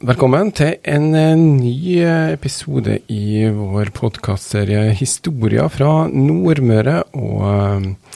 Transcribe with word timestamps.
Velkommen 0.00 0.48
til 0.56 0.78
en 0.88 1.10
eh, 1.12 1.36
ny 1.36 1.98
eh, 2.00 2.30
episode 2.32 2.94
i 3.12 3.42
vår 3.52 3.90
podkastserie 3.92 4.94
Historia 4.96 5.66
fra 5.68 6.06
Nordmøre. 6.08 6.94
Og 7.20 7.42
uh, 7.44 8.14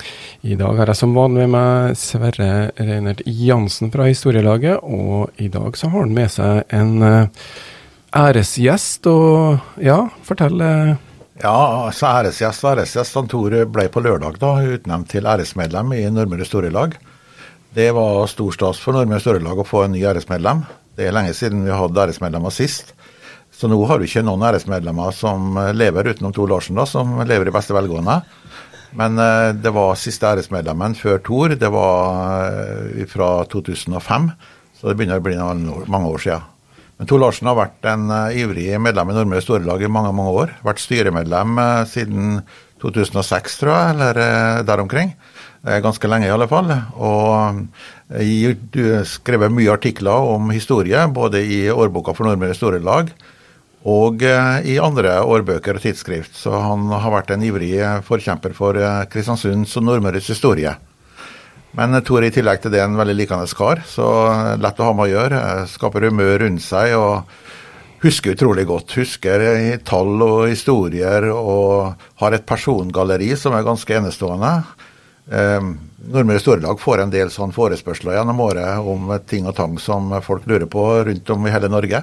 i 0.49 0.57
dag 0.57 0.79
har 0.81 0.89
jeg 0.89 0.97
som 0.97 1.13
vanlig 1.13 1.43
med 1.43 1.51
meg 1.53 1.99
Sverre 2.01 2.71
Reinert 2.79 3.21
Jansen 3.29 3.93
fra 3.93 4.07
Historielaget. 4.09 4.81
Og 4.81 5.37
i 5.37 5.51
dag 5.53 5.77
så 5.77 5.91
har 5.93 6.07
han 6.07 6.15
med 6.17 6.33
seg 6.33 6.73
en 6.73 7.05
æresgjest. 8.17 9.05
Og 9.13 9.85
ja, 9.85 9.99
fortell. 10.25 10.65
Ja, 10.65 11.59
altså 11.85 12.09
æresgjest 12.15 12.65
og 12.65 12.71
æresgjest. 12.79 13.19
Han 13.21 13.29
Tor 13.29 13.59
ble 13.75 13.85
på 13.93 14.05
lørdag 14.07 14.39
da 14.41 14.55
utnevnt 14.79 15.11
til 15.13 15.29
æresmedlem 15.29 15.93
i 15.99 16.07
Nordmøre 16.09 16.49
Storelag. 16.49 16.97
Det 17.77 17.91
var 17.93 18.25
stor 18.33 18.57
stas 18.57 18.81
for 18.81 18.97
Nordmøre 18.97 19.21
Storelag 19.21 19.61
å 19.61 19.69
få 19.69 19.85
en 19.85 19.95
ny 19.99 20.07
æresmedlem. 20.09 20.65
Det 20.95 21.09
er 21.09 21.15
lenge 21.15 21.35
siden 21.35 21.65
vi 21.67 21.75
hadde 21.75 22.05
æresmedlemmer 22.05 22.55
sist. 22.55 22.95
Så 23.55 23.71
nå 23.71 23.79
har 23.87 23.99
du 23.99 24.07
ikke 24.07 24.23
noen 24.27 24.43
æresmedlemmer 24.47 25.15
som 25.15 25.55
lever 25.75 26.11
utenom 26.11 26.35
Tor 26.35 26.51
Larsen, 26.51 26.79
da, 26.79 26.87
som 26.87 27.17
lever 27.27 27.51
i 27.51 27.55
beste 27.55 27.75
velgående. 27.75 28.21
Men 28.99 29.19
eh, 29.19 29.51
det 29.59 29.73
var 29.75 29.99
siste 29.99 30.29
æresmedlemmen 30.31 30.95
før 30.99 31.21
Tor. 31.27 31.55
Det 31.59 31.71
var 31.75 32.51
eh, 32.51 33.07
fra 33.11 33.31
2005, 33.51 34.29
så 34.79 34.91
det 34.91 34.99
begynner 34.99 35.23
å 35.23 35.25
bli 35.25 35.39
mange 35.91 36.11
år 36.11 36.27
siden. 36.27 36.51
Men 36.95 37.11
Tor 37.11 37.19
Larsen 37.19 37.51
har 37.51 37.57
vært 37.59 37.87
en 37.91 38.05
uh, 38.07 38.37
ivrig 38.39 38.69
medlem 38.79 39.09
i 39.11 39.15
Nordmøre 39.17 39.43
Storelag 39.43 39.83
i 39.83 39.91
mange 39.91 40.13
mange 40.15 40.35
år. 40.45 40.53
Vært 40.63 40.79
styremedlem 40.79 41.59
siden 41.91 42.37
2006, 42.85 43.57
tror 43.59 43.73
jeg, 43.75 43.97
eller 43.97 44.21
der 44.63 44.83
omkring. 44.85 45.11
Ganske 45.65 46.09
lenge, 46.11 46.29
i 46.29 46.33
alle 46.35 46.49
fall. 46.51 46.69
Og 47.01 47.63
du 48.75 48.83
har 48.85 49.07
skrevet 49.09 49.53
mye 49.55 49.73
artikler 49.73 50.33
om 50.35 50.51
historie, 50.53 51.07
både 51.09 51.41
i 51.41 51.63
årboka 51.73 52.13
for 52.17 52.29
Nordmøre 52.29 52.57
Storelag 52.59 53.15
og 53.85 54.23
eh, 54.25 54.65
i 54.75 54.79
andre 54.81 55.19
årbøker 55.29 55.77
og 55.77 55.85
tidsskrift. 55.85 56.37
Så 56.41 56.53
han 56.57 56.89
har 56.89 57.13
vært 57.13 57.35
en 57.35 57.45
ivrig 57.45 57.77
forkjemper 58.07 58.57
for 58.57 58.81
eh, 58.81 59.05
Kristiansunds 59.13 59.77
og 59.81 59.87
Nordmøres 59.89 60.31
historie. 60.33 60.73
Men 61.75 61.97
Tor 62.07 62.25
i 62.25 62.31
tillegg 62.33 62.63
til 62.63 62.73
det 62.73 62.81
er 62.81 62.87
en 62.87 63.01
veldig 63.01 63.17
likende 63.19 63.51
kar, 63.59 63.83
så 63.89 64.07
lett 64.63 64.79
å 64.79 64.89
ha 64.89 64.95
med 64.95 65.09
å 65.09 65.11
gjøre. 65.11 65.41
Skaper 65.73 66.07
humør 66.07 66.45
rundt 66.45 66.63
seg 66.63 66.95
og 66.95 68.05
husker 68.05 68.37
utrolig 68.37 68.65
godt. 68.69 68.95
Husker 69.01 69.43
tall 69.85 70.23
og 70.23 70.45
historier 70.53 71.27
og 71.33 71.99
har 72.23 72.37
et 72.37 72.47
persongalleri 72.47 73.33
som 73.37 73.57
er 73.59 73.67
ganske 73.67 73.99
enestående. 73.99 74.53
Eh, 75.31 75.61
Nordmøre 76.05 76.43
Storelag 76.43 76.81
får 76.81 77.01
en 77.01 77.13
del 77.13 77.31
sånn 77.33 77.55
forespørsler 77.55 78.19
gjennom 78.19 78.41
året 78.45 78.85
om 78.85 79.09
ting 79.29 79.47
og 79.49 79.57
tang 79.57 79.79
som 79.81 80.13
folk 80.25 80.45
lurer 80.51 80.69
på 80.69 80.85
rundt 81.09 81.31
om 81.33 81.47
i 81.47 81.53
hele 81.55 81.71
Norge. 81.73 82.03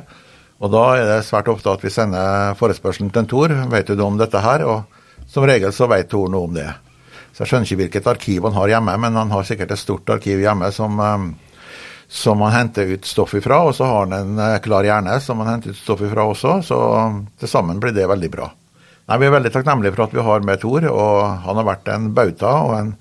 Og 0.62 0.70
da 0.74 0.82
er 0.96 1.08
det 1.10 1.20
svært 1.26 1.50
ofte 1.50 1.74
at 1.74 1.84
vi 1.86 1.90
sender 1.94 2.56
forespørselen 2.58 3.10
til 3.14 3.24
en 3.24 3.30
Tor. 3.30 3.54
Vet 3.72 3.90
du 3.90 3.96
noe 3.96 4.14
om 4.14 4.18
dette 4.20 4.42
her? 4.42 4.66
Og 4.66 5.30
som 5.30 5.46
regel 5.48 5.74
så 5.74 5.90
vet 5.90 6.10
Tor 6.10 6.30
noe 6.30 6.50
om 6.50 6.58
det. 6.58 6.68
Så 7.32 7.44
jeg 7.44 7.52
skjønner 7.52 7.70
ikke 7.70 7.80
hvilket 7.80 8.10
arkiv 8.12 8.46
han 8.46 8.58
har 8.58 8.74
hjemme, 8.76 8.98
men 9.06 9.18
han 9.18 9.32
har 9.34 9.48
sikkert 9.48 9.74
et 9.74 9.82
stort 9.82 10.10
arkiv 10.14 10.42
hjemme 10.44 10.70
som, 10.76 11.00
eh, 11.00 11.28
som 12.08 12.42
han 12.46 12.54
henter 12.54 12.94
ut 12.94 13.06
stoff 13.06 13.34
ifra. 13.38 13.62
Og 13.70 13.76
så 13.78 13.90
har 13.90 14.06
han 14.06 14.18
en 14.18 14.40
eh, 14.40 14.60
klar 14.62 14.86
hjerne 14.86 15.18
som 15.22 15.40
han 15.42 15.56
henter 15.56 15.74
ut 15.74 15.82
stoff 15.82 16.04
ifra 16.06 16.28
også, 16.30 16.60
så 16.66 16.80
til 17.40 17.50
sammen 17.50 17.82
blir 17.82 17.96
det 17.96 18.10
veldig 18.10 18.32
bra. 18.34 18.52
Nei, 19.12 19.18
Vi 19.20 19.26
er 19.28 19.34
veldig 19.34 19.50
takknemlige 19.52 19.92
for 19.92 20.06
at 20.06 20.14
vi 20.16 20.24
har 20.24 20.44
med 20.48 20.60
Tor, 20.62 20.86
og 20.88 21.16
han 21.44 21.58
har 21.60 21.66
vært 21.68 21.90
en 21.92 22.06
bauta 22.16 22.52
og 22.64 22.70
en 22.78 22.92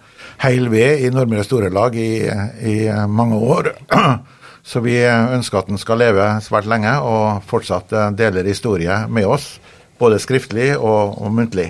heil 0.42 0.64
ved 0.72 1.04
i 1.06 1.10
Nordmøre 1.14 1.44
Storelag 1.46 1.94
i, 1.94 2.26
i 2.66 2.74
mange 3.06 3.38
år. 3.38 3.68
Så 4.70 4.82
vi 4.82 4.96
ønsker 5.06 5.60
at 5.60 5.70
han 5.70 5.78
skal 5.78 6.00
leve 6.02 6.24
svært 6.42 6.66
lenge 6.66 6.96
og 7.06 7.46
fortsatt 7.46 7.94
deler 8.18 8.48
historie 8.50 8.96
med 9.06 9.28
oss, 9.30 9.60
både 10.02 10.18
skriftlig 10.18 10.72
og, 10.80 11.14
og 11.14 11.30
muntlig. 11.30 11.68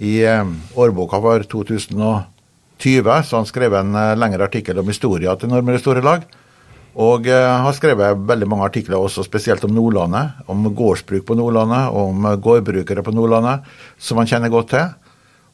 I 0.00 0.14
eh, 0.24 0.56
årboka 0.80 1.20
for 1.20 1.44
2020 1.44 3.28
så 3.28 3.42
han 3.42 3.52
skrevet 3.52 3.84
en 3.84 4.00
eh, 4.06 4.16
lengre 4.16 4.48
artikkel 4.48 4.80
om 4.80 4.88
historia 4.88 5.36
til 5.36 5.52
Nordmøre 5.52 5.84
Storelag. 5.84 6.24
Og 6.94 7.26
eh, 7.26 7.52
har 7.66 7.74
skrevet 7.74 8.26
veldig 8.28 8.48
mange 8.50 8.68
artikler 8.68 9.00
også 9.00 9.24
spesielt 9.26 9.64
om 9.66 9.72
Nordlandet, 9.74 10.44
om 10.46 10.68
gårdsbruk 10.70 11.24
på 11.26 11.36
Nordlandet, 11.38 11.90
om 11.90 12.28
gårdbrukere 12.38 13.02
på 13.02 13.14
Nordlandet, 13.14 13.66
som 13.98 14.20
han 14.20 14.30
kjenner 14.30 14.52
godt 14.52 14.70
til. 14.76 14.92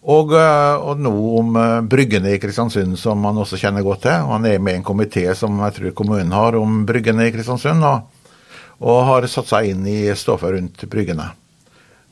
Og, 0.01 0.33
eh, 0.33 0.77
og, 0.81 1.01
nå 1.01 1.13
om 1.37 1.57
eh, 1.61 1.81
Bryggene 1.85 2.33
i 2.33 2.41
Kristiansund, 2.41 2.97
som 2.99 3.25
han 3.29 3.41
også 3.43 3.59
kjenner 3.61 3.85
godt 3.85 4.07
til. 4.07 4.29
Han 4.31 4.47
er 4.49 4.61
med 4.63 4.79
i 4.79 4.81
en 4.81 4.87
komité 4.87 5.27
som 5.37 5.59
jeg 5.67 5.77
tror 5.77 5.97
kommunen 5.97 6.33
har 6.33 6.57
om 6.57 6.87
Bryggene 6.89 7.29
i 7.29 7.35
Kristiansund, 7.35 7.85
og, 7.85 8.39
og 8.81 9.03
har 9.11 9.29
satt 9.29 9.51
seg 9.51 9.75
inn 9.75 9.85
i 9.85 9.99
stoffet 10.17 10.57
rundt 10.57 10.87
Bryggene. 10.89 11.29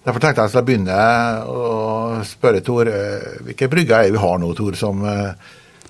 Derfor 0.05 0.21
tenkte 0.21 0.45
jeg 0.45 0.53
at 0.53 0.59
jeg 0.59 0.69
begynne 0.69 0.99
å 1.49 2.21
spørre 2.29 2.61
Tor 2.65 2.89
eh, 2.93 3.41
hvilke 3.47 3.71
brygger 3.73 4.05
er 4.05 4.13
vi 4.13 4.21
har 4.21 4.37
nå, 4.41 4.53
Tor, 4.57 4.77
som, 4.77 5.09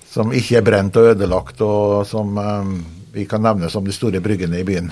som, 0.07 0.31
ikke 0.31 0.61
er 0.61 0.65
brent 0.71 0.99
og 0.99 1.11
ødelagt, 1.11 1.59
og 1.67 2.07
som 2.07 2.39
vi 3.13 3.25
kan 3.25 3.41
nevne 3.41 3.69
som 3.69 3.85
de 3.85 3.93
store 3.95 4.21
bryggene 4.23 4.59
i 4.59 4.67
byen? 4.67 4.91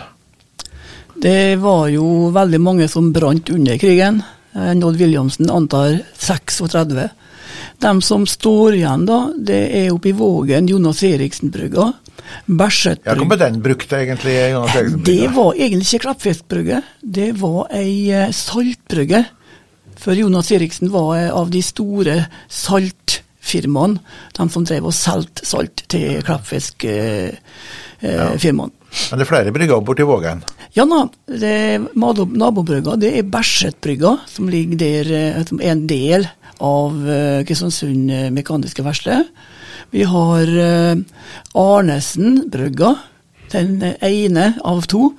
Det 1.18 1.56
var 1.56 1.88
jo 1.90 2.30
veldig 2.34 2.60
mange 2.62 2.88
som 2.88 3.12
brant 3.14 3.50
under 3.50 3.78
krigen. 3.82 4.22
Eh, 4.54 4.74
Odd 4.86 4.98
Williamsen 5.00 5.50
antar 5.50 6.00
36. 6.18 7.10
De 7.78 8.02
som 8.02 8.26
står 8.26 8.76
igjen, 8.76 9.06
da, 9.06 9.22
det 9.38 9.62
er 9.80 9.94
oppe 9.94 10.12
i 10.12 10.18
Vågen, 10.18 10.68
Jonas 10.70 11.04
Eriksen-brygga. 11.04 11.92
Bæsjetbrygga. 12.46 13.16
Ja, 13.22 13.28
ble 13.30 13.40
den 13.40 13.60
brukt 13.64 13.94
egentlig? 13.94 14.36
Jonas 14.52 14.76
Eriksen 14.76 15.00
-brygga? 15.00 15.06
Det 15.06 15.36
var 15.36 15.54
egentlig 15.54 15.88
ikke 15.88 16.06
klappfiskbrygge, 16.06 16.82
det 17.02 17.32
var 17.42 17.68
ei 17.72 18.12
eh, 18.12 18.32
saltbrygge. 18.32 19.26
For 19.98 20.14
Jonas 20.14 20.52
Eriksen 20.52 20.92
var 20.92 21.30
av 21.34 21.50
de 21.50 21.62
store 21.62 22.26
saltfirmaene, 22.50 24.00
de 24.38 24.50
som 24.50 24.66
drev 24.66 24.86
og 24.86 24.94
solgte 24.94 25.46
salt 25.46 25.84
til 25.90 26.22
klappfiskfirmaene. 26.22 27.34
Eh, 27.34 27.87
ja. 28.02 28.30
Men 28.38 29.20
det 29.20 29.26
er 29.26 29.30
flere 29.30 29.54
brygger 29.54 29.82
borti 29.86 30.06
Vågen? 30.06 30.44
Ja, 30.76 30.86
nabobrygga 30.86 32.96
det 33.02 33.12
er 33.18 33.30
Bersetbrygga, 33.32 34.18
som 34.30 34.50
ligger 34.50 34.78
der 34.78 35.12
eh, 35.18 35.46
som 35.48 35.62
er 35.62 35.74
en 35.74 35.88
del 35.90 36.28
av 36.62 37.10
eh, 37.10 37.44
Kristiansund 37.48 38.12
Mekaniske 38.36 38.86
Verksted. 38.86 39.32
Vi 39.94 40.04
har 40.04 40.50
Arnesen-brygga, 41.56 42.90
den 43.54 43.78
ene 44.04 44.50
av 44.68 44.82
to. 44.92 45.14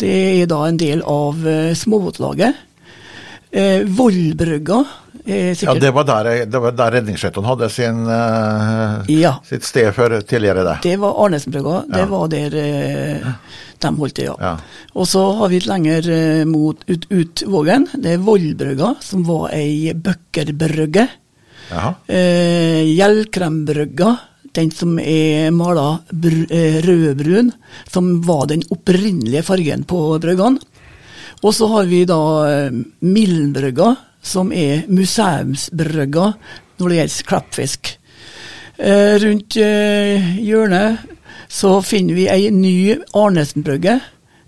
Det 0.00 0.14
er 0.40 0.46
da 0.48 0.62
en 0.64 0.78
del 0.80 1.02
av 1.04 1.44
småbåtlaget. 1.76 2.56
Vollbrygga 3.98 4.78
ja, 5.24 5.74
det 5.80 5.90
var 5.90 6.04
der, 6.04 6.44
det 6.44 6.60
var 6.60 6.74
der 6.76 6.98
Redningsskøytene 6.98 7.48
hadde 7.48 7.68
sin, 7.72 8.02
uh, 8.04 9.06
ja. 9.08 9.30
sitt 9.48 9.64
sted 9.64 9.88
før 9.96 10.18
tidligere, 10.20 10.66
det. 10.66 10.74
Det 10.84 10.98
var 11.00 11.16
Arnesbrygga. 11.24 11.78
Det 11.88 12.02
ja. 12.02 12.08
var 12.10 12.28
der 12.32 12.56
uh, 12.58 13.30
de 13.80 13.92
holdt 14.02 14.16
til, 14.18 14.28
ja. 14.28 14.34
ja. 14.40 14.82
Og 14.92 15.08
så 15.08 15.24
har 15.40 15.48
vi 15.48 15.62
litt 15.62 15.70
lenger 15.70 16.10
mot 16.50 16.84
ut, 16.90 17.08
ut, 17.08 17.44
Vågen. 17.48 17.88
Det 17.94 18.14
er 18.14 18.22
Vollbrygga, 18.26 18.94
som 19.04 19.24
var 19.24 19.48
ei 19.56 19.96
bøkkerbrygge. 19.96 21.08
Uh, 21.72 22.84
Gjellkrembrygga, 22.84 24.14
den 24.54 24.70
som 24.76 24.98
er 25.00 25.48
mala 25.56 25.88
rødbrun, 26.12 27.54
som 27.88 28.16
var 28.28 28.50
den 28.52 28.68
opprinnelige 28.68 29.48
fargen 29.48 29.88
på 29.88 30.06
bryggene. 30.20 30.60
Og 31.44 31.52
så 31.52 31.66
har 31.72 31.88
vi 31.88 32.04
da 32.08 32.20
Mildenbrygga 33.04 33.94
som 34.24 34.52
er 34.52 34.86
museumsbrygga 34.88 36.30
når 36.80 36.88
det 36.90 37.00
gjelder 37.00 37.28
klappfisk. 37.28 37.92
Eh, 38.78 39.14
rundt 39.22 39.56
eh, 39.60 40.32
hjørnet 40.42 41.04
så 41.52 41.76
finner 41.86 42.16
vi 42.16 42.24
ei 42.32 42.48
ny 42.50 42.96
Arnesen-brygge. 43.14 44.00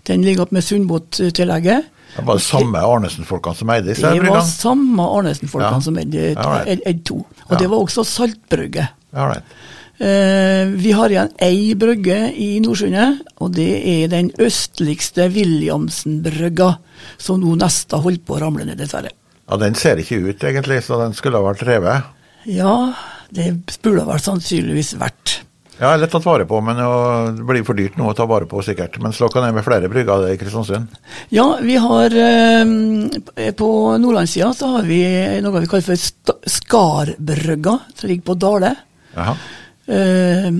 Den 0.09 0.25
ligger 0.25 0.47
opp 0.47 0.55
med 0.55 0.65
Sundbåttillegget. 0.65 1.93
Det 2.17 2.25
var 2.25 2.39
det 2.39 2.43
samme 2.47 2.81
Arnesen-folkene 2.81 3.59
som 3.59 3.71
eide 3.71 3.91
disse 3.91 4.03
bryggene? 4.03 4.25
Det 4.25 4.33
var 4.33 4.49
samme 4.49 5.07
Arnesen-folkene 5.19 5.77
ja. 5.77 5.85
som 5.85 5.99
eide 6.01 6.27
right. 6.35 7.03
to. 7.05 7.21
Og 7.47 7.53
ja. 7.53 7.61
det 7.61 7.69
var 7.71 7.83
også 7.85 8.03
saltbrygge. 8.07 8.87
Right. 9.15 9.55
Eh, 9.97 10.73
vi 10.77 10.91
har 10.93 11.13
igjen 11.13 11.31
ei 11.41 11.71
brygge 11.79 12.17
i 12.37 12.49
Nordsundet, 12.61 13.21
og 13.41 13.53
det 13.55 13.69
er 13.93 14.11
den 14.11 14.33
østligste 14.41 15.29
Williamsen-brygga, 15.33 16.73
som 17.21 17.39
nå 17.41 17.55
nesten 17.61 18.03
holder 18.03 18.25
på 18.25 18.35
å 18.35 18.41
ramle 18.43 18.67
ned, 18.67 18.77
dessverre. 18.81 19.13
Ja, 19.47 19.57
Den 19.57 19.75
ser 19.79 19.99
ikke 20.01 20.19
ut 20.27 20.43
egentlig, 20.43 20.81
så 20.83 20.99
den 21.01 21.15
skulle 21.15 21.39
ha 21.39 21.47
vært 21.47 21.65
revet? 21.67 22.13
Ja, 22.47 22.93
det 23.31 23.51
burde 23.83 24.03
ha 24.03 24.13
vært 24.13 24.27
sannsynligvis 24.27 24.95
vært. 24.99 25.41
Ja, 25.77 25.91
lett 25.93 26.09
tatt 26.09 26.25
vare 26.25 26.45
på, 26.49 26.57
men 26.65 26.79
det 26.79 27.45
blir 27.45 27.65
for 27.65 27.77
dyrt 27.77 27.99
nå 27.99 28.07
å 28.09 28.15
ta 28.17 28.25
vare 28.25 28.47
på 28.49 28.63
sikkert. 28.65 28.97
Men 29.03 29.13
slå 29.13 29.29
ned 29.35 29.53
med 29.53 29.65
flere 29.65 29.89
brygger 29.91 30.25
i 30.31 30.37
Kristiansund? 30.39 30.95
Ja, 31.29 31.45
vi 31.61 31.75
har 31.77 32.15
eh, 32.17 33.51
På 33.59 33.69
nordlandssida 34.01 34.49
så 34.57 34.71
har 34.73 34.87
vi 34.89 35.03
noe 35.45 35.61
vi 35.61 35.69
kaller 35.69 35.85
for 35.85 36.49
Skarbrygga, 36.49 37.77
som 37.93 38.09
ligger 38.09 38.25
på 38.31 38.37
Dale. 38.41 38.73
Jaha. 39.13 39.37
Uh, 39.87 40.51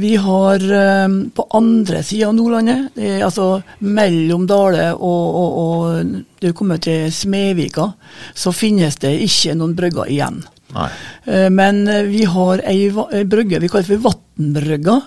vi 0.00 0.14
har 0.16 0.62
uh, 0.72 1.08
på 1.36 1.44
andre 1.52 2.00
sida 2.06 2.30
av 2.30 2.36
Nordlandet, 2.38 2.96
altså 3.20 3.60
mellom 3.84 4.46
Dale 4.48 4.86
og, 4.94 5.36
og, 5.42 5.58
og 5.60 6.14
du 6.40 6.48
kommer 6.56 6.80
til 6.80 7.10
Smedvika, 7.12 7.90
så 8.32 8.54
finnes 8.56 8.96
det 9.02 9.12
ikke 9.26 9.58
noen 9.60 9.76
brygger 9.76 10.08
igjen. 10.08 10.40
Uh, 10.72 11.48
men 11.52 11.84
vi 12.08 12.24
har 12.24 12.64
ei 12.64 12.88
brygge 13.28 13.60
vi 13.60 13.68
kaller 13.68 13.90
for 13.90 14.06
Vatnbrygga. 14.08 15.00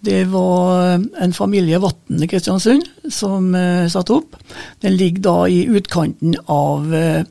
Det 0.00 0.24
var 0.30 1.00
en 1.20 1.32
familie 1.34 1.78
Vatn 1.82 2.22
i 2.22 2.28
Kristiansund 2.30 2.84
som 3.10 3.50
uh, 3.54 3.88
satte 3.90 4.14
opp. 4.14 4.36
Den 4.80 4.94
ligger 4.96 5.24
da 5.24 5.48
i 5.50 5.64
utkanten 5.66 6.36
av, 6.46 6.94
uh, 6.94 7.22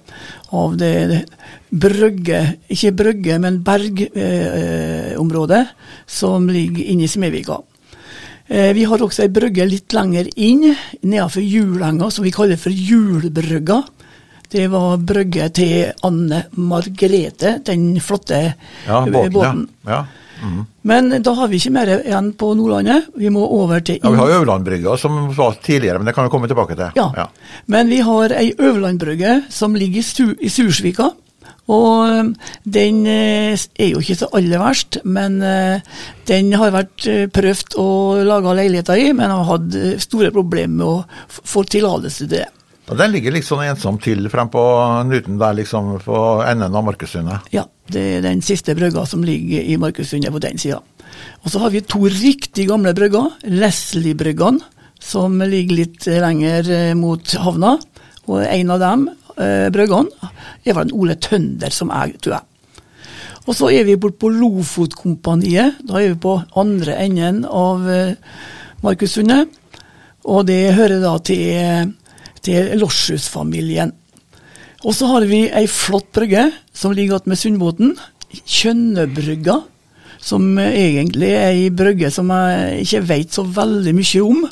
av 0.51 0.75
det, 0.79 0.91
det 1.13 1.21
brygge, 1.69 2.41
ikke 2.67 2.91
brygge, 3.03 3.39
men 3.39 3.61
bergområdet 3.63 5.63
uh, 5.63 5.71
som 6.05 6.51
ligger 6.51 6.91
inne 6.91 7.07
i 7.07 7.11
Smedvika. 7.11 7.61
vi 8.47 8.83
har 8.87 9.01
også 9.03 9.25
ei 9.25 9.31
brygge 9.35 9.65
litt 9.67 9.91
lenger 9.91 10.29
inn, 10.39 10.69
nedenfor 11.01 11.43
Julenga, 11.43 12.07
som 12.11 12.23
vi 12.23 12.31
kaller 12.31 12.55
for 12.55 12.71
Julbrygga. 12.71 13.81
Det 14.47 14.69
var 14.71 15.03
brygge 15.03 15.49
til 15.51 15.91
Anne 16.07 16.45
Margrethe, 16.55 17.57
den 17.67 17.99
flotte 17.99 18.39
ja, 18.87 19.01
båten. 19.03 19.33
båten. 19.33 19.67
Ja. 19.83 19.91
ja. 19.91 20.26
Mm. 20.43 20.63
Men 20.87 21.09
da 21.23 21.33
har 21.37 21.51
vi 21.51 21.59
ikke 21.59 21.73
mer 21.75 21.91
igjen 21.97 22.31
på 22.39 22.53
Nordlandet. 22.57 23.11
Vi 23.17 23.31
må 23.33 23.45
over 23.59 23.83
til 23.83 23.99
Ja, 24.01 24.11
Vi 24.11 24.21
har 24.21 24.33
Øverlandbrygga 24.39 24.97
som 24.97 25.27
var 25.35 25.57
tidligere, 25.63 25.99
men 25.99 26.09
det 26.09 26.15
kan 26.15 26.27
vi 26.27 26.33
komme 26.33 26.47
tilbake 26.47 26.75
til. 26.75 26.91
Ja, 26.95 27.11
ja. 27.17 27.27
Men 27.65 27.89
vi 27.89 28.01
har 28.05 28.35
ei 28.37 28.51
Øverlandbrygge 28.57 29.43
som 29.49 29.75
ligger 29.75 29.99
i, 29.99 30.03
Su 30.03 30.35
i 30.39 30.49
Sursvika. 30.49 31.11
Og 31.67 32.07
um, 32.07 32.29
den 32.63 33.01
eh, 33.11 33.51
er 33.75 33.89
jo 33.91 33.99
ikke 33.99 34.15
så 34.15 34.29
aller 34.37 34.61
verst, 34.61 35.01
men 35.03 35.41
eh, 35.43 35.83
den 36.29 36.53
har 36.55 36.71
vært 36.71 37.07
eh, 37.11 37.25
prøvd 37.27 37.75
å 37.81 37.87
lage 38.23 38.53
leiligheter 38.61 39.01
i, 39.01 39.09
men 39.15 39.33
har 39.33 39.49
hatt 39.49 39.75
store 39.99 40.31
problemer 40.31 40.77
med 40.77 40.87
å 40.87 41.25
få 41.27 41.65
tillatelse 41.67 42.23
til 42.23 42.37
det. 42.37 42.45
Og 42.87 42.95
Den 42.95 43.11
ligger 43.11 43.35
litt 43.35 43.43
sånn 43.43 43.65
ensomt 43.65 43.99
til 44.05 44.29
frem 44.31 44.47
på 44.51 44.61
Nuten 45.09 45.35
der, 45.41 45.57
liksom 45.57 45.97
på 46.05 46.21
enden 46.47 46.75
av 46.75 46.85
Markussundet? 46.87 47.49
Ja, 47.51 47.65
det 47.93 48.03
er 48.17 48.25
den 48.25 48.41
siste 48.45 48.75
brygga 48.77 49.05
som 49.07 49.23
ligger 49.25 49.63
i 49.63 49.77
Markussundet 49.79 50.33
på 50.33 50.41
den 50.43 50.59
sida. 50.61 50.79
Og 51.43 51.51
så 51.51 51.61
har 51.63 51.71
vi 51.73 51.83
to 51.85 52.03
riktig 52.11 52.67
gamle 52.69 52.93
brygger, 52.97 53.31
Leslie-bryggene, 53.47 54.63
som 54.99 55.39
ligger 55.39 55.77
litt 55.77 56.07
lenger 56.09 56.69
eh, 56.73 56.93
mot 56.97 57.35
havna. 57.39 57.77
Og 58.27 58.43
en 58.43 58.73
av 58.75 58.81
dem, 58.83 59.07
eh, 59.37 59.67
bryggene, 59.73 60.31
er 60.65 60.77
vel 60.77 60.93
Ole 60.97 61.15
Tønder 61.21 61.73
som 61.73 61.93
jeg, 61.93 62.17
tror 62.21 62.39
jeg. 62.39 62.81
Og 63.47 63.55
så 63.55 63.69
er 63.71 63.85
vi 63.87 63.95
borte 63.95 64.19
på 64.19 64.33
Lofotkompaniet. 64.33 65.79
Da 65.87 66.01
er 66.01 66.11
vi 66.11 66.19
på 66.25 66.35
andre 66.59 66.97
enden 67.05 67.45
av 67.47 67.87
eh, 67.87 68.17
Markussundet. 68.83 69.53
Og 70.27 70.43
det 70.49 70.75
hører 70.75 70.99
da 70.99 71.13
til 71.23 71.95
til 72.47 72.77
Lossius-familien. 72.79 73.91
Og 74.87 74.95
så 74.95 75.09
har 75.11 75.25
vi 75.27 75.45
ei 75.51 75.65
flott 75.67 76.13
brygge 76.15 76.47
som 76.75 76.93
ligger 76.95 77.25
med 77.27 77.39
Sundbåten. 77.39 77.97
Kjønnebrygga. 78.31 79.61
Som 80.27 80.57
egentlig 80.59 81.29
er 81.35 81.51
ei 81.51 81.67
brygge 81.71 82.09
som 82.11 82.31
jeg 82.33 82.85
ikke 82.85 83.01
vet 83.11 83.35
så 83.35 83.43
veldig 83.43 83.93
mye 83.95 84.21
om. 84.23 84.45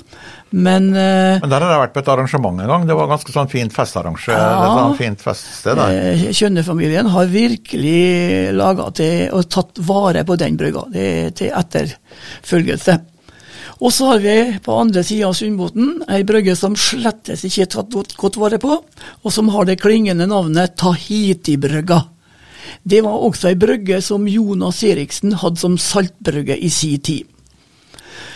Men, 0.56 0.92
uh, 0.94 1.42
Men 1.42 1.52
der 1.52 1.64
har 1.64 1.74
jeg 1.74 1.82
vært 1.82 1.96
på 1.96 2.04
et 2.04 2.12
arrangement 2.14 2.62
en 2.62 2.70
gang. 2.70 2.86
Det 2.88 2.96
var 2.96 3.10
ganske 3.12 3.34
sånn 3.34 3.50
fint 3.52 3.74
festarrangement. 3.76 4.40
Ja, 4.40 4.70
sånn 4.78 5.00
fint 5.00 5.24
feststed 5.24 5.80
der. 5.80 5.98
Uh, 6.14 6.28
Kjønnefamilien 6.36 7.10
har 7.16 7.32
virkelig 7.32 8.54
laga 8.56 8.92
til 8.96 9.36
og 9.36 9.50
tatt 9.52 9.82
vare 9.88 10.24
på 10.28 10.38
den 10.40 10.60
brygga. 10.60 10.86
Det 10.94 11.10
er 11.10 11.36
til 11.36 11.52
etterfølgelse. 11.64 13.00
Og 13.83 13.92
så 13.92 14.13
har 14.13 14.24
vi 14.24 14.36
på 14.63 14.77
andre 14.80 15.04
sida 15.04 15.27
av 15.27 15.36
Sundbotn 15.36 16.06
ei 16.12 16.24
brygge 16.27 16.56
som 16.56 16.77
slettes 16.80 17.44
ikke 17.48 17.66
er 17.66 17.72
tatt 17.74 18.16
godt 18.16 18.39
vare 18.39 18.60
på, 18.62 18.77
og 18.80 19.33
som 19.33 19.51
har 19.51 19.68
det 19.68 19.81
klingende 19.83 20.27
navnet 20.31 20.77
Tahiti-brygga. 20.80 22.01
Det 22.83 23.01
var 23.06 23.24
også 23.27 23.51
ei 23.51 23.60
brygge 23.60 24.01
som 24.04 24.27
Jonas 24.30 24.83
Eriksen 24.86 25.36
hadde 25.42 25.60
som 25.62 25.80
saltbrygge 25.81 26.57
i 26.57 26.72
si 26.72 26.95
tid. 26.98 27.31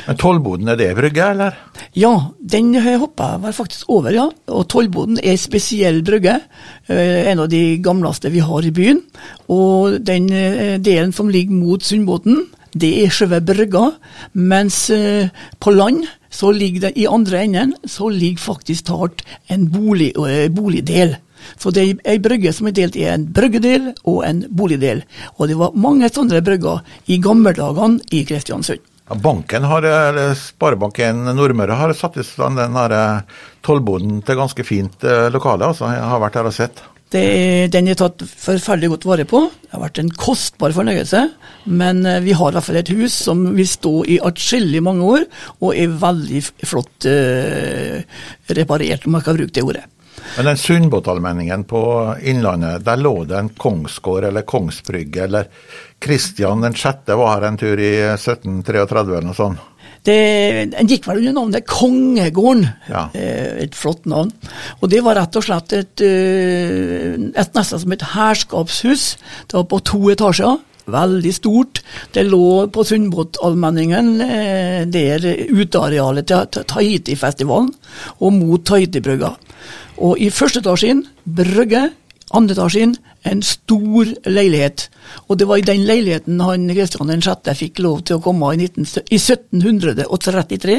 Men 0.09 0.17
Tollboden, 0.17 0.69
er 0.71 0.77
det 0.79 0.89
brygge, 0.97 1.25
eller? 1.35 1.57
Ja, 1.93 2.31
den 2.39 2.71
hoppa 2.97 3.35
jeg 3.43 3.53
faktisk 3.53 3.91
over, 3.93 4.09
ja. 4.09 4.25
Og 4.49 4.63
Tollboden 4.71 5.19
er 5.21 5.37
spesiell 5.37 6.01
brygge. 6.05 6.39
Eh, 6.89 7.29
en 7.29 7.43
av 7.43 7.49
de 7.51 7.77
gamleste 7.77 8.31
vi 8.33 8.41
har 8.41 8.65
i 8.65 8.73
byen. 8.73 9.03
Og 9.53 9.99
den 10.01 10.31
eh, 10.33 10.79
delen 10.81 11.13
som 11.13 11.29
ligger 11.29 11.53
mot 11.53 11.85
Sundbotn, 11.85 12.41
det 12.77 12.89
er 13.03 13.13
selve 13.13 13.39
brygga, 13.41 13.85
mens 14.33 14.89
eh, 14.93 15.31
på 15.59 15.73
land, 15.73 16.03
så 16.29 16.51
ligger 16.53 16.87
det 16.87 16.91
i 17.01 17.07
andre 17.09 17.43
enden, 17.45 17.73
så 17.89 18.09
ligger 18.13 18.43
faktisk 18.43 18.85
talt 18.91 19.23
en 19.49 19.65
bolig, 19.73 20.11
uh, 20.17 20.45
boligdel. 20.53 21.15
Så 21.57 21.71
det 21.73 21.81
er 21.81 22.03
ei 22.13 22.19
brygge 22.21 22.51
som 22.53 22.67
er 22.69 22.75
delt 22.77 22.97
i 22.99 23.07
en 23.09 23.25
bryggedel 23.33 23.89
og 24.03 24.21
en 24.27 24.43
boligdel. 24.53 25.01
Og 25.39 25.49
det 25.49 25.57
var 25.57 25.73
mange 25.73 26.11
sånne 26.11 26.43
brygger 26.45 26.83
i 27.09 27.17
gammeldagene 27.23 28.03
i 28.13 28.21
Kristiansund. 28.29 28.83
Banken 29.23 29.65
har, 29.65 29.87
Sparebanken 30.37 31.23
Nordmøre 31.33 31.79
har 31.79 31.95
satt 31.97 32.19
i 32.21 32.27
stand 32.27 32.59
den 32.61 32.77
tollboden 33.65 34.19
til 34.21 34.37
ganske 34.37 34.67
fint 34.67 35.07
lokale. 35.33 35.71
altså 35.71 35.89
Jeg 35.89 36.05
har 36.11 36.21
vært 36.21 36.37
her 36.37 36.51
og 36.51 36.53
sett. 36.53 36.83
Er, 37.17 37.69
den 37.73 37.87
er 37.89 37.97
tatt 37.97 38.21
forferdelig 38.21 38.91
godt 38.91 39.05
vare 39.09 39.25
på. 39.25 39.41
Det 39.49 39.73
har 39.73 39.81
vært 39.81 40.01
en 40.01 40.11
kostbar 40.13 40.75
fornøyelse. 40.75 41.23
Men 41.65 42.03
eh, 42.05 42.19
vi 42.21 42.35
har 42.37 42.51
i 42.51 42.57
hvert 42.57 42.67
fall 42.67 42.81
et 42.81 42.91
hus 42.93 43.15
som 43.25 43.47
vil 43.55 43.69
stå 43.69 43.93
i 44.05 44.19
atskillig 44.29 44.83
mange 44.85 45.07
år, 45.17 45.25
og 45.59 45.73
er 45.73 45.95
veldig 46.01 46.43
flott 46.69 47.09
eh, 47.09 48.03
reparert, 48.53 49.07
om 49.07 49.17
man 49.17 49.25
kan 49.25 49.39
bruke 49.39 49.55
det 49.55 49.65
ordet. 49.65 49.87
Men 50.37 50.45
den 50.45 50.57
Sundbåtallmenningen 50.57 51.63
på 51.63 51.81
Innlandet, 52.21 52.83
der 52.85 53.01
lå 53.01 53.23
det 53.25 53.37
en 53.39 53.49
kongsgård 53.57 54.27
eller 54.29 54.45
kongsbrygge, 54.47 55.23
eller 55.25 55.49
Kristian 55.99 56.63
6. 56.73 57.09
var 57.15 57.33
her 57.33 57.47
en 57.47 57.57
tur 57.57 57.79
i 57.79 57.93
1733 58.13 59.01
eller 59.07 59.29
noe 59.31 59.37
sånt? 59.37 59.65
Det, 60.07 60.71
den 60.71 60.89
gikk 60.89 61.07
vel 61.09 61.19
under 61.21 61.35
navnet 61.35 61.67
Kongegården, 61.67 62.65
ja. 62.87 63.07
Eh, 63.17 63.65
et 63.65 63.75
flott 63.75 64.07
navn. 64.09 64.31
Og 64.79 64.89
det 64.91 65.03
var 65.05 65.19
rett 65.19 65.35
og 65.35 65.45
slett 65.45 65.75
et, 65.75 66.03
eh, 66.05 67.17
et 67.35 67.57
nesten 67.57 67.83
som 67.83 67.95
et 67.95 68.07
herskapshus. 68.15 69.05
Det 69.47 69.59
var 69.59 69.67
på 69.69 69.81
to 69.83 70.01
etasjer. 70.13 70.57
Veldig 70.89 71.33
stort. 71.35 71.81
Det 72.15 72.23
lå 72.25 72.65
på 72.73 72.83
Sundbåtallmenningen, 72.87 74.21
eh, 74.21 74.85
der 74.89 75.19
utearealet 75.51 76.25
til 76.25 76.63
Tahiti-festivalen, 76.65 77.73
og 78.19 78.33
mot 78.33 78.63
Tahiti-brygga. 78.65 79.35
Og 79.99 80.17
i 80.17 80.29
første 80.29 80.63
etasjen 80.63 81.03
brygge, 81.27 81.91
andre 82.35 82.55
etasjen 82.55 82.95
en 83.29 83.41
stor 83.43 84.09
leilighet. 84.29 84.87
Og 85.27 85.39
det 85.39 85.47
var 85.49 85.59
i 85.59 85.65
den 85.65 85.85
leiligheten 85.87 86.41
han 86.43 86.69
Kristian 86.71 87.11
6. 87.11 87.51
fikk 87.57 87.81
lov 87.83 88.03
til 88.07 88.19
å 88.19 88.23
komme 88.23 88.53
i, 88.53 88.59
19, 88.69 88.85
i 89.09 89.19
1733. 89.19 90.77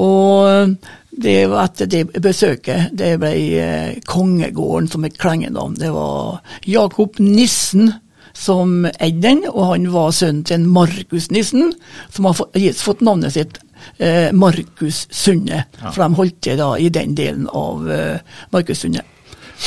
Og 0.00 0.76
det 1.10 1.38
var 1.50 1.66
etter 1.66 1.90
det 1.90 2.04
besøket 2.22 2.92
det 2.96 3.16
ble 3.20 3.32
eh, 3.58 3.96
Kongegården 4.06 4.88
som 4.92 5.04
et 5.04 5.18
klengenavn. 5.18 5.74
Det 5.80 5.90
var 5.94 6.40
Jakob 6.68 7.18
Nissen 7.18 7.92
som 8.36 8.86
eide 8.86 9.20
den, 9.24 9.42
og 9.50 9.72
han 9.72 9.88
var 9.92 10.14
sønnen 10.14 10.44
til 10.46 10.60
en 10.60 10.68
Markus 10.70 11.30
Nissen, 11.34 11.74
som 12.14 12.28
har 12.28 12.38
fått, 12.38 13.02
navnet 13.02 13.34
sitt 13.34 13.58
eh, 13.98 14.30
Markus 14.32 15.06
Sunde. 15.10 15.64
Ja. 15.66 15.90
For 15.90 16.04
de 16.04 16.20
holdt 16.20 16.38
til 16.46 16.60
da 16.60 16.70
i 16.78 16.88
den 16.94 17.16
delen 17.18 17.48
av 17.50 17.90
eh, 17.90 18.38
Markus 18.54 18.84
Sunde. 18.84 19.02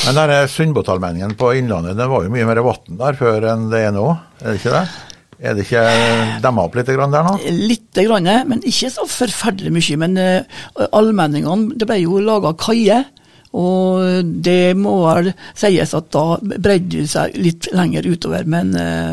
Men 0.04 0.18
der 0.18 0.46
Sundbåtallmenningen 0.50 1.34
på 1.38 1.54
Innlandet, 1.56 1.96
det 1.96 2.10
var 2.10 2.26
jo 2.26 2.32
mye 2.34 2.46
mer 2.48 2.60
vann 2.66 3.00
der 3.00 3.18
før 3.18 3.48
enn 3.54 3.68
det 3.72 3.86
er 3.86 3.92
nå, 3.94 4.08
er 4.42 4.50
det 4.50 4.60
ikke 4.60 4.74
det? 4.74 4.86
Er 5.44 5.56
det 5.56 5.64
ikke 5.66 5.82
demma 6.44 6.64
opp 6.68 6.76
litt 6.78 6.88
der 6.88 7.26
nå? 7.26 7.34
Litt, 7.68 7.90
grann, 7.96 8.28
men 8.48 8.62
ikke 8.64 8.90
så 8.94 9.04
forferdelig 9.10 9.72
mye. 9.74 9.98
Men 10.00 10.16
uh, 10.20 10.86
allmenningene, 10.94 11.74
det 11.78 11.88
ble 11.90 12.00
jo 12.04 12.22
laga 12.22 12.54
kaier. 12.58 13.04
Og 13.54 14.26
det 14.42 14.74
må 14.74 14.96
vel 15.04 15.30
sies 15.54 15.92
at 15.94 16.08
da 16.14 16.24
bredde 16.42 17.04
det 17.04 17.10
seg 17.12 17.36
litt 17.38 17.68
lenger 17.70 18.08
utover. 18.10 18.48
Men 18.50 18.72
eh, 18.74 19.12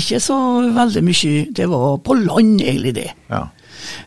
ikke 0.00 0.20
så 0.24 0.38
veldig 0.72 1.02
mye. 1.04 1.34
Det 1.52 1.66
var 1.68 1.98
på 2.00 2.16
land, 2.22 2.62
egentlig, 2.64 2.94
det. 2.96 3.10
Ja. 3.28 3.42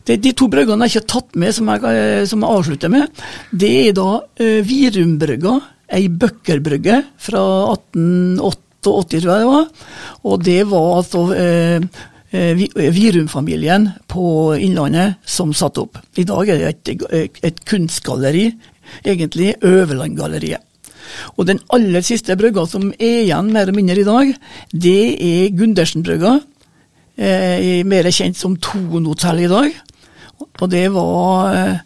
det 0.09 0.17
de 0.25 0.33
to 0.33 0.49
bryggene 0.49 0.87
jeg 0.87 0.95
ikke 0.95 1.03
har 1.03 1.11
tatt 1.13 1.37
med, 1.43 1.53
som 1.53 1.69
jeg, 1.69 1.85
eh, 1.85 2.23
som 2.31 2.41
jeg 2.41 2.57
avslutter 2.57 2.93
med, 2.95 3.21
det 3.51 3.73
er 3.83 3.93
da 3.99 4.07
eh, 4.41 4.63
Virumbrygga 4.65 5.59
ei 5.95 6.07
bøkkerbrygge 6.09 7.01
fra 7.21 7.41
1888, 7.73 8.69
tror 8.83 9.33
jeg 9.33 9.43
det 9.43 9.49
var. 9.49 9.67
Og 10.29 10.45
det 10.45 10.61
var 10.69 10.87
altså 10.99 11.25
eh, 11.35 11.89
eh 12.31 12.93
Virum-familien 12.93 13.89
på 14.07 14.55
Innlandet 14.61 15.17
som 15.25 15.53
satte 15.53 15.85
opp. 15.85 15.97
I 16.17 16.27
dag 16.29 16.49
er 16.49 16.61
det 16.61 16.97
et, 17.11 17.43
et 17.43 17.61
kunstgalleri, 17.65 18.51
egentlig 19.03 19.55
Øverlandgalleriet. 19.61 20.65
Og 21.37 21.47
den 21.49 21.59
aller 21.73 22.03
siste 22.05 22.37
brygga 22.37 22.65
som 22.69 22.91
er 22.99 23.23
igjen 23.23 23.51
mer 23.53 23.65
eller 23.65 23.77
mindre 23.77 24.01
i 24.01 24.07
dag, 24.07 24.33
det 24.71 25.01
er 25.17 25.57
Gundersen-brygga. 25.57 26.39
eh, 27.19 27.83
mer 27.83 28.07
kjent 28.11 28.37
som 28.37 28.55
Thon 28.55 29.05
hotell 29.05 29.41
i 29.43 29.47
dag. 29.51 29.73
Og 30.61 30.69
det 30.71 30.87
var, 30.93 31.53
eh, 31.53 31.77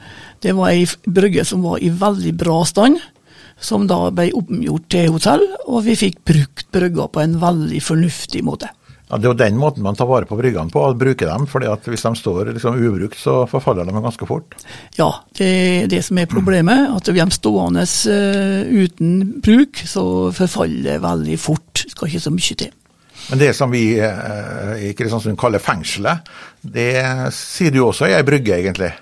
det 0.42 0.54
var 0.54 0.70
ei 0.70 0.86
brygge 0.86 1.46
som 1.46 1.64
var 1.64 1.78
i 1.82 1.90
veldig 1.90 2.38
bra 2.38 2.64
stand, 2.66 3.00
som 3.64 3.88
da 3.90 4.06
ble 4.14 4.30
omgjort 4.38 4.88
til 4.92 5.12
hotell, 5.16 5.44
og 5.66 5.86
vi 5.88 5.98
fikk 6.00 6.24
brukt 6.28 6.70
brygga 6.76 7.10
på 7.10 7.24
en 7.24 7.38
veldig 7.42 7.82
fornuftig 7.84 8.44
måte. 8.46 8.72
Ja, 9.14 9.18
Det 9.18 9.28
er 9.28 9.34
jo 9.34 9.38
den 9.38 9.58
måten 9.62 9.84
man 9.86 9.96
tar 9.96 10.08
vare 10.10 10.26
på 10.26 10.38
bryggene 10.40 10.74
på, 10.74 10.82
å 10.82 10.96
bruke 10.98 11.28
dem. 11.28 11.46
fordi 11.46 11.68
at 11.70 11.86
hvis 11.86 12.02
de 12.02 12.16
står 12.18 12.54
liksom 12.56 12.80
ubrukt, 12.82 13.20
så 13.20 13.44
forfaller 13.46 13.86
de 13.86 13.94
ganske 13.94 14.26
fort. 14.26 14.56
Ja, 14.98 15.12
det 15.38 15.50
er 15.50 15.88
det 15.88 16.02
som 16.08 16.18
er 16.18 16.26
problemet. 16.26 16.90
At 16.90 17.12
blir 17.12 17.22
de 17.22 17.36
stående 17.36 17.84
uh, 17.86 18.64
uten 18.74 19.42
bruk, 19.44 19.84
så 19.86 20.32
forfaller 20.34 20.84
det 20.88 21.04
veldig 21.04 21.38
fort. 21.38 21.86
Skal 21.92 22.10
ikke 22.10 22.26
så 22.26 22.34
mye 22.34 22.58
til. 22.64 22.74
Men 23.30 23.40
det 23.40 23.54
som 23.56 23.72
vi 23.72 23.86
uh, 24.02 24.74
i 24.82 24.94
Kristiansund 24.98 25.38
kaller 25.38 25.62
fengselet, 25.62 26.26
det 26.62 26.96
sier 27.38 27.72
du 27.72 27.84
også 27.86 28.10
er 28.10 28.18
ei 28.18 28.28
brygge, 28.28 28.58
egentlig? 28.58 28.96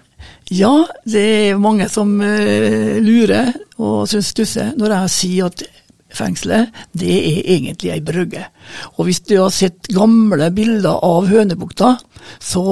Ja, 0.52 0.74
det 1.08 1.24
er 1.24 1.62
mange 1.62 1.88
som 1.88 2.18
uh, 2.20 3.00
lurer 3.00 3.54
og 3.82 4.10
syns 4.10 4.32
stusser 4.36 4.76
når 4.78 4.96
jeg 4.96 5.16
sier 5.18 5.52
at 5.52 5.64
fengselet, 6.12 6.72
det 6.98 7.14
er 7.16 7.42
egentlig 7.56 7.94
ei 7.94 8.02
brygge. 8.04 8.44
Og 8.98 9.08
hvis 9.08 9.22
du 9.28 9.38
har 9.40 9.54
sett 9.56 9.90
gamle 9.96 10.50
bilder 10.56 11.00
av 11.08 11.30
Hønebukta, 11.32 11.96
så 12.42 12.64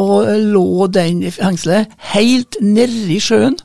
lå 0.44 0.88
den 0.94 1.24
fengselet 1.32 1.90
helt 2.14 2.60
nedi 2.62 3.20
sjøen. 3.24 3.58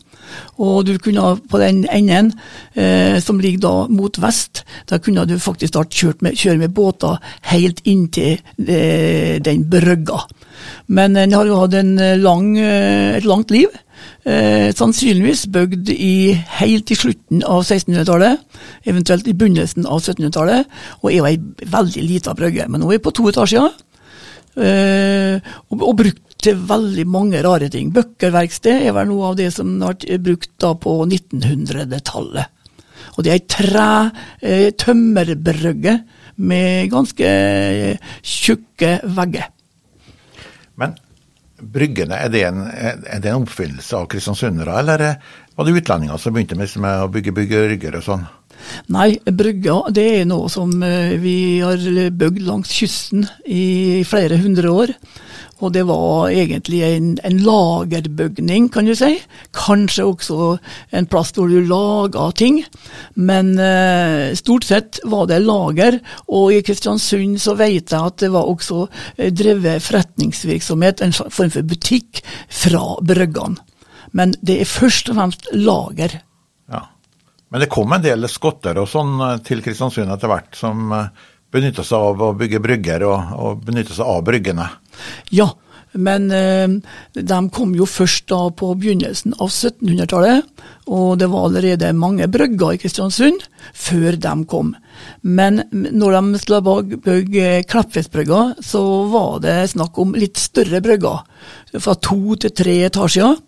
Og 0.59 0.87
du 0.87 0.97
kunne 0.99 1.37
på 1.51 1.59
den 1.63 1.85
enden, 1.91 2.33
eh, 2.75 3.21
som 3.23 3.39
ligger 3.39 3.61
da 3.63 3.75
mot 3.91 4.19
vest, 4.23 4.65
da 4.91 4.99
kunne 4.99 5.27
du 5.27 5.37
faktisk 5.39 5.77
med, 6.23 6.35
kjøre 6.35 6.59
med 6.59 6.75
båter 6.75 7.19
helt 7.51 7.81
inntil 7.85 8.41
eh, 8.67 9.39
den 9.43 9.69
brygga. 9.71 10.25
Men 10.87 11.15
den 11.15 11.33
har 11.33 11.47
jo 11.47 11.61
hatt 11.61 11.75
lang, 12.19 12.57
eh, 12.59 13.17
et 13.19 13.25
langt 13.25 13.51
liv. 13.51 13.69
Eh, 14.25 14.71
sannsynligvis 14.73 15.43
bygd 15.53 15.91
i, 15.93 16.33
helt 16.33 16.89
i 16.89 16.97
slutten 16.97 17.43
av 17.45 17.61
1600-tallet, 17.61 18.41
eventuelt 18.89 19.27
i 19.29 19.35
begynnelsen 19.37 19.85
av 19.85 20.01
1700-tallet, 20.01 20.71
og 21.03 21.11
er 21.11 21.19
jo 21.19 21.27
ei 21.29 21.37
veldig 21.75 22.05
lita 22.09 22.33
brygge. 22.37 22.65
Men 22.73 22.81
nå 22.81 22.89
er 22.89 22.97
vi 22.97 23.05
på 23.05 23.13
to 23.13 23.29
etasjer, 23.29 23.69
eh, 24.57 25.37
og, 25.69 25.77
og, 25.77 25.93
brukt 26.01 26.39
til 26.45 26.57
veldig 26.71 27.05
mange 27.09 27.43
rare 27.45 27.69
ting. 27.73 27.93
Bøkkerverksted 27.93 28.89
er 28.89 28.97
vel 28.97 29.11
noe 29.13 29.29
av 29.33 29.37
det 29.41 29.51
som 29.53 29.77
har 29.85 29.93
vært 29.93 30.25
brukt 30.25 30.53
da 30.65 30.73
på 30.73 30.97
1900-tallet. 31.05 32.65
Og 33.15 33.25
det 33.25 33.31
er 33.31 33.37
ei 33.37 33.45
tre 33.45 33.91
eh, 34.41 34.73
med 36.35 36.91
ganske 36.91 37.29
eh, 37.29 38.15
tjukke 38.25 38.97
vegger. 39.05 39.53
Bryggene, 41.55 42.17
er 42.19 42.33
det 42.35 42.41
en, 42.49 42.65
er 42.67 43.21
det 43.23 43.31
en 43.31 43.45
oppfinnelse 43.45 43.95
av 43.97 44.09
kristiansundere, 44.11 44.75
eller 44.81 45.05
var 45.55 45.67
det 45.67 45.77
utlendinger 45.79 46.19
som 46.19 46.35
begynte 46.35 46.59
med 46.59 47.05
å 47.05 47.11
bygge 47.13 47.35
brygger 47.37 48.01
og 48.01 48.07
sånn? 48.07 48.25
Nei, 48.95 49.15
brygga 49.25 49.77
det 49.95 50.05
er 50.21 50.27
noe 50.29 50.49
som 50.53 50.73
eh, 50.83 51.15
vi 51.21 51.37
har 51.63 51.79
bygd 52.11 52.43
langs 52.47 52.73
kysten 52.75 53.27
i 53.47 54.03
flere 54.09 54.39
hundre 54.43 54.73
år. 54.73 54.95
Og 55.65 55.73
det 55.73 55.85
var 55.89 56.29
egentlig 56.29 56.83
en, 56.85 57.11
en, 57.25 57.39
lagerbygning, 57.45 58.69
kan 58.73 58.89
du 58.89 58.95
si. 58.99 59.17
Kanskje 59.57 60.07
også 60.07 60.39
en 60.95 61.09
plass 61.11 61.33
hvor 61.37 61.49
du 61.49 61.65
laga 61.65 62.29
ting. 62.37 62.61
Men 63.17 63.55
eh, 63.59 64.35
stort 64.39 64.69
sett 64.69 65.01
var 65.09 65.29
det 65.31 65.41
lager, 65.45 65.99
og 66.29 66.53
i 66.53 66.63
Kristiansund 66.67 67.41
så 67.43 67.57
vet 67.59 67.95
jeg 67.95 68.01
at 68.13 68.21
det 68.21 68.33
var 68.35 68.51
også 68.51 68.85
eh, 69.17 69.33
drevet 69.33 69.85
forretningsvirksomhet, 69.85 71.01
en 71.01 71.17
form 71.17 71.53
for 71.55 71.65
butikk, 71.65 72.21
fra 72.53 72.99
bryggene. 73.05 73.63
Men 74.15 74.35
det 74.47 74.61
er 74.63 74.71
først 74.71 75.11
og 75.11 75.19
fremst 75.19 75.49
lager. 75.57 76.21
Ja. 76.71 76.85
Men 77.51 77.65
det 77.65 77.71
kom 77.73 77.93
en 77.95 78.03
del 78.05 78.29
skotter 78.31 78.79
og 78.83 78.91
sånn 78.91 79.17
eh, 79.23 79.41
til 79.47 79.65
Kristiansund 79.65 80.13
etter 80.13 80.31
hvert, 80.31 80.53
som 80.59 80.93
eh, 80.95 81.09
benytta 81.55 81.85
seg 81.87 82.09
av 82.11 82.23
å 82.23 82.33
bygge 82.39 82.61
brygger 82.63 83.05
og, 83.09 83.35
og 83.39 83.65
benytta 83.67 83.95
seg 83.97 84.11
av 84.11 84.25
bryggene? 84.27 84.69
Ja, 85.35 85.51
men 85.95 86.31
eh, 86.35 86.69
de 87.15 87.39
kom 87.55 87.75
jo 87.79 87.87
først 87.87 88.27
da 88.33 88.49
på 88.51 88.73
begynnelsen 88.79 89.37
av 89.39 89.51
1700-tallet, 89.51 90.49
og 90.91 91.19
det 91.21 91.29
var 91.31 91.47
allerede 91.49 91.93
mange 91.97 92.27
brygger 92.31 92.75
i 92.75 92.81
Kristiansund 92.83 93.45
før 93.73 94.19
de 94.21 94.35
kom. 94.51 94.75
Men 95.23 95.63
når 95.71 96.19
de 96.19 96.43
skulle 96.43 96.99
bygge 97.05 97.63
Kleppfiskbrygga, 97.71 98.43
så 98.63 98.83
var 99.13 99.39
det 99.45 99.57
snakk 99.75 99.99
om 100.03 100.17
litt 100.19 100.41
større 100.41 100.83
brygger. 100.85 101.23
Fra 101.83 101.95
to 101.99 102.37
til 102.39 102.53
tre 102.55 102.75
etasjer. 102.87 103.39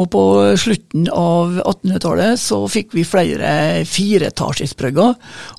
Og 0.00 0.08
på 0.12 0.22
slutten 0.60 1.08
av 1.12 1.58
1800-tallet 1.60 2.40
så 2.40 2.62
fikk 2.70 2.94
vi 2.96 3.04
flere 3.04 3.84
fireetasjesbrygger. 3.88 5.14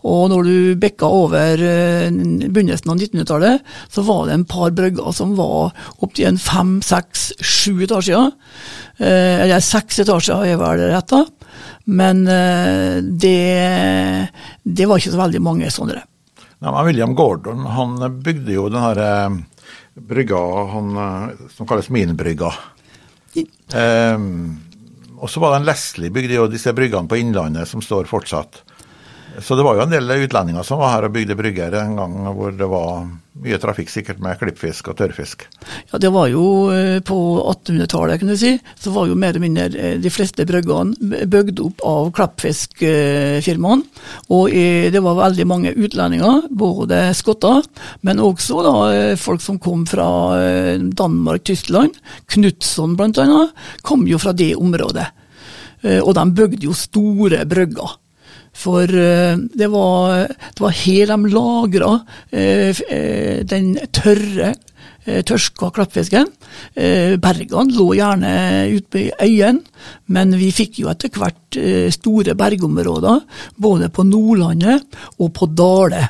Og 0.10 0.24
når 0.34 0.50
du 0.50 0.58
bikka 0.82 1.10
over 1.10 1.62
eh, 1.62 2.10
begynnelsen 2.10 2.94
av 2.94 2.98
1900-tallet, 2.98 3.76
så 3.94 4.06
var 4.08 4.26
det 4.26 4.40
en 4.40 4.50
par 4.50 4.74
brygger 4.76 5.14
som 5.16 5.38
var 5.38 5.76
opptil 6.00 6.32
en 6.32 6.42
fem, 6.42 6.78
seks, 6.86 7.32
sju 7.42 7.86
etasjer. 7.86 8.34
Eh, 8.98 9.46
eller 9.46 9.64
seks 9.64 10.02
etasjer 10.06 10.54
er 10.54 10.60
vel 10.62 10.86
rett, 10.90 11.14
da. 11.14 11.26
Men 11.86 12.26
eh, 12.28 13.02
det, 13.04 13.40
det, 14.64 14.86
var 14.90 15.00
ikke 15.00 15.14
så 15.14 15.22
veldig 15.22 15.42
mange 15.46 15.72
sånne. 15.74 16.02
Ja, 16.64 16.72
William 16.88 17.14
Gordon 17.18 17.66
han 17.70 18.00
bygde 18.24 18.56
jo 18.56 18.70
den 18.72 18.82
her 18.82 19.02
eh, 19.04 19.36
brygga 19.96 20.40
han, 20.72 20.98
eh, 20.98 21.50
som 21.56 21.68
kalles 21.68 21.90
Minbrygga. 21.90 22.52
Um, 23.76 24.62
og 25.20 25.30
så 25.32 25.42
var 25.42 25.52
det 25.52 25.62
en 25.62 25.68
Leslie 25.68 26.14
bygde 26.14 26.38
jo 26.38 26.46
disse 26.52 26.72
bryggene 26.76 27.10
på 27.10 27.18
Innlandet 27.20 27.68
som 27.68 27.82
står 27.84 28.08
fortsatt. 28.08 28.62
Så 29.42 29.56
det 29.56 29.64
var 29.64 29.76
jo 29.76 29.84
en 29.84 29.92
del 29.92 30.12
utlendinger 30.12 30.64
som 30.64 30.80
var 30.80 30.94
her 30.96 31.08
og 31.08 31.16
bygde 31.16 31.36
brygger 31.38 31.76
en 31.82 31.96
gang 31.98 32.18
hvor 32.36 32.54
det 32.56 32.68
var 32.72 33.06
mye 33.44 33.58
trafikk 33.60 33.90
sikkert 33.92 34.22
med 34.24 34.38
klippfisk 34.40 34.88
og 34.92 34.98
tørrfisk. 35.00 35.44
Ja, 35.92 36.00
det 36.00 36.12
var 36.16 36.30
jo 36.32 36.44
eh, 36.72 37.02
på 37.04 37.18
1800-tallet, 37.42 38.22
kan 38.22 38.32
du 38.32 38.38
si. 38.40 38.54
Så 38.80 38.94
var 38.96 39.10
jo 39.10 39.18
mer 39.20 39.34
eller 39.34 39.44
mindre 39.44 39.66
eh, 39.76 39.98
de 40.00 40.12
fleste 40.14 40.46
bryggene 40.48 41.26
bygd 41.28 41.60
opp 41.66 41.84
av 41.88 42.12
klappfiskfirmaene. 42.16 43.84
Og 44.36 44.56
det 44.94 45.02
var 45.04 45.20
veldig 45.20 45.48
mange 45.50 45.74
utlendinger, 45.76 46.48
både 46.50 47.02
skotter, 47.18 47.66
men 48.08 48.24
også 48.24 48.64
da 48.64 48.76
eh, 48.94 49.20
folk 49.20 49.44
som 49.44 49.60
kom 49.60 49.84
fra 49.90 50.08
Danmark, 50.80 51.44
Tyskland. 51.48 52.00
Knutson 52.32 52.96
bl.a. 52.96 53.46
kom 53.84 54.08
jo 54.08 54.22
fra 54.22 54.36
det 54.36 54.54
området. 54.56 55.10
Og 56.02 56.16
de 56.18 56.24
bygde 56.34 56.66
jo 56.66 56.74
store 56.74 57.44
brygger. 57.46 58.00
For 58.56 58.88
eh, 58.88 59.36
det 59.36 59.68
var, 59.72 60.30
det 60.30 60.64
var 60.64 60.78
her 60.80 61.12
de 61.12 61.34
lagra 61.34 61.92
eh, 62.32 62.72
eh, 62.90 63.44
den 63.48 63.76
tørre 63.92 64.56
tørska 65.06 65.68
klappfisken. 65.70 66.32
Bergene 67.22 67.76
lå 67.78 67.84
gjerne 67.94 68.32
ute 68.72 68.88
på 68.90 69.04
øyene, 69.22 69.62
men 70.10 70.34
vi 70.34 70.48
fikk 70.50 70.80
jo 70.82 70.90
etter 70.90 71.14
hvert 71.14 71.60
store 71.94 72.34
bergområder, 72.34 73.20
både 73.62 73.92
på 73.94 74.08
Nordlandet 74.10 74.98
og 75.20 75.30
på 75.38 75.46
Dale 75.54 76.08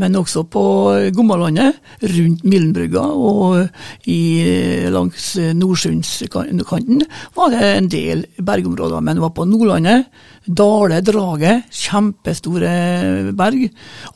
men 0.00 0.16
også 0.18 0.44
på 0.52 0.62
Gommalandet, 1.16 1.78
rundt 2.02 2.44
Milenbrygga 2.44 3.00
og 3.00 4.08
i, 4.10 4.20
langs 4.92 5.32
Nordsundskanten 5.56 7.04
var 7.36 7.52
det 7.54 7.64
en 7.70 7.90
del 7.92 8.24
bergområder. 8.36 9.00
Men 9.00 9.16
det 9.16 9.24
var 9.24 9.34
på 9.36 9.48
Nordlandet, 9.48 10.06
Dale, 10.46 11.00
Draget, 11.04 11.66
kjempestore 11.72 13.32
berg, 13.36 13.68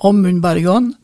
Amundbergene. 0.04 0.94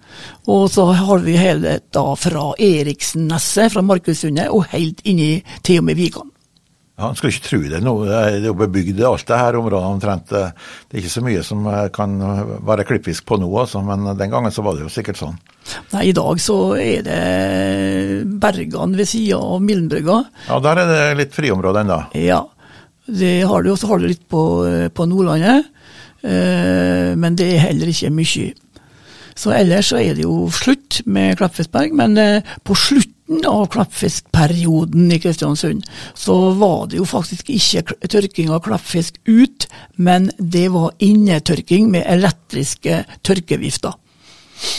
Og 0.48 0.70
så 0.72 0.86
har 0.96 1.24
vi 1.24 1.34
hele 1.36 1.78
da 1.92 2.06
fra 2.16 2.52
Eriksnesset, 2.62 3.72
fra 3.74 3.82
Markussundet, 3.84 4.48
og 4.52 4.68
helt 4.72 5.02
inn 5.04 5.20
i 5.20 5.32
til 5.66 5.82
og 5.82 5.88
med 5.90 5.98
Vikan. 5.98 6.35
Ja, 6.96 7.10
En 7.10 7.16
skulle 7.18 7.34
ikke 7.34 7.44
tro 7.44 7.58
det 7.68 7.82
nå. 7.84 7.92
Det 8.08 8.16
er 8.16 8.46
jo 8.46 8.54
bebygd 8.56 9.02
alt 9.04 9.26
det 9.28 9.36
her 9.36 9.58
området 9.58 9.90
omtrent. 9.90 10.30
Det 10.32 10.96
er 10.96 11.02
ikke 11.02 11.12
så 11.12 11.22
mye 11.26 11.42
som 11.44 11.66
eh, 11.68 11.82
kan 11.92 12.16
være 12.64 12.86
klippfisk 12.88 13.26
på 13.28 13.36
nå, 13.42 13.50
altså, 13.60 13.82
men 13.84 14.08
den 14.16 14.32
gangen 14.32 14.54
så 14.54 14.64
var 14.64 14.78
det 14.78 14.86
jo 14.86 14.92
sikkert 14.94 15.20
sånn. 15.20 15.36
Nei, 15.92 16.06
i 16.08 16.16
dag 16.16 16.40
så 16.40 16.56
er 16.80 17.04
det 17.04 17.20
bergene 18.40 18.96
ved 18.96 19.10
sida 19.10 19.38
av 19.42 19.60
Mildenbrygga. 19.64 20.20
Ja, 20.48 20.60
der 20.64 20.82
er 20.82 20.92
det 20.92 21.02
litt 21.20 21.36
friområde 21.36 21.82
ennå. 21.84 22.00
Ja, 22.16 22.44
det 23.06 23.34
har 23.46 23.62
du, 23.62 23.74
og 23.74 23.80
så 23.80 23.90
har 23.92 24.00
du 24.00 24.08
litt 24.08 24.24
på, 24.32 24.42
på 24.96 25.08
Nordlandet. 25.10 25.68
Eh, 26.26 27.12
men 27.18 27.36
det 27.38 27.50
er 27.54 27.66
heller 27.68 27.92
ikke 27.92 28.12
mye. 28.14 28.54
Så 29.36 29.52
ellers 29.52 29.90
så 29.92 30.00
er 30.00 30.16
det 30.16 30.24
jo 30.24 30.46
slutt 30.54 31.02
med 31.04 31.36
Klappfiskberg, 31.38 31.92
men 31.96 32.16
eh, 32.18 32.54
på 32.64 32.76
slutt 32.78 33.12
slutten 33.26 33.50
av 33.50 33.66
klappfiskperioden 33.66 35.12
i 35.12 35.20
Kristiansund, 35.20 35.84
så 36.14 36.50
var 36.50 36.86
det 36.86 36.96
jo 36.96 37.04
faktisk 37.04 37.50
ikke 37.50 37.82
tørking 38.08 38.50
av 38.50 38.60
klappfisk 38.60 39.18
ut, 39.24 39.68
men 39.96 40.30
det 40.38 40.68
var 40.68 40.92
innetørking 40.98 41.90
med 41.90 42.04
elektriske 42.06 43.04
tørkevifter. 43.22 43.92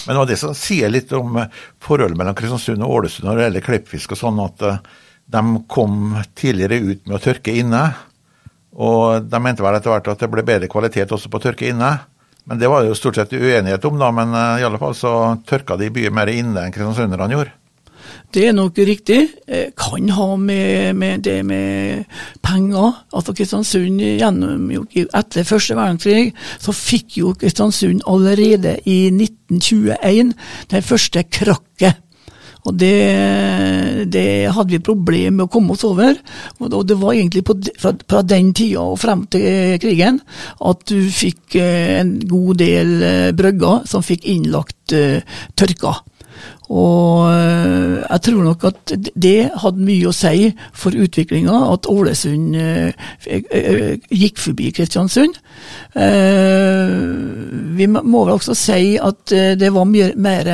Men 0.08 0.16
det 0.16 0.20
var 0.20 0.28
det 0.28 0.38
som 0.38 0.56
sier 0.56 0.90
litt 0.90 1.12
om 1.14 1.38
eh, 1.38 1.52
forholdet 1.80 2.18
mellom 2.18 2.36
Kristiansund 2.36 2.82
og 2.82 2.96
Ålesund 2.96 3.28
når 3.28 3.38
det 3.38 3.44
gjelder 3.44 3.66
klippfisk 3.66 4.12
og 4.12 4.18
sånn, 4.18 4.40
at 4.42 4.62
eh, 4.66 4.80
de 5.28 5.44
kom 5.70 6.16
tidligere 6.34 6.80
ut 6.82 7.06
med 7.06 7.18
å 7.18 7.22
tørke 7.22 7.54
inne. 7.54 7.84
Og 8.74 9.28
de 9.28 9.40
mente 9.42 9.62
vel 9.62 9.76
etter 9.76 9.92
hvert 9.92 10.08
at 10.08 10.24
det 10.24 10.32
ble 10.32 10.44
bedre 10.48 10.70
kvalitet 10.72 11.12
også 11.12 11.30
på 11.30 11.38
å 11.38 11.44
tørke 11.44 11.68
inne. 11.70 11.92
Men 12.48 12.58
det 12.58 12.72
var 12.72 12.82
det 12.82 12.90
jo 12.90 12.98
stort 12.98 13.20
sett 13.20 13.36
uenighet 13.36 13.86
om, 13.86 14.00
da. 14.00 14.10
Men 14.16 14.32
i 14.32 14.64
alle 14.64 14.80
fall 14.80 14.96
så 14.96 15.12
tørka 15.46 15.76
de 15.78 15.92
mye 15.94 16.14
mer 16.16 16.32
inne 16.32 16.64
enn 16.64 16.74
kristiansunderne 16.74 17.36
gjorde. 17.36 17.54
Det 18.34 18.44
er 18.48 18.56
nok 18.56 18.78
riktig. 18.78 19.20
Eh, 19.48 19.70
kan 19.78 20.10
ha 20.10 20.36
med, 20.36 20.96
med 20.96 21.24
det 21.24 21.46
med 21.46 22.04
penger. 22.44 23.04
Altså 23.14 23.34
Kristiansund 23.34 24.02
gjennom 24.04 24.72
Etter 24.96 25.48
første 25.48 25.78
verdenskrig 25.78 26.34
så 26.60 26.76
fikk 26.76 27.20
jo 27.22 27.32
Kristiansund 27.40 28.04
allerede 28.08 28.78
i 28.86 29.08
1921 29.14 30.34
det 30.74 30.84
første 30.84 31.24
krakket. 31.24 32.04
Og 32.68 32.76
det, 32.76 34.10
det, 34.12 34.52
hadde 34.52 34.74
vi 34.74 34.84
problemer 34.84 35.38
med 35.38 35.46
å 35.46 35.52
komme 35.54 35.72
oss 35.72 35.86
over. 35.88 36.18
Og 36.60 36.82
det 36.84 36.98
var 37.00 37.16
egentlig 37.16 37.46
på, 37.48 37.56
fra, 37.80 37.94
fra, 38.04 38.26
den 38.28 38.52
tida 38.52 38.84
og 38.84 39.00
frem 39.00 39.24
til 39.32 39.78
krigen 39.80 40.20
at 40.68 40.84
du 40.92 41.00
fikk 41.08 41.56
eh, 41.62 42.02
en 42.02 42.18
god 42.28 42.60
del 42.60 42.94
eh, 43.08 43.32
brøgger 43.38 43.88
som 43.88 44.04
fikk 44.04 44.28
innlagt 44.28 44.98
tørka. 45.56 45.96
Og 46.68 47.30
eh, 47.32 48.04
jeg 48.04 48.22
tror 48.28 48.44
nok 48.44 48.66
at 48.68 48.94
det 49.16 49.50
hadde 49.62 49.86
mye 49.88 50.10
å 50.10 50.16
si 50.16 50.50
for 50.76 50.96
utviklinga, 50.96 51.56
at 51.72 51.88
Ålesund 51.88 52.58
eh, 52.60 53.08
eh, 53.32 53.96
gikk 54.12 54.42
forbi 54.42 54.72
Kristiansund. 54.76 55.40
Vi 57.78 57.88
må 57.88 58.24
vel 58.28 58.36
også 58.36 58.56
si 58.58 58.98
at 59.02 59.34
det 59.58 59.70
var 59.74 59.88
mye 59.90 60.12
mer 60.20 60.50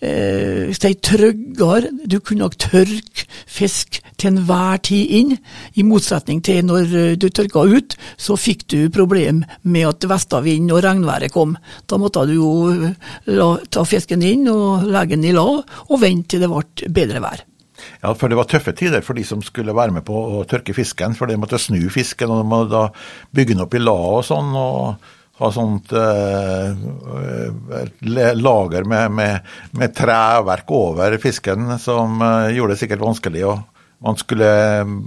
si, 0.00 0.92
tryggere. 1.04 1.90
Du 2.06 2.18
kunne 2.20 2.46
nok 2.46 2.56
tørke 2.62 3.26
fisk 3.46 4.00
til 4.16 4.32
enhver 4.32 4.80
tid 4.86 5.12
inn, 5.18 5.34
i 5.76 5.84
motsetning 5.84 6.40
til 6.44 6.64
når 6.64 7.16
du 7.20 7.28
tørka 7.28 7.66
ut, 7.68 7.96
så 8.16 8.38
fikk 8.40 8.64
du 8.72 8.78
problem 8.92 9.42
med 9.68 9.90
at 9.90 10.08
vestavind 10.08 10.72
og 10.72 10.84
regnværet 10.86 11.34
kom. 11.34 11.56
Da 11.84 12.00
måtte 12.00 12.24
du 12.30 12.36
jo 12.38 13.52
ta 13.72 13.84
fisken 13.88 14.24
inn 14.24 14.48
og 14.52 14.86
legge 14.88 15.16
den 15.16 15.28
i 15.28 15.36
lag 15.36 15.55
og 15.62 16.00
vente 16.02 16.34
til 16.34 16.44
det 16.44 16.50
ble 16.52 16.90
bedre 17.00 17.22
vær. 17.24 17.44
Ja, 18.00 18.14
for 18.16 18.32
det 18.32 18.38
var 18.38 18.48
tøffe 18.48 18.72
tider 18.76 19.04
for 19.04 19.18
de 19.18 19.24
som 19.26 19.42
skulle 19.44 19.74
være 19.76 19.92
med 19.92 20.06
på 20.06 20.16
å 20.16 20.44
tørke 20.48 20.74
fisken. 20.76 21.14
For 21.16 21.28
de 21.28 21.36
måtte 21.40 21.60
snu 21.60 21.80
fisken, 21.92 22.32
og 22.32 22.40
de 22.40 22.48
måtte 22.48 22.72
da 22.72 22.84
bygge 23.36 23.54
den 23.54 23.66
opp 23.66 23.76
i 23.76 23.82
la 23.82 23.98
og 24.16 24.24
sånn. 24.26 24.54
og 24.56 25.12
ha 25.38 25.52
sånt 25.52 25.92
eh, 25.92 26.72
lager 28.32 28.84
med, 28.84 29.10
med, 29.12 29.40
med, 29.70 29.94
treverk 29.94 30.70
over 30.72 31.18
fisken, 31.20 31.78
som 31.78 32.22
eh, 32.22 32.54
gjorde 32.56 32.72
det 32.72 32.80
sikkert 32.80 33.04
vanskelig. 33.04 33.44
og 33.44 33.58
Man 34.06 34.16
skulle 34.16 34.48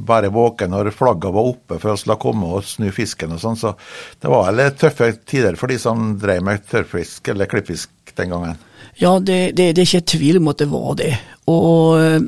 være 0.07 0.29
våken 0.33 0.69
når 0.73 0.91
flagga 0.93 1.31
var 1.33 1.49
oppe 1.49 1.79
for 1.81 1.95
å 1.95 1.97
la 2.11 2.17
komme 2.21 2.45
og 2.59 2.67
snu 2.67 2.91
fisken 2.93 3.33
og 3.33 3.41
sånn. 3.41 3.57
Så 3.57 3.73
det 4.21 4.29
var 4.29 4.53
litt 4.53 4.77
tøffe 4.81 5.11
tider 5.25 5.57
for 5.57 5.67
de 5.71 5.79
som 5.81 6.13
drev 6.21 6.45
med 6.45 6.65
tørrfisk 6.69 7.33
eller 7.33 7.49
klippfisk 7.49 7.89
den 8.17 8.33
gangen. 8.33 8.57
Ja, 8.99 9.15
det, 9.19 9.55
det, 9.55 9.75
det, 9.77 9.83
er 9.83 9.87
ikke 9.87 10.11
tvil 10.17 10.39
om 10.41 10.49
at 10.51 10.59
det 10.59 10.69
var 10.71 10.95
det. 10.99 11.13
Og 11.49 11.99
eh, 12.01 12.19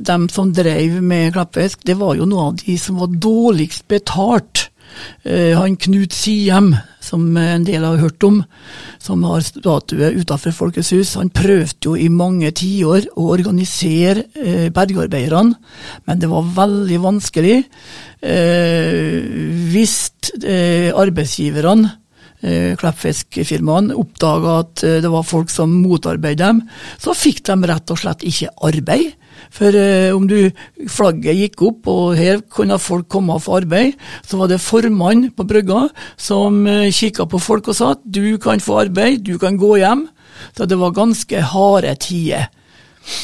de 0.00 0.18
som 0.32 0.52
drev 0.56 1.02
med 1.04 1.34
klappfisk, 1.34 1.82
det 1.84 1.98
var 2.00 2.16
jo 2.16 2.28
noen 2.28 2.54
av 2.54 2.62
de 2.62 2.78
som 2.80 3.00
var 3.02 3.12
dårligst 3.12 3.88
betalt. 3.92 4.70
Uh, 5.26 5.56
han 5.58 5.74
Knut 5.80 6.12
Siem, 6.14 6.68
som 7.02 7.24
en 7.36 7.64
del 7.66 7.82
har 7.82 7.98
hørt 7.98 8.22
om, 8.22 8.36
som 9.02 9.24
har 9.26 9.42
statue 9.42 10.12
utenfor 10.20 10.54
Folkets 10.54 10.92
hus, 10.94 11.16
han 11.18 11.32
prøvde 11.34 11.88
jo 11.88 11.96
i 11.98 12.06
mange 12.12 12.52
tiår 12.54 13.08
å 13.18 13.26
organisere 13.34 14.22
uh, 14.38 14.68
bergarbeiderne, 14.70 15.58
men 16.06 16.22
det 16.22 16.30
var 16.30 16.52
veldig 16.60 17.00
vanskelig. 17.02 17.58
Hvis 19.74 19.96
arbeidsgiverne 20.96 21.90
eh, 21.90 21.98
Kleppfiskfirmaene 22.80 23.96
oppdaga 23.96 24.58
at 24.62 24.84
eh, 24.84 25.00
det 25.04 25.10
var 25.12 25.26
folk 25.26 25.52
som 25.52 25.72
motarbeidet 25.82 26.42
dem, 26.42 26.62
så 27.00 27.14
fikk 27.16 27.44
de 27.48 27.70
rett 27.70 27.92
og 27.94 28.00
slett 28.00 28.24
ikke 28.26 28.52
arbeid. 28.68 29.14
For 29.54 29.76
eh, 29.78 30.10
om 30.14 30.26
du 30.28 30.50
flagget 30.90 31.38
gikk 31.38 31.64
opp, 31.68 31.88
og 31.90 32.18
her 32.18 32.42
kunne 32.52 32.78
folk 32.82 33.08
komme 33.12 33.38
få 33.42 33.60
arbeid, 33.60 33.96
så 34.26 34.40
var 34.40 34.52
det 34.52 34.62
formann 34.62 35.28
på 35.34 35.46
brygga 35.48 35.86
som 36.20 36.64
eh, 36.70 36.90
kikka 36.94 37.28
på 37.30 37.40
folk 37.42 37.70
og 37.72 37.78
sa 37.78 37.94
at 37.96 38.04
du 38.04 38.36
kan 38.42 38.62
få 38.62 38.82
arbeid, 38.84 39.24
du 39.24 39.38
kan 39.42 39.58
gå 39.60 39.76
hjem. 39.82 40.06
Så 40.56 40.66
det 40.68 40.78
var 40.80 40.94
ganske 40.96 41.40
harde 41.54 41.94
tider. 42.02 42.50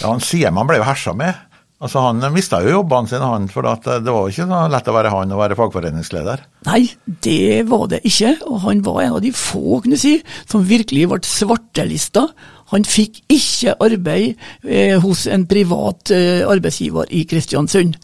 Ja, 0.01 0.11
han 0.13 0.21
sier 0.25 0.53
man 0.55 0.69
ble 0.69 0.79
jo 0.81 0.87
hersa 0.87 1.15
med. 1.17 1.50
Altså 1.81 2.03
Han 2.05 2.21
mista 2.35 2.59
jo 2.61 2.75
jobbene 2.75 3.09
sine, 3.09 3.25
han, 3.25 3.47
for 3.49 3.65
det 3.65 4.13
var 4.13 4.29
ikke 4.29 4.45
så 4.51 4.61
lett 4.69 4.89
å 4.91 4.95
være 4.95 5.13
han 5.15 5.33
og 5.33 5.41
være 5.41 5.57
fagforeningsleder. 5.57 6.43
Nei, 6.69 6.83
det 7.25 7.63
var 7.71 7.87
det 7.89 8.03
ikke. 8.05 8.35
Og 8.51 8.61
han 8.67 8.83
var 8.85 9.01
en 9.07 9.17
av 9.17 9.23
de 9.25 9.33
få 9.33 9.81
kunne 9.85 10.01
si, 10.01 10.19
som 10.45 10.67
virkelig 10.69 11.07
ble 11.09 11.23
svartelista. 11.25 12.27
Han 12.75 12.85
fikk 12.87 13.23
ikke 13.33 13.79
arbeid 13.83 14.37
eh, 14.69 14.99
hos 15.01 15.25
en 15.27 15.49
privat 15.51 16.13
eh, 16.15 16.45
arbeidsgiver 16.45 17.09
i 17.17 17.25
Kristiansund. 17.31 17.97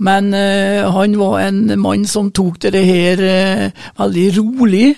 Men 0.00 0.32
uh, 0.32 0.88
han 0.94 1.16
var 1.20 1.42
en 1.44 1.74
mann 1.80 2.06
som 2.08 2.30
tok 2.32 2.56
det 2.64 2.80
her 2.86 3.20
uh, 3.20 3.86
veldig 4.00 4.26
rolig, 4.38 4.94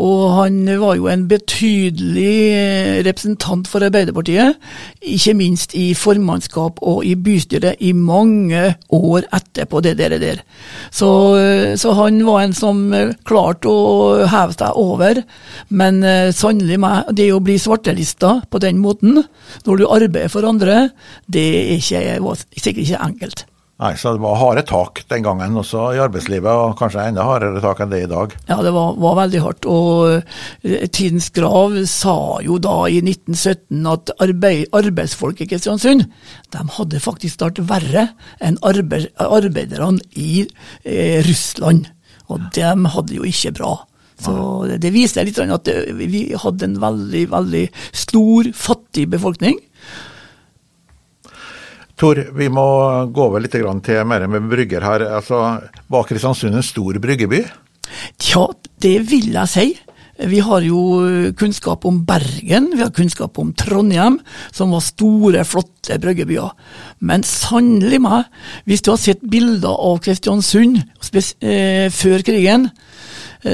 og 0.00 0.22
han 0.38 0.62
var 0.80 0.96
jo 0.96 1.08
en 1.12 1.26
betydelig 1.28 2.36
uh, 2.56 2.92
representant 3.04 3.68
for 3.68 3.84
Arbeiderpartiet, 3.84 4.56
ikke 5.04 5.34
minst 5.36 5.76
i 5.76 5.90
formannskap 5.96 6.80
og 6.80 7.04
i 7.04 7.12
bystyret 7.20 7.82
i 7.84 7.92
mange 7.92 8.62
år 8.96 9.26
etterpå 9.36 9.82
det 9.84 9.96
der. 10.00 10.16
der. 10.16 10.40
Så, 10.90 11.08
så 11.76 11.92
han 11.98 12.22
var 12.24 12.44
en 12.44 12.54
som 12.56 12.80
klarte 13.28 13.68
å 13.68 14.24
heve 14.30 14.56
seg 14.56 14.78
over, 14.80 15.20
men 15.68 16.00
sannelig 16.32 16.78
meg, 16.80 17.10
det 17.16 17.28
å 17.34 17.42
bli 17.44 17.58
svartelista 17.60 18.38
på 18.50 18.62
den 18.62 18.80
måten, 18.80 19.20
når 19.66 19.82
du 19.82 19.84
arbeider 19.98 20.32
for 20.32 20.48
andre, 20.48 20.88
det 21.28 21.46
er 21.58 21.76
ikke, 21.76 22.06
var 22.24 22.40
sikkert 22.40 22.82
ikke 22.86 23.04
enkelt. 23.10 23.46
Nei, 23.76 23.90
så 24.00 24.14
det 24.16 24.22
var 24.22 24.38
harde 24.40 24.62
tak 24.64 25.02
den 25.10 25.24
gangen 25.26 25.58
også 25.60 25.90
i 25.92 25.98
arbeidslivet, 26.00 26.48
og 26.48 26.78
kanskje 26.78 27.02
enda 27.10 27.26
hardere 27.28 27.60
tak 27.60 27.82
enn 27.84 27.90
det 27.92 27.98
i 28.06 28.08
dag. 28.08 28.32
Ja, 28.48 28.56
det 28.64 28.72
var, 28.72 28.94
var 29.04 29.18
veldig 29.18 29.42
hardt. 29.44 29.68
Og 29.68 30.14
eh, 30.64 30.86
Tidens 30.88 31.28
Grav 31.36 31.76
sa 31.92 32.16
jo 32.44 32.56
da 32.62 32.76
i 32.88 33.02
1917 33.04 33.90
at 33.92 34.14
arbeid, 34.24 34.70
arbeidsfolk 34.80 35.42
i 35.44 35.48
Kristiansund 35.50 36.06
de 36.56 36.64
hadde 36.78 37.02
faktisk 37.04 37.44
vært 37.44 37.60
verre 37.68 38.06
enn 38.40 38.56
arbeid, 38.64 39.10
arbeiderne 39.20 40.00
i 40.16 40.46
eh, 40.46 41.20
Russland. 41.28 41.90
Og 42.32 42.48
de 42.56 42.72
hadde 42.96 43.20
jo 43.20 43.28
ikke 43.28 43.52
bra. 43.60 43.74
Så 44.16 44.32
det 44.80 44.88
viser 44.94 45.28
litt 45.28 45.36
at 45.38 45.68
vi 46.00 46.30
hadde 46.32 46.64
en 46.64 46.80
veldig, 46.80 47.26
veldig 47.28 47.66
stor, 47.92 48.48
fattig 48.56 49.10
befolkning. 49.12 49.60
Tor, 51.96 52.18
vi 52.36 52.50
må 52.52 52.66
gå 53.08 53.24
over 53.24 53.40
litt 53.40 53.54
til 53.56 54.02
mer 54.04 54.26
med 54.28 54.50
brygger 54.50 54.84
her. 54.84 55.06
Altså, 55.16 55.62
Var 55.88 56.08
Kristiansund 56.08 56.54
en 56.54 56.64
stor 56.64 56.98
bryggeby? 57.00 57.40
Ja, 58.28 58.46
det 58.84 58.98
vil 59.08 59.30
jeg 59.32 59.48
si. 59.48 59.66
Vi 60.16 60.38
har 60.40 60.64
jo 60.64 60.78
kunnskap 61.36 61.84
om 61.88 61.98
Bergen, 62.08 62.70
vi 62.72 62.80
har 62.80 62.92
kunnskap 62.96 63.36
om 63.40 63.50
Trondheim, 63.56 64.18
som 64.52 64.72
var 64.72 64.84
store, 64.84 65.44
flotte 65.44 65.98
bryggebyer. 66.00 66.54
Men 67.04 67.24
sannelig 67.24 68.00
meg, 68.04 68.28
hvis 68.64 68.84
du 68.84 68.94
har 68.94 69.00
sett 69.00 69.24
bilder 69.24 69.76
av 69.76 70.00
Kristiansund 70.04 70.80
eh, 70.80 71.88
før 71.92 72.24
krigen, 72.24 72.70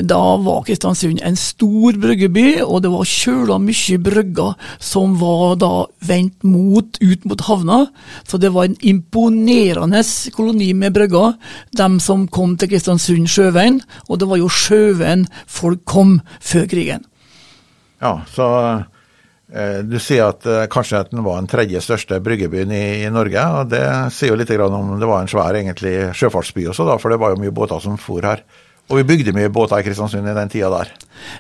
da 0.01 0.21
var 0.41 0.63
Kristiansund 0.65 1.21
en 1.23 1.37
stor 1.37 1.97
bryggeby, 2.01 2.63
og 2.65 2.83
det 2.85 2.93
var 2.93 3.09
kjøla 3.09 3.59
mye 3.61 3.99
brygger 4.01 4.55
som 4.81 5.19
var 5.21 5.59
da 5.61 5.73
vendt 6.09 6.47
mot, 6.47 6.97
ut 7.03 7.27
mot 7.29 7.45
havna. 7.49 7.81
Så 8.29 8.41
det 8.41 8.53
var 8.55 8.71
en 8.71 8.79
imponerende 8.81 10.01
koloni 10.33 10.73
med 10.73 10.97
brygger, 10.97 11.37
de 11.77 11.91
som 12.01 12.25
kom 12.33 12.57
til 12.57 12.73
Kristiansund 12.73 13.29
sjøveien. 13.29 13.83
Og 14.09 14.23
det 14.23 14.31
var 14.31 14.41
jo 14.41 14.49
sjøveien 14.49 15.27
folk 15.47 15.85
kom 15.85 16.21
før 16.41 16.67
krigen. 16.71 17.07
Ja, 18.03 18.17
så 18.33 18.49
eh, 19.53 19.79
du 19.87 19.99
sier 20.03 20.33
at 20.33 20.47
eh, 20.49 20.67
kanskje 20.73 21.05
at 21.05 21.13
den 21.13 21.23
var 21.27 21.39
den 21.39 21.51
tredje 21.51 21.85
største 21.85 22.19
bryggebyen 22.25 22.73
i, 22.75 22.85
i, 23.05 23.13
Norge. 23.15 23.45
og 23.61 23.71
Det 23.71 23.85
sier 24.17 24.33
jo 24.33 24.41
litt 24.41 24.51
om 24.57 24.97
det 24.99 25.09
var 25.11 25.23
en 25.23 25.31
svær 25.31 25.55
egentlig 25.55 26.11
sjøfartsby 26.19 26.67
også, 26.73 26.89
da, 26.89 26.99
for 26.99 27.13
det 27.13 27.21
var 27.23 27.35
jo 27.35 27.43
mye 27.45 27.55
båter 27.55 27.83
som 27.83 28.01
for 28.01 28.25
her. 28.27 28.43
Og 28.91 28.99
vi 28.99 29.07
bygde 29.09 29.33
mye 29.33 29.51
båter 29.53 29.79
i 29.81 29.85
Kristiansund 29.87 30.27
i 30.29 30.35
den 30.37 30.51
tida 30.53 30.69
der? 30.73 30.91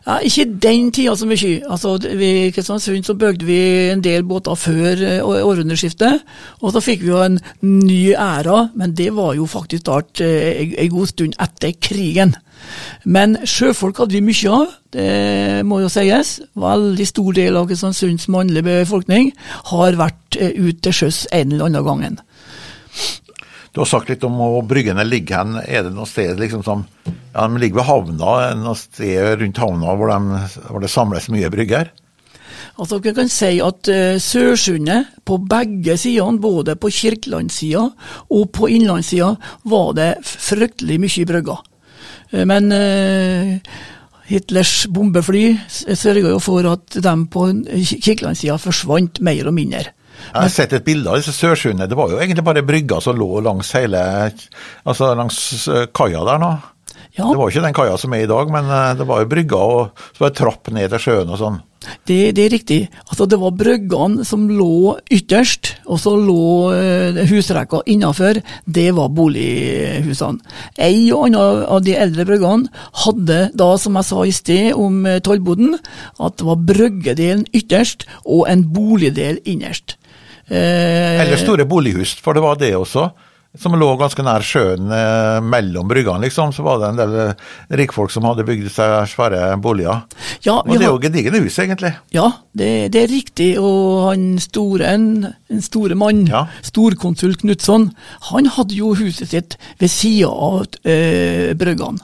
Ja, 0.06 0.18
Ikke 0.24 0.46
den 0.62 0.92
tida 0.94 1.14
så 1.18 1.26
mye. 1.26 1.58
Altså, 1.68 1.96
I 2.08 2.50
Kristiansund 2.54 3.04
så 3.04 3.16
bygde 3.18 3.44
vi 3.44 3.58
en 3.90 4.04
del 4.04 4.24
båter 4.24 4.54
før 4.54 5.02
eh, 5.02 5.24
århundreskiftet. 5.26 6.22
Og 6.62 6.72
så 6.72 6.80
fikk 6.80 7.02
vi 7.02 7.10
jo 7.10 7.20
en 7.24 7.40
ny 7.60 8.14
æra, 8.14 8.68
men 8.78 8.94
det 8.96 9.10
var 9.16 9.34
jo 9.34 9.46
faktisk 9.50 9.84
start 9.84 10.22
eh, 10.24 10.72
en 10.78 10.94
god 10.94 11.12
stund 11.12 11.36
etter 11.42 11.74
krigen. 11.82 12.36
Men 13.04 13.36
sjøfolk 13.44 13.98
hadde 13.98 14.14
vi 14.14 14.24
mye 14.24 14.54
av, 14.54 14.74
det 14.94 15.66
må 15.66 15.82
jo 15.82 15.90
sies. 15.92 16.36
Veldig 16.54 17.06
stor 17.08 17.32
del 17.36 17.58
av 17.58 17.68
Kristiansunds 17.68 18.28
mannlige 18.32 18.68
befolkning 18.84 19.32
har 19.74 19.98
vært 19.98 20.38
eh, 20.38 20.54
ute 20.56 20.78
til 20.86 21.00
sjøs 21.02 21.24
en 21.34 21.52
eller 21.52 21.68
annen 21.68 21.90
gangen. 21.90 22.22
Du 23.72 23.80
har 23.80 23.88
sagt 23.88 24.10
litt 24.12 24.24
om 24.28 24.36
hvor 24.36 24.64
bryggene 24.68 25.04
ligger 25.06 25.40
hen. 25.40 25.56
Er 25.64 25.86
det 25.86 25.94
noe 25.96 26.08
sted 26.08 26.40
liksom 26.40 26.64
som 26.66 26.84
ja, 27.06 27.46
De 27.46 27.60
ligger 27.60 27.80
ved 27.80 27.88
havna, 27.88 28.32
noe 28.60 28.76
sted 28.76 29.40
rundt 29.40 29.60
havna 29.62 29.96
hvor, 29.96 30.12
de, 30.12 30.40
hvor 30.68 30.84
det 30.84 30.92
samles 30.92 31.30
mye 31.32 31.50
brygger? 31.52 31.88
Altså, 32.80 32.98
jeg 33.04 33.16
kan 33.16 33.28
si 33.32 33.58
at 33.64 33.88
uh, 33.92 34.18
Sørsundet, 34.20 35.08
på 35.28 35.38
begge 35.48 35.96
sidene, 36.00 36.40
både 36.40 36.76
på 36.80 36.90
Kirkelandssida 36.92 37.86
og 38.32 38.52
på 38.52 38.68
innlandssida, 38.72 39.34
var 39.68 39.96
det 39.96 40.10
fryktelig 40.24 40.98
mye 41.02 41.26
brygger. 41.28 41.64
Uh, 42.32 42.44
men 42.48 42.72
uh, 42.72 43.56
Hitlers 44.28 44.86
bombefly 44.92 45.46
sørga 45.68 46.32
jo 46.32 46.40
for 46.40 46.68
at 46.70 47.00
de 47.04 47.16
på 47.32 47.48
Kirkelandssida 48.04 48.56
forsvant 48.60 49.20
mer 49.24 49.48
og 49.48 49.56
mindre. 49.56 49.92
Jeg 50.30 50.40
har 50.40 50.52
sett 50.52 50.76
et 50.76 50.86
bilde 50.86 51.10
av 51.10 51.20
disse 51.20 51.34
Sørsundet. 51.36 51.90
Det 51.90 51.98
var 51.98 52.12
jo 52.12 52.20
egentlig 52.20 52.44
bare 52.46 52.64
brygga 52.66 53.00
som 53.04 53.18
lå 53.18 53.42
langs 53.44 53.72
hele 53.76 54.02
altså 54.84 55.12
langs 55.18 55.38
eh, 55.68 55.88
kaia 55.94 56.22
der 56.28 56.40
nå. 56.42 56.52
Ja. 57.12 57.26
Det 57.26 57.36
var 57.36 57.44
jo 57.44 57.52
ikke 57.52 57.66
den 57.66 57.76
kaia 57.76 57.98
som 58.00 58.14
er 58.16 58.24
i 58.24 58.30
dag, 58.30 58.48
men 58.52 58.70
eh, 58.72 58.94
det 58.96 59.08
var 59.08 59.20
jo 59.20 59.28
brygga 59.34 59.60
og 59.74 60.06
så 60.14 60.24
var 60.24 60.32
det 60.32 60.40
trapp 60.40 60.72
ned 60.72 60.94
til 60.94 61.06
sjøen 61.06 61.34
og 61.34 61.40
sånn. 61.40 61.60
Det, 62.06 62.32
det, 62.36 62.44
er 62.44 62.52
riktig. 62.54 62.78
Altså, 63.08 63.26
det 63.26 63.38
var 63.40 63.54
bryggene 63.58 64.26
som 64.26 64.44
lå 64.50 64.96
ytterst, 65.12 65.72
og 65.90 65.98
så 65.98 66.12
lå 66.14 66.44
uh, 66.70 67.22
husrekka 67.26 67.82
innafor. 67.90 68.38
Det 68.64 68.88
var 68.94 69.10
bolighusene. 69.16 70.42
Ei 70.78 71.10
og 71.14 71.26
anna 71.26 71.42
av 71.66 71.82
de 71.86 71.96
eldre 71.98 72.26
bryggene 72.28 72.70
hadde 73.04 73.40
da, 73.58 73.72
som 73.82 73.98
jeg 73.98 74.08
sa 74.08 74.22
i 74.22 74.36
sted 74.36 74.78
om 74.78 75.02
tollboden, 75.26 75.74
at 76.22 76.38
det 76.38 76.48
var 76.48 76.62
bryggedelen 76.70 77.48
ytterst 77.50 78.06
og 78.22 78.46
en 78.52 78.64
boligdel 78.74 79.42
innerst. 79.42 79.96
Eh, 80.52 81.20
Eller 81.22 81.40
store 81.40 81.64
bolighus, 81.68 82.18
for 82.20 82.36
det 82.36 82.44
var 82.44 82.58
det 82.60 82.74
også. 82.76 83.10
Som 83.60 83.74
lå 83.76 83.86
ganske 84.00 84.24
nær 84.24 84.40
sjøen 84.40 84.86
eh, 84.96 85.38
mellom 85.44 85.88
bryggene, 85.90 86.22
liksom. 86.24 86.54
Så 86.56 86.64
var 86.64 86.78
det 86.80 86.86
en 86.88 87.00
del 87.02 87.16
eh, 87.20 87.42
rikfolk 87.82 88.12
som 88.12 88.24
hadde 88.24 88.46
bygd 88.48 88.70
seg 88.72 88.94
svære 89.10 89.58
boliger. 89.60 90.06
Ja, 90.40 90.54
og 90.62 90.72
det 90.72 90.86
er 90.86 90.88
jo 90.88 91.02
gedigne 91.02 91.42
hus, 91.44 91.58
egentlig. 91.60 91.92
Ja, 92.16 92.30
det, 92.56 92.70
det, 92.94 93.02
er 93.02 93.12
riktig. 93.12 93.50
Og 93.60 94.06
han 94.08 94.24
store, 94.40 94.94
en, 94.96 95.28
en 95.52 95.64
store 95.64 95.98
mann, 96.00 96.24
ja. 96.32 96.46
storkonsul 96.64 97.36
Knutson, 97.44 97.90
han 98.30 98.48
hadde 98.56 98.78
jo 98.78 98.94
huset 98.96 99.34
sitt 99.34 99.58
ved 99.82 99.92
sida 99.92 100.32
av 100.32 100.64
eh, 100.88 101.52
bryggene. 101.52 102.00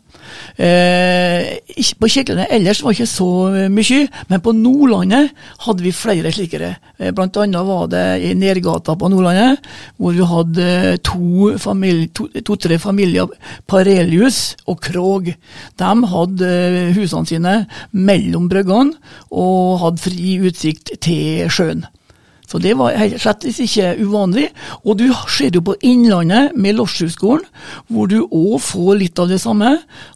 Eh, 0.58 1.58
på 2.00 2.08
Kirkelandet 2.10 2.50
ellers 2.50 2.80
var 2.82 2.90
det 2.90 2.98
ikke 2.98 3.06
så 3.06 3.28
mye, 3.70 3.98
men 4.26 4.40
på 4.42 4.54
Nordlandet 4.56 5.30
hadde 5.62 5.84
vi 5.84 5.92
flere 5.94 6.32
slikere. 6.34 6.72
Eh, 6.98 7.12
blant 7.14 7.36
annet 7.38 7.66
var 7.68 7.86
det 7.92 8.04
i 8.26 8.32
Nergata 8.34 8.96
på 8.98 9.10
Nordlandet, 9.12 9.62
hvor 9.96 10.16
vi 10.16 10.26
hadde 10.26 10.96
to-tre 11.06 11.58
familie, 11.62 12.08
to, 12.10 12.26
to, 12.42 12.78
familier, 12.82 13.30
Parelius 13.70 14.56
og 14.66 14.80
Krog. 14.82 15.30
De 15.78 15.92
hadde 16.14 16.50
eh, 16.50 16.96
husene 16.96 17.30
sine 17.30 17.54
mellom 17.92 18.50
bryggene 18.50 18.98
og 19.30 19.78
hadde 19.84 20.02
fri 20.08 20.40
utsikt 20.42 20.96
til 21.04 21.46
sjøen. 21.52 21.86
Så 22.48 22.58
det 22.64 22.72
var 22.78 22.96
slett 23.20 23.44
ikke 23.50 23.90
uvanlig. 24.00 24.46
Og 24.88 24.96
du 25.00 25.06
ser 25.28 25.52
jo 25.52 25.60
på 25.66 25.74
Innlandet 25.84 26.56
med 26.56 26.78
Losshusgården, 26.78 27.44
hvor 27.92 28.08
du 28.08 28.22
òg 28.24 28.56
får 28.64 28.92
litt 29.02 29.20
av 29.20 29.28
det 29.28 29.40
samme. 29.42 29.74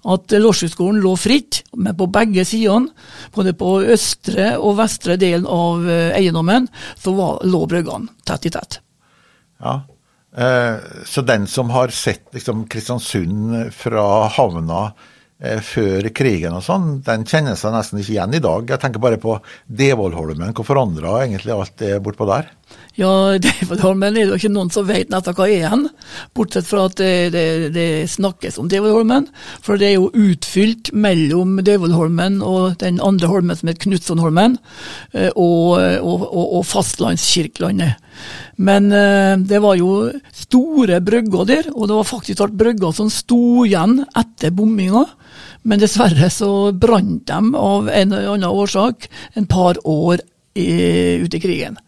At 0.08 0.32
Losshusgården 0.40 1.02
lå 1.04 1.12
fritt, 1.20 1.62
men 1.76 1.96
på 1.98 2.08
begge 2.12 2.46
sidene, 2.48 2.88
både 3.36 3.52
på 3.58 3.76
østre 3.92 4.54
og 4.56 4.78
vestre 4.80 5.18
delen 5.20 5.44
av 5.44 5.84
eh, 5.84 6.16
eiendommen, 6.16 6.70
så 6.96 7.12
var, 7.18 7.42
lå 7.44 7.66
bryggene 7.68 8.08
tett 8.28 8.48
i 8.48 8.54
tett. 8.54 8.80
Ja, 9.62 9.82
eh, 10.32 10.76
Så 11.04 11.22
den 11.28 11.46
som 11.46 11.70
har 11.70 11.92
sett 11.92 12.32
liksom, 12.32 12.64
Kristiansund 12.66 13.74
fra 13.76 14.28
havna 14.32 14.92
før 15.66 16.06
krigen 16.14 16.54
og 16.54 16.62
sånn, 16.62 17.00
den 17.02 17.24
kjenner 17.26 17.56
seg 17.58 17.74
nesten 17.74 17.98
ikke 17.98 18.14
igjen 18.14 18.36
i 18.38 18.42
dag. 18.42 18.68
Jeg 18.70 18.82
tenker 18.82 19.02
bare 19.02 19.18
på 19.18 19.36
Devoldholmen. 19.66 20.52
Hvor 20.54 20.68
forandra 20.68 21.16
egentlig 21.24 21.54
alt 21.54 21.74
det 21.82 21.96
bortpå 22.04 22.28
der? 22.30 22.50
Ja, 22.98 23.38
Devoldholmen 23.46 24.14
er 24.14 24.26
det 24.26 24.34
jo 24.34 24.38
ikke 24.38 24.52
noen 24.52 24.70
som 24.72 24.86
vet 24.88 25.10
nesten 25.12 25.36
hva 25.36 25.48
er 25.50 25.66
hen, 25.72 25.86
bortsett 26.36 26.68
fra 26.68 26.86
at 26.90 26.98
det, 27.00 27.32
det, 27.34 27.46
det 27.74 27.88
snakkes 28.12 28.60
om 28.62 28.68
Devoldholmen. 28.70 29.28
For 29.64 29.80
det 29.80 29.90
er 29.90 29.96
jo 29.96 30.12
utfylt 30.12 30.92
mellom 30.94 31.58
Devoldholmen 31.64 32.40
og 32.46 32.78
den 32.84 33.00
andre 33.02 33.32
holmen 33.32 33.58
som 33.58 33.72
heter 33.72 33.86
Knutsonholmen, 33.88 34.58
eh, 35.16 35.30
og, 35.34 35.80
og, 35.80 36.26
og, 36.28 36.46
og 36.60 36.66
fastlandskirkelandet. 36.68 38.01
Men 38.56 38.90
eh, 38.92 39.34
det 39.48 39.60
var 39.64 39.78
jo 39.80 40.10
store 40.36 41.00
brygger 41.04 41.48
der, 41.48 41.70
og 41.74 41.88
det 41.88 41.98
var 41.98 42.08
faktisk 42.08 42.42
alt 42.44 42.58
brygger 42.58 42.94
som 42.96 43.10
sto 43.12 43.64
igjen 43.66 44.00
etter 44.18 44.54
bomminga. 44.54 45.04
Men 45.68 45.82
dessverre 45.82 46.28
så 46.32 46.72
brant 46.74 47.24
de 47.30 47.54
av 47.54 47.88
en 47.88 48.12
eller 48.12 48.34
annen 48.34 48.50
årsak 48.50 49.08
en 49.38 49.46
par 49.46 49.78
år 49.88 50.22
i, 50.58 50.68
ute 51.22 51.38
i 51.38 51.42
krigen. 51.42 51.78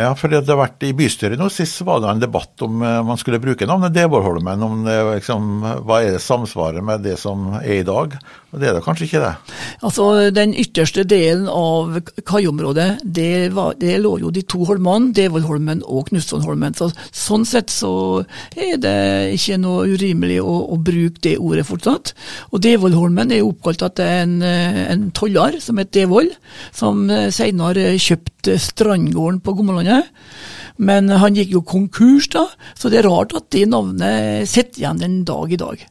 Ja, 0.00 0.12
for 0.16 0.30
det 0.30 0.40
hadde 0.40 0.56
vært 0.56 0.84
I 0.86 0.92
bystyret 0.96 1.40
nå 1.40 1.48
sist 1.52 1.80
var 1.84 2.00
det 2.00 2.12
en 2.12 2.22
debatt 2.22 2.62
om 2.64 2.78
uh, 2.82 3.00
man 3.04 3.18
skulle 3.20 3.40
bruke 3.42 3.66
navnet 3.68 3.94
Deborholmen. 3.96 4.62
Om 4.62 4.84
det, 4.86 4.98
liksom, 5.16 5.48
hva 5.86 6.00
er 6.04 6.14
det 6.14 6.22
samsvaret 6.24 6.84
med 6.84 7.02
det 7.04 7.16
som 7.20 7.50
er 7.58 7.80
i 7.80 7.86
dag? 7.86 8.14
Og 8.50 8.58
Det 8.58 8.66
er 8.66 8.74
det 8.74 8.82
kanskje 8.82 9.06
ikke 9.06 9.22
det? 9.22 9.34
Altså, 9.86 10.04
Den 10.34 10.54
ytterste 10.58 11.04
delen 11.06 11.46
av 11.48 12.00
kaiområdet, 12.26 12.88
det, 13.04 13.52
det, 13.80 13.92
lå 14.02 14.16
jo 14.24 14.32
de 14.34 14.42
to 14.42 14.64
holmene, 14.66 15.12
Devoldholmen 15.14 15.84
og 15.86 16.08
Knutsonholmen. 16.10 16.74
Så, 16.74 16.90
sånn 17.14 17.46
sett 17.46 17.70
så 17.70 17.92
er 18.56 18.80
det 18.82 18.96
ikke 19.36 19.60
noe 19.62 19.86
urimelig 19.92 20.40
å, 20.42 20.56
å 20.74 20.80
bruke 20.82 21.22
det 21.22 21.36
ordet 21.38 21.66
fortsatt. 21.68 22.14
Og 22.50 22.62
Devoldholmen 22.66 23.30
er 23.36 23.46
oppkalt 23.46 23.86
etter 23.86 24.24
en, 24.24 24.40
en 24.42 25.06
toller 25.14 25.60
som 25.62 25.78
het 25.78 25.94
Devold, 25.94 26.34
som 26.74 27.06
senere 27.30 27.94
kjøpte 28.02 28.58
Strandgården 28.58 29.40
på 29.46 29.54
Gommelandet. 29.60 30.10
Men 30.80 31.12
han 31.22 31.36
gikk 31.36 31.54
jo 31.54 31.64
konkurs 31.66 32.30
da, 32.32 32.48
så 32.74 32.90
det 32.90 33.02
er 33.02 33.10
rart 33.10 33.36
at 33.36 33.50
det 33.54 33.66
navnet 33.70 34.48
sitter 34.50 34.82
igjen 34.82 35.02
den 35.02 35.18
dag 35.28 35.52
i 35.52 35.60
dag. 35.60 35.86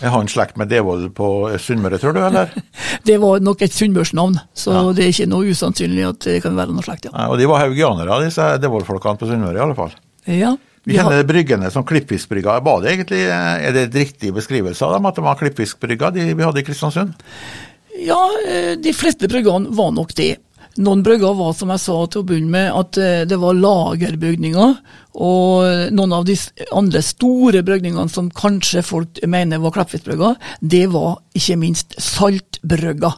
Er 0.00 0.14
han 0.14 0.30
slekt 0.32 0.56
med 0.60 0.70
Devold 0.72 1.10
på 1.16 1.28
Sunnmøre, 1.60 1.98
tror 2.00 2.16
du, 2.16 2.22
eller? 2.24 2.54
det 3.08 3.18
var 3.20 3.42
nok 3.44 3.62
et 3.66 3.74
sunnmørsnavn, 3.76 4.38
så 4.56 4.74
ja. 4.76 4.82
det 4.96 5.04
er 5.04 5.12
ikke 5.14 5.28
noe 5.30 5.52
usannsynlig 5.52 6.06
at 6.08 6.26
det 6.26 6.40
kan 6.44 6.56
være 6.56 6.72
noe 6.72 6.86
slekt, 6.86 7.10
ja. 7.10 7.14
ja 7.14 7.28
og 7.28 7.40
de 7.40 7.48
var 7.50 7.64
haugianere, 7.66 8.22
disse 8.24 8.46
Devold-folkene 8.62 9.20
på 9.20 9.28
Sunnmøre 9.30 9.60
i 9.60 9.64
alle 9.66 9.78
fall. 9.78 9.96
Ja. 10.30 10.54
Vi 10.88 10.96
kjenner 10.96 11.26
bryggene 11.28 11.68
som 11.70 11.84
klippfiskbrygga. 11.84 12.56
Var 12.64 12.78
det 12.82 12.92
egentlig, 12.94 13.20
Er 13.28 13.72
det 13.76 13.82
et 13.88 13.98
riktig 14.00 14.32
beskrivelse 14.32 14.86
av 14.86 14.96
dem, 14.96 15.08
at 15.10 15.18
det 15.18 15.24
var 15.26 15.36
klippfiskbrygga 15.36 16.10
de 16.14 16.30
vi 16.32 16.46
hadde 16.46 16.62
i 16.62 16.64
Kristiansund? 16.64 17.12
Ja, 18.00 18.20
eh, 18.48 18.78
de 18.80 18.92
fleste 18.96 19.28
bryggene 19.28 19.68
var 19.76 19.92
nok 19.92 20.14
det. 20.16 20.38
Noen 20.78 21.02
brygger 21.02 21.34
var, 21.34 21.54
som 21.58 21.72
jeg 21.74 21.82
sa 21.82 21.96
til 22.06 22.22
å 22.22 22.26
begynne 22.28 22.52
med, 22.54 22.68
at 22.70 22.98
eh, 23.02 23.24
det 23.28 23.38
var 23.42 23.58
lagerbygninger. 23.58 24.76
Og 25.20 25.90
noen 25.96 26.14
av 26.14 26.28
de 26.28 26.36
andre 26.76 27.02
store 27.02 27.64
brygningene 27.66 28.12
som 28.12 28.30
kanskje 28.30 28.84
folk 28.86 29.18
mener 29.26 29.58
var 29.62 29.74
Kleppfiskbrygga, 29.74 30.36
det 30.62 30.86
var 30.94 31.18
ikke 31.34 31.58
minst 31.58 31.98
saltbrygga. 31.98 33.10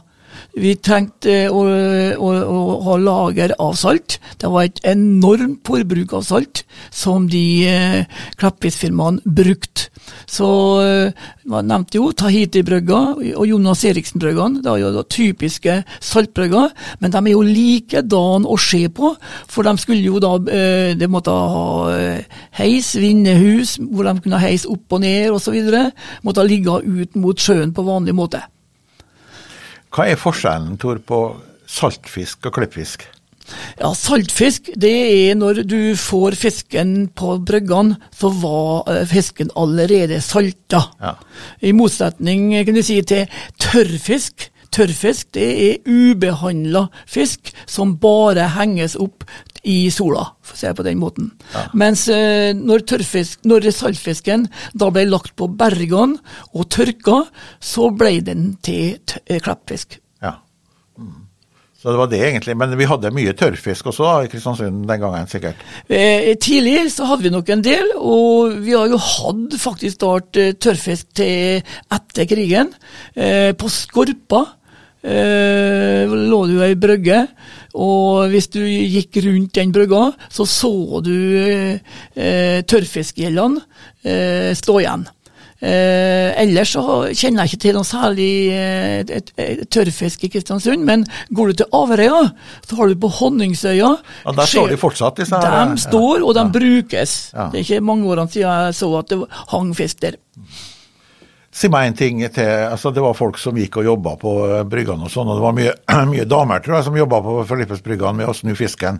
Vi 0.53 0.75
trengte 0.77 1.47
å, 1.49 1.63
å, 1.65 2.29
å, 2.29 2.57
ha 2.85 2.97
lager 3.01 3.55
av 3.57 3.73
salt. 3.79 4.19
Det 4.37 4.51
var 4.53 4.67
et 4.67 4.83
enormt 4.85 5.63
forbruk 5.65 6.13
av 6.13 6.27
salt 6.27 6.61
som 6.93 7.25
de 7.31 7.45
eh, 7.65 8.19
Kleppfiskfirmaene 8.37 9.23
brukte. 9.25 9.89
Så 10.29 10.47
eh, 10.83 11.25
man 11.49 11.67
nevnte 11.71 11.97
jo 11.97 12.11
Tahiti-brygga 12.17 13.01
og 13.33 13.47
Jonas 13.49 13.83
Eriksen-bryggene. 13.89 14.61
Det 14.61 14.71
er 14.71 14.83
jo 14.83 14.93
da 14.93 15.03
typiske 15.09 15.77
saltbrygger, 16.03 16.71
men 17.01 17.13
de 17.13 17.21
er 17.23 17.33
jo 17.33 17.43
likedan 17.47 18.45
å 18.45 18.57
se 18.61 18.85
på. 18.93 19.13
For 19.49 19.65
de 19.65 19.75
skulle 19.81 20.05
jo 20.05 20.21
da 20.23 20.35
eh, 20.53 20.93
De 20.99 21.09
måtte 21.09 21.33
ha 21.33 21.93
eh, 21.97 22.41
heis, 22.59 22.93
vindehus, 22.99 23.79
hvor 23.81 24.05
de 24.05 24.19
kunne 24.21 24.41
heise 24.43 24.69
opp 24.69 24.99
og 24.99 25.01
ned 25.01 25.33
osv. 25.33 25.57
Måtte 26.23 26.45
ligge 26.47 26.81
ut 26.83 27.17
mot 27.17 27.39
sjøen 27.39 27.73
på 27.73 27.89
vanlig 27.89 28.15
måte. 28.17 28.45
Hva 29.93 30.07
er 30.09 30.17
forskjellen 30.17 30.79
Tor, 30.81 31.01
på 31.05 31.19
saltfisk 31.69 32.49
og 32.49 32.55
klippfisk? 32.55 33.05
Ja, 33.77 33.91
saltfisk, 33.97 34.69
det 34.79 34.93
er 34.93 35.35
når 35.37 35.63
du 35.67 35.93
får 35.99 36.37
fisken 36.39 37.09
på 37.13 37.35
bryggene, 37.45 37.97
så 38.15 38.31
var 38.39 38.87
eh, 38.89 39.03
fisken 39.09 39.51
allerede 39.59 40.21
salta. 40.23 40.85
Ja. 41.01 41.13
I 41.61 41.73
motsetning 41.75 42.53
kan 42.65 42.77
du 42.77 42.81
si, 42.85 43.01
til 43.05 43.27
tørrfisk. 43.61 44.47
Tørrfisk 44.73 45.33
det 45.37 45.47
er 45.67 45.89
ubehandla 45.89 46.87
fisk 47.09 47.53
som 47.69 47.97
bare 48.01 48.49
henges 48.55 48.97
opp 48.99 49.25
i 49.63 49.87
sola, 49.93 50.25
for 50.43 50.57
å 50.57 50.59
si 50.59 50.67
det 50.67 50.75
på 50.75 50.85
den 50.85 50.99
måten. 50.99 51.29
Ja. 51.53 51.65
Mens 51.79 52.05
eh, 52.11 52.51
når, 52.57 52.83
tørrfisk, 52.89 53.45
når 53.47 53.69
saltfisken 53.71 54.49
da 54.75 54.89
ble 54.91 55.05
lagt 55.07 55.37
på 55.39 55.47
bergene 55.47 56.19
og 56.51 56.67
tørka, 56.73 57.21
så 57.63 57.91
ble 57.95 58.17
den 58.27 58.55
til 58.65 58.97
kleppfisk. 59.39 60.01
Ja. 60.23 60.35
Mm. 60.99 61.23
Så 61.83 61.91
det 61.91 61.99
var 61.99 62.07
det 62.07 62.19
egentlig. 62.23 62.53
Men 62.55 62.77
vi 62.79 62.87
hadde 62.87 63.11
mye 63.11 63.33
tørrfisk 63.35 63.89
også 63.91 64.11
i 64.23 64.29
Kristiansund 64.31 64.85
den 64.87 65.01
gangen, 65.01 65.27
sikkert? 65.27 65.63
Eh, 65.91 66.29
tidlig 66.39 66.85
så 66.93 67.09
hadde 67.09 67.25
vi 67.25 67.31
nok 67.33 67.49
en 67.51 67.63
del, 67.65 67.89
og 67.99 68.53
vi 68.63 68.71
har 68.71 68.87
jo 68.87 68.99
hatt 69.03 69.57
faktisk 69.59 69.97
start 69.97 70.39
eh, 70.39 70.53
tørrfisk 70.55 71.09
til 71.19 71.59
etter 71.91 72.29
krigen. 72.29 72.71
Eh, 73.15 73.51
på 73.59 73.67
Skorpa 73.67 74.45
eh, 75.03 76.09
lå 76.09 76.39
det 76.47 76.57
jo 76.57 76.63
ei 76.65 76.77
brygge, 76.79 77.23
og 77.73 78.29
hvis 78.33 78.49
du 78.53 78.61
gikk 78.63 79.21
rundt 79.25 79.55
den 79.57 79.73
brygga, 79.75 80.11
så 80.29 80.45
så 80.49 81.01
du 81.05 81.17
eh, 81.43 82.61
tørrfiskgjellene 82.69 83.61
eh, 84.03 84.53
stå 84.57 84.79
igjen. 84.83 85.05
Eh, 85.63 86.33
ellers 86.41 86.73
så 86.75 86.83
kjenner 87.15 87.45
jeg 87.45 87.53
ikke 87.53 87.61
til 87.63 87.77
noe 87.77 87.87
særlig 87.87 88.31
eh, 88.51 89.61
tørrfisk 89.71 90.25
i 90.27 90.29
Kristiansund, 90.33 90.83
men 90.83 91.05
går 91.31 91.53
du 91.53 91.61
til 91.61 91.77
Averøya, 91.77 92.25
så 92.67 92.79
har 92.81 92.91
du 92.91 92.99
på 92.99 93.11
Honningsøya 93.21 93.93
ja, 93.93 94.33
Der 94.35 94.51
står 94.51 94.73
de 94.73 94.79
fortsatt, 94.81 95.21
disse 95.21 95.39
her. 95.39 95.71
De 95.71 95.79
står, 95.79 96.19
og 96.19 96.35
de 96.35 96.43
ja. 96.43 96.51
brukes. 96.57 97.15
Ja. 97.31 97.47
Det 97.53 97.61
er 97.61 97.67
ikke 97.67 97.87
mange 97.93 98.11
årene 98.11 98.27
siden 98.33 98.51
jeg 98.51 98.77
så 98.81 98.91
at 98.99 99.13
det 99.13 99.21
hang 99.53 99.71
fisk 99.77 100.03
der. 100.03 100.19
Si 101.53 101.69
meg 101.69 101.87
en 101.87 101.97
ting 101.97 102.21
til. 102.33 102.49
altså 102.65 102.89
Det 102.91 103.01
var 103.03 103.13
folk 103.13 103.37
som 103.37 103.57
gikk 103.57 103.77
og 103.77 103.85
jobba 103.85 104.15
på 104.17 104.31
bryggene 104.69 105.05
og 105.05 105.11
sånn, 105.13 105.29
og 105.29 105.37
det 105.37 105.43
var 105.43 105.57
mye, 105.57 105.73
mye 106.13 106.25
damer 106.25 106.63
tror 106.65 106.79
jeg, 106.79 106.87
som 106.87 106.97
jobba 106.97 107.19
på 107.21 107.35
Filippesbryggene 107.51 108.23
med 108.23 108.31
å 108.31 108.33
snu 108.37 108.55
fisken. 108.57 108.97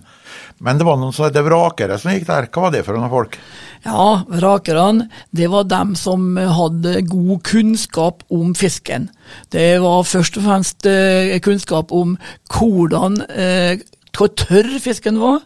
Men 0.64 0.78
det 0.78 0.86
var 0.86 1.00
noen 1.02 1.16
som 1.16 1.32
det 1.34 1.44
vrakere 1.46 1.98
som 2.00 2.14
gikk 2.14 2.28
der. 2.30 2.48
Hva 2.54 2.68
var 2.68 2.76
det 2.76 2.84
for 2.86 3.00
noen 3.00 3.12
folk? 3.12 3.40
Ja, 3.84 4.22
vrakerne, 4.30 5.10
det 5.36 5.50
var 5.52 5.66
dem 5.68 5.96
som 6.00 6.38
hadde 6.38 7.02
god 7.10 7.42
kunnskap 7.50 8.22
om 8.32 8.54
fisken. 8.56 9.10
Det 9.52 9.82
var 9.84 10.06
først 10.06 10.38
og 10.38 10.46
fremst 10.46 10.88
eh, 10.90 11.34
kunnskap 11.44 11.92
om 11.92 12.16
hvordan 12.54 13.18
eh, 13.34 13.82
hvor 14.14 14.30
tørr 14.38 14.78
fisken 14.82 15.18
var, 15.22 15.42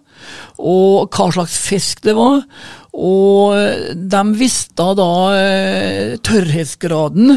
og 0.60 1.14
hva 1.14 1.30
slags 1.32 1.56
fisk 1.68 2.04
det 2.04 2.18
var. 2.18 2.44
Og 2.98 3.54
de 3.94 4.22
visste 4.40 4.86
da 4.98 5.12
eh, 5.38 6.16
tørrhetsgraden 6.26 7.36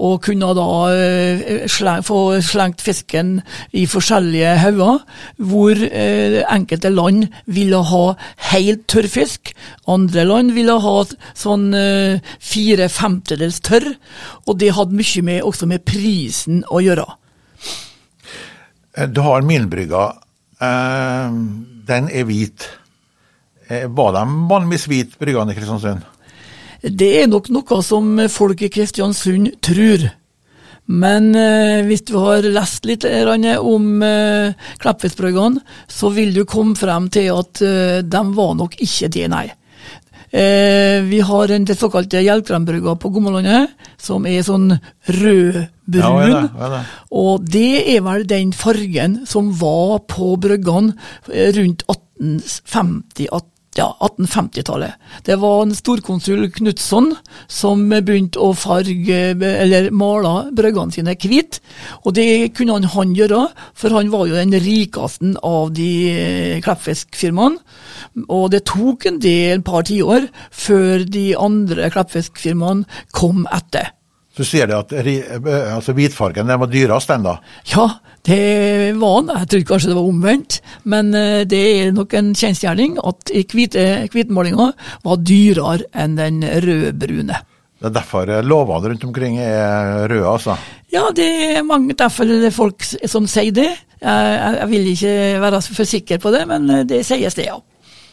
og 0.00 0.22
kunne 0.24 0.48
da 0.56 0.66
eh, 0.94 1.66
sleng, 1.68 2.00
få 2.06 2.38
slengt 2.44 2.80
fisken 2.80 3.34
i 3.76 3.84
forskjellige 3.90 4.54
hauger, 4.62 5.02
hvor 5.36 5.76
eh, 5.76 6.40
enkelte 6.48 6.88
land 6.94 7.28
ville 7.44 7.82
ha 7.90 8.04
helt 8.54 8.86
tørr 8.88 9.10
fisk, 9.12 9.52
andre 9.84 10.24
land 10.24 10.54
ville 10.56 10.78
ha 10.80 10.96
sånn 11.36 11.68
fire 12.40 12.88
femtedels 12.88 13.60
tørr, 13.66 13.90
og 14.48 14.58
det 14.62 14.72
hadde 14.78 14.96
mye 14.96 15.26
med, 15.26 15.42
også 15.44 15.68
med 15.68 15.84
prisen 15.84 16.64
å 16.72 16.80
gjøre. 16.80 17.06
Du 19.12 19.20
har 19.26 19.44
Milbrygga. 19.44 20.12
Den 20.60 22.08
er 22.08 22.26
hvit. 22.28 22.66
Var 23.68 24.12
de 24.14 24.24
vanligvis 24.50 24.84
hvit, 24.88 25.16
bryggene 25.18 25.52
i 25.52 25.56
Kristiansund? 25.56 26.04
Det 26.84 27.10
er 27.22 27.30
nok 27.32 27.48
noe 27.54 27.80
som 27.84 28.18
folk 28.28 28.62
i 28.62 28.70
Kristiansund 28.72 29.54
tror. 29.64 30.04
Men 30.84 31.30
eh, 31.32 31.80
hvis 31.88 32.04
du 32.04 32.16
har 32.20 32.44
lest 32.44 32.84
litt 32.84 33.06
om 33.08 34.02
eh, 34.04 34.52
Kleppfiskbrøggene, 34.82 35.62
så 35.88 36.10
vil 36.12 36.34
du 36.36 36.44
komme 36.44 36.76
frem 36.76 37.08
til 37.08 37.30
at 37.32 37.62
eh, 37.64 38.00
de 38.04 38.22
var 38.36 38.52
nok 38.58 38.76
ikke 38.84 39.08
det, 39.08 39.28
nei. 39.32 39.46
Eh, 40.34 41.00
vi 41.08 41.22
har 41.24 41.48
en 41.54 41.64
det 41.64 41.78
såkalte 41.78 42.20
Hjelkrembrygga 42.20 42.98
på 43.00 43.12
Gommalandet, 43.14 43.72
som 43.96 44.26
er 44.26 44.44
sånn 44.44 44.74
rødbrun. 45.88 46.50
Ja, 46.60 46.82
og 47.10 47.48
det 47.52 47.96
er 47.96 48.04
vel 48.06 48.28
den 48.28 48.52
fargen 48.56 49.20
som 49.28 49.52
var 49.60 50.04
på 50.08 50.34
bryggene 50.40 50.94
eh, 51.32 51.50
rundt 51.56 51.84
1850 51.88 53.52
ja, 53.74 53.88
1850-tallet. 54.00 54.92
Det 55.26 55.36
var 55.42 55.62
en 55.62 55.74
storkonsul 55.74 56.46
Knutson 56.54 57.10
som 57.50 57.88
begynte 57.90 58.42
å 58.42 58.52
farge, 58.54 59.18
eller 59.34 59.90
male 59.94 60.50
bryggene 60.54 60.94
sine 60.94 61.16
hvite. 61.18 61.62
Og 62.04 62.14
det 62.14 62.54
kunne 62.54 62.78
han, 62.78 62.86
han, 62.94 63.16
gjøre, 63.18 63.48
for 63.74 63.96
han 63.96 64.12
var 64.14 64.28
jo 64.30 64.38
den 64.38 64.54
rikeste 64.62 65.34
av 65.42 65.74
de 65.74 65.90
eh, 66.12 66.62
kleppfiskfirmaene. 66.64 67.58
Og 68.28 68.46
det 68.54 68.64
tok 68.70 69.08
en 69.10 69.18
del, 69.22 69.64
par 69.66 69.86
tiår, 69.88 70.30
før 70.54 71.04
de 71.08 71.26
andre 71.38 71.90
kleppfiskfirmaene 71.94 73.04
kom 73.14 73.44
etter. 73.50 73.90
Så 74.34 74.46
sier 74.46 74.66
du 74.66 74.74
at 74.74 74.90
altså, 74.90 75.94
hvitfargen 75.94 76.48
den 76.50 76.58
var 76.58 76.70
dyrest, 76.70 77.10
den 77.12 77.26
da? 77.26 77.36
Ja, 77.70 77.86
det 78.26 78.40
var 78.98 79.20
den. 79.22 79.32
Jeg 79.38 79.50
trodde 79.52 79.68
kanskje 79.68 79.90
det 79.92 79.98
var 80.00 80.10
omvendt, 80.10 80.60
men 80.90 81.14
eh, 81.14 81.44
det 81.46 81.62
er 81.62 81.94
nok 81.94 82.16
en 82.18 82.32
kjensgjerning 82.34 82.98
at 82.98 83.30
hvitmalinga 83.30 84.70
var 85.06 85.20
dyrere 85.22 85.86
enn 85.94 86.18
den 86.18 86.42
rødbrune. 86.42 87.38
Det 87.84 87.90
er 87.90 87.96
derfor 87.98 88.30
lovene 88.46 88.90
rundt 88.90 89.02
omkring 89.04 89.38
er 89.44 90.06
røde, 90.08 90.26
altså? 90.30 90.54
Ja, 90.94 91.08
det 91.14 91.26
er 91.58 91.66
mange, 91.66 91.94
derfor 91.98 92.24
det 92.24 92.48
er 92.48 92.54
folk 92.54 92.82
som 92.82 93.26
sier 93.30 93.54
det. 93.54 93.68
Jeg, 94.00 94.54
jeg 94.58 94.68
vil 94.70 94.88
ikke 94.94 95.14
være 95.42 95.60
for 95.68 95.88
sikker 95.88 96.20
på 96.22 96.32
det, 96.34 96.42
men 96.48 96.70
eh, 96.70 96.86
det 96.88 97.04
sies 97.06 97.36
det, 97.36 97.46
ja. 97.50 97.58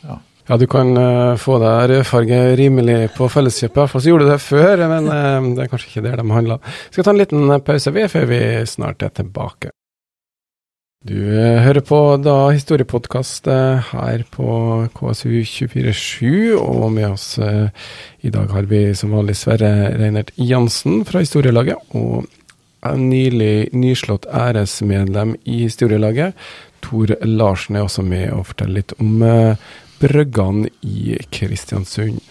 ja. 0.06 0.18
Ja, 0.52 0.58
du 0.60 0.66
kan 0.68 0.90
uh, 1.00 1.38
få 1.40 1.62
deg 1.64 1.94
rødfarge 1.94 2.38
rimelig 2.60 3.14
på 3.16 3.30
Felleskjøpet. 3.32 3.78
Iallfall 3.78 4.02
så 4.04 4.10
gjorde 4.10 4.26
du 4.28 4.32
det 4.34 4.42
før, 4.44 4.82
men 4.92 5.06
uh, 5.08 5.46
det 5.56 5.64
er 5.64 5.70
kanskje 5.72 5.88
ikke 5.88 6.04
der 6.04 6.20
de 6.20 6.26
handler. 6.28 6.74
Vi 6.90 6.98
skal 6.98 7.06
ta 7.08 7.14
en 7.14 7.22
liten 7.22 7.54
pause 7.64 7.94
vi, 7.96 8.04
før 8.12 8.26
vi 8.28 8.40
snart 8.68 9.06
er 9.08 9.14
tilbake. 9.16 9.72
Du 11.08 11.16
uh, 11.16 11.62
hører 11.64 11.86
på 11.88 12.02
da 12.20 12.36
historiepodkast 12.52 13.48
her 13.94 14.26
på 14.36 14.58
KSU247, 15.00 16.52
og 16.60 16.84
med 17.00 17.14
oss 17.14 17.30
i 17.40 18.36
dag 18.36 18.52
har 18.52 18.68
vi 18.68 18.90
som 18.92 19.16
vanlig 19.16 19.40
Sverre 19.40 19.72
Reinert 20.02 20.36
Jansen 20.36 21.06
fra 21.08 21.24
Historielaget, 21.24 21.80
og 21.96 22.28
en 22.92 23.08
nylig 23.08 23.70
nyslått 23.72 24.28
æresmedlem 24.28 25.38
i 25.48 25.62
Historielaget. 25.70 26.36
Tor 26.84 27.16
Larsen 27.24 27.80
er 27.80 27.88
også 27.88 28.04
med 28.04 28.34
og 28.36 28.50
forteller 28.52 28.82
litt 28.82 29.00
om 29.00 29.22
Brøggan 30.02 30.66
i 30.82 31.18
Kristiansund. 31.30 32.22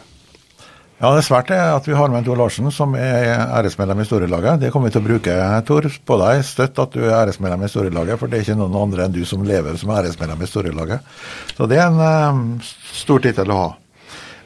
Ja, 1.00 1.12
det 1.14 1.20
er 1.22 1.24
svært 1.24 1.50
at 1.54 1.86
vi 1.86 1.94
har 1.96 2.10
med 2.12 2.26
Tor 2.26 2.36
Larsen, 2.36 2.66
som 2.74 2.96
er 2.98 3.30
æresmedlem 3.46 4.02
i 4.02 4.04
Storelaget. 4.08 4.58
Det 4.60 4.72
kommer 4.74 4.90
vi 4.90 4.96
til 4.96 5.00
å 5.00 5.06
bruke, 5.06 5.36
Tor. 5.68 5.86
På 6.04 6.18
deg 6.20 6.42
støtt 6.44 6.80
at 6.82 6.92
du 6.92 7.06
er 7.06 7.14
æresmedlem 7.22 7.62
i 7.64 7.70
Storelaget, 7.72 8.20
for 8.20 8.28
det 8.28 8.40
er 8.40 8.44
ikke 8.44 8.58
noen 8.58 8.76
andre 8.82 9.06
enn 9.06 9.14
du 9.14 9.22
som 9.24 9.46
lever 9.46 9.78
som 9.80 9.94
æresmedlem 9.94 10.42
i 10.42 10.50
Storelaget. 10.50 11.14
Så 11.54 11.70
det 11.70 11.78
er 11.78 11.86
en 11.86 12.02
um, 12.34 12.44
stor 12.92 13.22
tittel 13.24 13.54
å 13.54 13.60
ha. 13.62 13.70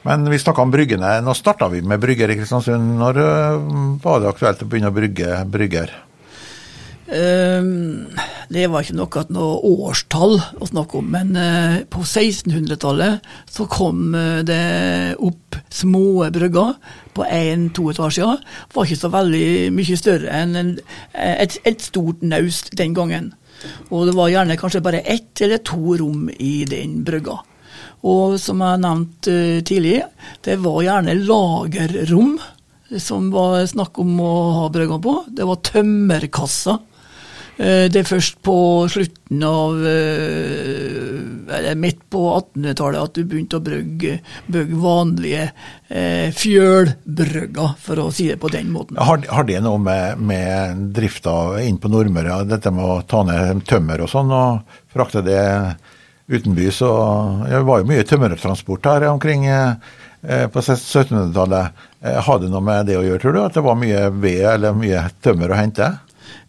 Men 0.04 0.28
vi 0.28 0.38
snakka 0.38 0.62
om 0.62 0.76
bryggene. 0.76 1.16
Nå 1.24 1.34
starta 1.34 1.72
vi 1.72 1.80
med 1.82 2.04
brygger 2.04 2.30
i 2.30 2.38
Kristiansund. 2.38 2.98
Når 3.00 3.22
uh, 3.24 3.98
var 4.04 4.20
det 4.20 4.34
aktuelt 4.34 4.62
å 4.62 4.68
begynne 4.68 4.92
å 4.92 4.98
brygge 5.00 5.40
brygger? 5.48 5.96
Ehm, 7.12 8.08
det 8.48 8.64
var 8.72 8.84
ikke 8.84 8.96
noe, 8.96 9.24
noe 9.34 9.56
årstall 9.68 10.38
å 10.40 10.68
snakke 10.68 11.00
om, 11.02 11.10
men 11.12 11.34
eh, 11.36 11.82
på 11.90 12.00
1600-tallet 12.00 13.24
så 13.50 13.66
kom 13.68 14.14
eh, 14.16 14.40
det 14.46 15.16
opp 15.20 15.58
små 15.68 16.30
brygger 16.32 16.78
på 17.14 17.26
én-to 17.28 17.90
etasjer. 17.92 18.40
Var 18.72 18.88
ikke 18.88 19.02
så 19.02 19.10
veldig 19.12 19.48
mye 19.76 19.98
større 20.00 20.32
enn 20.32 20.76
et, 21.12 21.58
et 21.68 21.84
stort 21.84 22.24
naust 22.24 22.72
den 22.78 22.96
gangen. 22.96 23.34
Og 23.92 24.08
det 24.08 24.16
var 24.16 24.32
gjerne 24.32 24.56
kanskje 24.60 24.82
bare 24.84 25.04
ett 25.04 25.44
eller 25.44 25.60
to 25.64 25.98
rom 26.00 26.30
i 26.32 26.64
den 26.68 27.02
brygga. 27.04 27.36
Og 28.04 28.36
som 28.40 28.60
jeg 28.64 28.80
nevnte 28.80 29.36
tidlig, 29.64 30.00
det 30.44 30.58
var 30.64 30.82
gjerne 30.84 31.20
lagerrom 31.20 32.34
som 33.00 33.30
var 33.32 33.64
snakk 33.68 33.96
om 34.00 34.18
å 34.20 34.34
ha 34.58 34.66
brygga 34.72 34.98
på. 35.04 35.14
Det 35.36 35.46
var 35.48 35.62
tømmerkasser 35.64 36.82
Eh, 36.82 36.93
det 37.56 38.00
er 38.00 38.06
først 38.08 38.40
på 38.42 38.54
slutten 38.90 39.42
av 39.46 39.76
eh, 39.86 41.54
Eller 41.54 41.76
midt 41.78 42.00
på 42.10 42.22
1800-tallet 42.32 43.06
at 43.06 43.14
du 43.14 43.28
begynte 43.30 43.60
å 43.60 43.62
brygge, 43.62 44.16
brygge 44.50 44.78
vanlige 44.82 45.44
eh, 45.86 46.34
fjølbrygger, 46.34 47.76
for 47.84 48.02
å 48.02 48.08
si 48.14 48.26
det 48.32 48.40
på 48.42 48.50
den 48.50 48.72
måten. 48.74 48.98
Har, 48.98 49.22
har 49.30 49.46
det 49.46 49.60
noe 49.62 49.78
med, 49.82 50.18
med 50.18 50.88
drifta 50.96 51.60
inn 51.62 51.78
på 51.78 51.90
Nordmøre, 51.92 52.40
dette 52.50 52.72
med 52.74 52.84
å 52.84 53.02
ta 53.06 53.22
ned 53.28 53.62
tømmer 53.68 54.02
og 54.02 54.10
sånn, 54.10 54.32
og 54.34 54.80
frakte 54.94 55.22
det 55.26 55.44
utenbys. 56.26 56.80
Og 56.88 57.44
det 57.50 57.60
var 57.68 57.82
jo 57.82 57.90
mye 57.92 58.08
tømmertransport 58.08 58.90
her 58.90 59.06
omkring 59.12 59.46
på 60.24 60.64
1700-tallet. 60.64 61.84
Hadde 62.24 62.48
det 62.48 62.52
noe 62.54 62.64
med 62.64 62.88
det 62.88 62.98
å 62.98 63.04
gjøre, 63.04 63.20
tror 63.22 63.36
du? 63.36 63.40
At 63.44 63.58
det 63.58 63.64
var 63.66 63.78
mye 63.78 64.08
ved 64.16 64.42
eller 64.56 64.74
mye 64.78 65.06
tømmer 65.22 65.52
å 65.52 65.60
hente? 65.60 65.92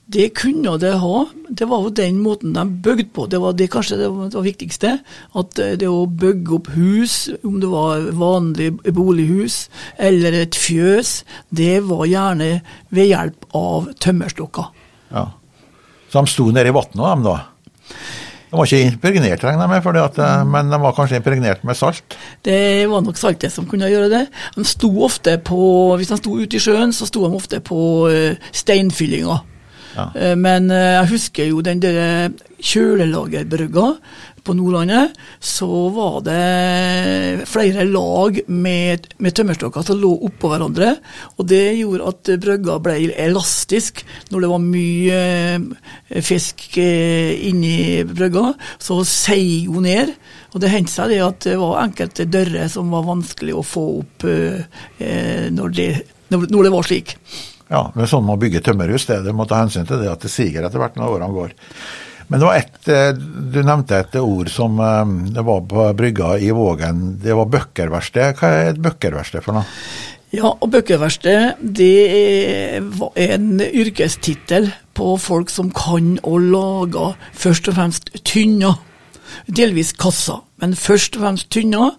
Det 0.05 0.27
kunne 0.37 0.75
det 0.77 0.91
ha. 1.01 1.23
Det 1.49 1.65
var 1.65 1.85
jo 1.87 1.93
den 1.97 2.19
måten 2.21 2.53
de 2.53 2.63
bygde 2.85 3.07
på. 3.13 3.25
Det 3.25 3.39
var 3.41 3.55
det 3.57 3.71
kanskje 3.73 3.97
det, 3.97 4.09
var 4.13 4.29
det 4.29 4.43
viktigste. 4.45 4.91
At 5.33 5.61
eh, 5.61 5.73
det 5.81 5.89
å 5.89 6.05
bygge 6.05 6.59
opp 6.59 6.69
hus, 6.75 7.15
om 7.41 7.57
det 7.61 7.71
var 7.71 8.11
vanlig 8.13 8.69
bolighus 8.93 9.63
eller 9.97 10.37
et 10.43 10.57
fjøs, 10.57 11.23
det 11.49 11.79
var 11.89 12.05
gjerne 12.05 12.51
ved 12.93 13.09
hjelp 13.09 13.47
av 13.57 13.89
tømmerstokker. 13.97 14.69
Ja. 15.15 15.25
Så 16.11 16.21
de 16.21 16.31
sto 16.31 16.51
nede 16.53 16.69
i 16.69 16.75
vannet, 16.75 17.01
de 17.01 17.25
da? 17.25 17.39
De 18.45 18.59
var 18.59 18.69
ikke 18.69 18.85
impregnert, 18.85 19.41
regner 19.43 19.73
jeg 19.73 19.83
med, 19.83 19.99
at, 20.03 20.21
eh, 20.21 20.45
men 20.53 20.69
de 20.69 20.81
var 20.85 20.93
kanskje 20.95 21.17
impregnert 21.17 21.65
med 21.65 21.81
salt? 21.81 22.19
Det 22.45 22.85
var 22.93 23.01
nok 23.01 23.17
saltet 23.17 23.51
som 23.51 23.65
kunne 23.65 23.89
gjøre 23.89 24.13
det. 24.13 24.21
De 24.53 24.69
sto 24.69 24.93
ofte 25.03 25.39
på, 25.41 25.97
Hvis 25.97 26.13
de 26.13 26.21
sto 26.21 26.37
ute 26.37 26.61
i 26.61 26.61
sjøen, 26.61 26.93
så 26.93 27.09
sto 27.09 27.25
de 27.25 27.33
ofte 27.35 27.59
på 27.59 27.81
eh, 28.13 28.37
steinfyllinga. 28.53 29.41
Ja. 29.95 30.11
Eh, 30.15 30.35
men 30.39 30.69
eh, 30.73 30.93
jeg 30.99 31.11
husker 31.15 31.51
jo 31.51 31.63
den 31.65 31.81
der 31.83 32.31
kjølelagerbrygga 32.59 33.89
på 34.45 34.53
Nordlandet. 34.53 35.15
Så 35.41 35.67
var 35.95 36.19
det 36.25 37.45
flere 37.49 37.85
lag 37.89 38.37
med, 38.51 39.07
med 39.17 39.35
tømmerstokker 39.37 39.85
som 39.87 39.99
lå 40.01 40.11
oppå 40.27 40.51
hverandre. 40.51 40.95
Og 41.39 41.47
det 41.49 41.63
gjorde 41.79 42.11
at 42.11 42.33
brygga 42.43 42.77
ble 42.83 42.97
elastisk. 43.25 44.03
Når 44.31 44.45
det 44.45 44.51
var 44.51 44.65
mye 44.67 45.21
eh, 45.55 46.21
fisk 46.25 46.67
inni 46.77 48.03
brygga, 48.09 48.51
så 48.77 49.01
seig 49.07 49.71
hun 49.71 49.87
ned. 49.87 50.13
Og 50.53 50.61
det 50.63 50.71
hendte 50.71 50.93
seg 50.93 51.15
det 51.15 51.23
at 51.25 51.41
det 51.47 51.57
var 51.59 51.81
enkelte 51.83 52.27
dører 52.29 52.69
som 52.71 52.93
var 52.93 53.07
vanskelig 53.07 53.57
å 53.57 53.65
få 53.65 53.83
opp 53.99 54.23
når 54.25 55.73
det, 55.75 55.89
når 56.31 56.61
det 56.63 56.71
var 56.71 56.87
slik. 56.87 57.15
Ja, 57.71 57.87
det 57.95 58.03
er 58.05 58.09
sånn 58.09 58.27
man 58.27 58.41
bygger 58.41 58.63
tømmerhus. 58.65 59.07
Det, 59.09 59.21
det 59.25 59.33
må 59.35 59.47
ta 59.49 59.61
hensyn 59.63 59.87
til 59.89 60.03
det 60.03 60.11
at 60.11 60.25
det 60.25 60.33
siger 60.33 60.67
etter 60.67 60.81
hvert 60.81 60.99
når 60.99 61.15
årene 61.17 61.35
går. 61.35 61.55
Men 62.27 62.41
det 62.41 62.47
var 62.47 62.57
et, 62.57 62.79
eh, 62.89 63.11
du 63.53 63.61
nevnte 63.61 63.99
et 64.01 64.17
ord 64.21 64.49
som 64.53 64.79
eh, 64.81 65.13
det 65.35 65.45
var 65.45 65.61
på 65.69 65.85
brygga 65.97 66.35
i 66.41 66.51
Vågen. 66.55 67.05
Det 67.21 67.37
var 67.37 67.49
bøkkerverksted. 67.53 68.39
Hva 68.39 68.51
er 68.51 68.73
et 68.73 68.81
bøkkerverksted 68.81 69.45
for 69.45 69.59
noe? 69.59 69.65
Ja, 70.35 70.49
og 70.49 70.67
bøkkerverksted 70.73 71.61
det 71.77 71.91
er 72.11 72.81
en 73.37 73.61
yrkestittel 73.61 74.71
på 74.97 75.13
folk 75.21 75.53
som 75.53 75.69
kan 75.75 76.15
å 76.25 76.39
lage 76.41 77.13
først 77.37 77.69
og 77.71 77.77
fremst 77.77 78.11
tynner 78.27 78.81
delvis 79.47 79.93
kassa, 79.99 80.39
men 80.61 80.75
først 80.79 81.17
og 81.17 81.25
fremst 81.25 81.49
tynna. 81.53 81.91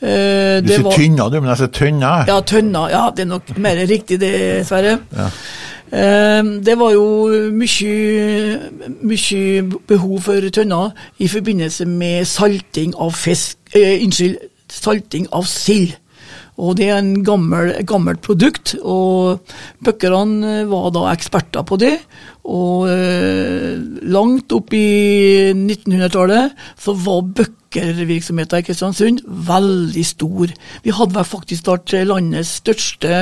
Eh, 0.00 0.60
du 0.64 0.72
sier 0.72 0.88
tynner, 0.94 1.32
du, 1.32 1.40
men 1.40 1.52
jeg 1.52 1.62
sier 1.62 1.74
tønner? 1.78 2.24
Ja, 2.30 2.38
tønner. 2.40 2.88
Ja, 2.92 3.02
det 3.14 3.26
er 3.26 3.30
nok 3.34 3.52
mer 3.62 3.82
riktig 3.90 4.20
det, 4.22 4.32
Sverre. 4.68 4.98
Ja. 5.16 5.28
Eh, 5.92 6.42
det 6.64 6.76
var 6.80 6.94
jo 6.94 7.06
mye, 7.52 7.96
mye 9.04 9.62
behov 9.88 10.20
for 10.28 10.52
tønner 10.54 10.94
i 11.20 11.28
forbindelse 11.28 11.88
med 11.90 12.24
salting 12.28 12.96
av 12.96 13.12
fisk 13.16 13.58
eh, 13.76 13.98
Unnskyld, 14.00 14.38
salting 14.72 15.28
av 15.32 15.44
sild. 15.48 15.98
Og 16.60 16.76
det 16.76 16.90
er 16.90 16.98
en 17.00 17.22
gammel, 17.24 17.70
gammelt 17.88 18.20
produkt, 18.24 18.74
og 18.84 19.40
bøkkerne 19.84 20.66
var 20.68 20.90
da 20.92 21.06
eksperter 21.14 21.64
på 21.64 21.78
det. 21.80 21.94
Og 22.44 22.90
eh, 22.90 23.80
langt 24.12 24.52
opp 24.52 24.74
i 24.76 25.52
1900-tallet 25.54 26.52
så 26.82 26.94
var 27.06 27.24
bøkkervirksomheten 27.40 28.60
i 28.60 28.66
Kristiansund 28.66 29.24
veldig 29.48 30.04
stor. 30.06 30.52
Vi 30.84 30.96
hadde 30.98 31.24
faktisk 31.24 31.70
vært 31.72 31.96
landets 32.04 32.58
største 32.60 33.12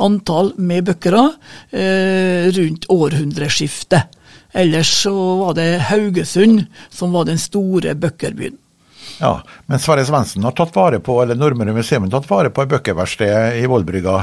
antall 0.00 0.54
med 0.56 0.88
bøkkere 0.88 1.26
eh, 1.76 2.48
rundt 2.56 2.88
århundreskiftet. 2.88 4.14
Ellers 4.56 4.94
så 5.02 5.12
var 5.42 5.58
det 5.58 5.72
Haugesund 5.90 6.64
som 6.88 7.12
var 7.12 7.28
den 7.28 7.40
store 7.42 7.92
bøkkerbyen. 7.98 8.56
Ja, 9.20 9.40
Men 9.66 9.80
Sverre 9.80 10.04
Svendsen 10.06 10.44
har 10.44 10.54
tatt 10.56 10.74
vare 10.76 11.00
på, 11.00 11.16
eller 11.22 11.38
Nordmøre 11.38 11.74
museum 11.76 12.06
har 12.06 12.18
tatt 12.18 12.28
vare 12.30 12.52
på 12.52 12.64
et 12.64 12.72
bøkkeverksted 12.74 13.62
i 13.62 13.64
Vollbrygga. 13.70 14.18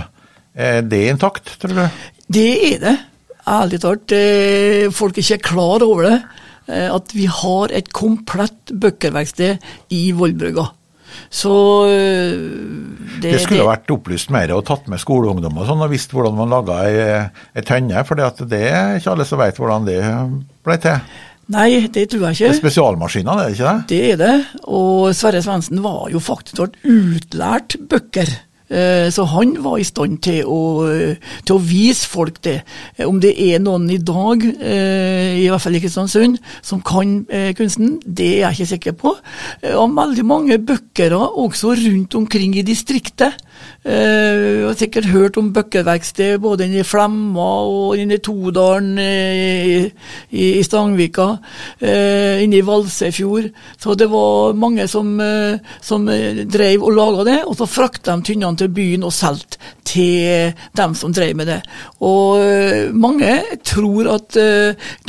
Er 0.54 0.84
det 0.86 1.02
intakt, 1.10 1.56
tror 1.62 1.74
du? 1.74 2.06
Det 2.34 2.50
er 2.70 2.80
det. 2.84 2.96
Ærlig 3.50 3.82
talt. 3.84 4.14
Eh, 4.16 4.88
folk 4.94 5.18
er 5.18 5.26
ikke 5.26 5.50
klar 5.50 5.84
over 5.84 6.08
det. 6.08 6.20
Eh, 6.70 6.88
at 6.94 7.12
vi 7.16 7.26
har 7.28 7.74
et 7.76 7.90
komplett 7.92 8.72
bøkkerverksted 8.72 9.66
i 9.98 10.06
Vollbrygga. 10.16 10.70
Så 11.34 11.54
eh, 11.90 12.38
det, 13.20 13.34
det 13.34 13.42
skulle 13.44 13.64
det, 13.64 13.70
vært 13.70 13.92
opplyst 13.94 14.32
mer 14.34 14.54
og 14.56 14.64
tatt 14.70 14.88
med 14.92 15.02
skoleungdom 15.02 15.60
og 15.60 15.68
sånn, 15.68 15.84
og 15.84 15.92
visst 15.92 16.14
hvordan 16.14 16.38
man 16.38 16.54
laga 16.54 16.80
ei, 16.88 17.20
ei 17.58 17.66
tønne. 17.66 18.06
For 18.08 18.20
det 18.20 18.64
er 18.70 18.98
ikke 19.00 19.14
alle 19.16 19.28
som 19.28 19.42
vet 19.42 19.60
hvordan 19.60 19.90
det 19.90 20.00
ble 20.64 20.80
til. 20.86 21.14
Nei, 21.54 21.88
det 21.94 22.08
tror 22.12 22.28
jeg 22.28 22.40
ikke. 22.40 22.48
Det 22.48 22.56
er 22.56 22.62
spesialmaskiner, 22.62 23.40
det 23.40 23.46
er 23.46 23.58
ikke 23.58 23.68
det? 23.68 23.84
Det 23.92 24.02
er 24.12 24.24
det. 24.24 24.34
Og 24.64 25.14
Sverre 25.18 25.44
Svendsen 25.46 25.84
var 25.84 26.10
jo 26.14 26.24
faktisk 26.24 26.82
utlært 26.84 27.78
bøkker. 27.90 28.34
Eh, 28.74 29.10
så 29.12 29.26
han 29.30 29.54
var 29.62 29.78
i 29.78 29.86
stand 29.86 30.18
til 30.26 30.48
å, 30.50 30.60
til 31.46 31.56
å, 31.58 31.62
vise 31.62 32.08
folk 32.10 32.40
det. 32.46 32.62
Om 33.06 33.20
det 33.22 33.34
er 33.52 33.62
noen 33.62 33.86
i 33.92 34.00
dag, 34.02 34.46
eh, 34.50 35.44
i 35.44 35.50
hvert 35.52 35.62
fall 35.62 35.78
i 35.78 35.82
Kristiansund, 35.84 36.40
som 36.66 36.82
kan 36.86 37.20
eh, 37.30 37.52
kunsten, 37.58 38.00
det 38.06 38.30
er 38.32 38.48
jeg 38.48 38.58
ikke 38.58 38.72
sikker 38.72 38.98
på. 39.04 39.14
Og 39.76 39.98
veldig 39.98 40.26
mange 40.26 40.58
bøkere 40.58 41.20
også 41.20 41.76
rundt 41.84 42.18
omkring 42.18 42.58
i 42.58 42.66
distriktet. 42.66 43.38
Jeg 43.84 44.64
har 44.64 44.78
sikkert 44.80 45.10
hørt 45.12 45.38
om 45.40 45.50
bøkkeverksted 45.56 46.38
både 46.44 46.68
inne 46.68 46.80
i 46.82 46.88
Flemma 46.88 47.48
og 47.68 47.98
inne 48.00 48.16
i 48.16 48.22
Todalen 48.24 48.98
i, 49.02 49.82
i, 50.32 50.46
i 50.60 50.64
Stangvika, 50.64 51.26
inne 51.84 52.60
i 52.60 52.64
Valsefjord. 52.64 53.50
Så 53.76 53.96
det 54.00 54.08
var 54.12 54.56
mange 54.56 54.88
som, 54.88 55.12
som 55.84 56.08
drev 56.08 56.86
og 56.88 56.96
laga 56.96 57.26
det, 57.28 57.40
og 57.44 57.58
så 57.60 57.68
frakta 57.68 58.16
de 58.16 58.30
tynnene 58.30 58.60
til 58.62 58.72
byen 58.72 59.04
og 59.04 59.16
solgte 59.16 59.60
til 59.84 60.54
dem 60.80 60.96
som 60.96 61.12
drev 61.14 61.36
med 61.38 61.52
det. 61.52 61.60
Og 62.08 62.96
mange 62.96 63.36
tror 63.68 64.14
at 64.16 64.40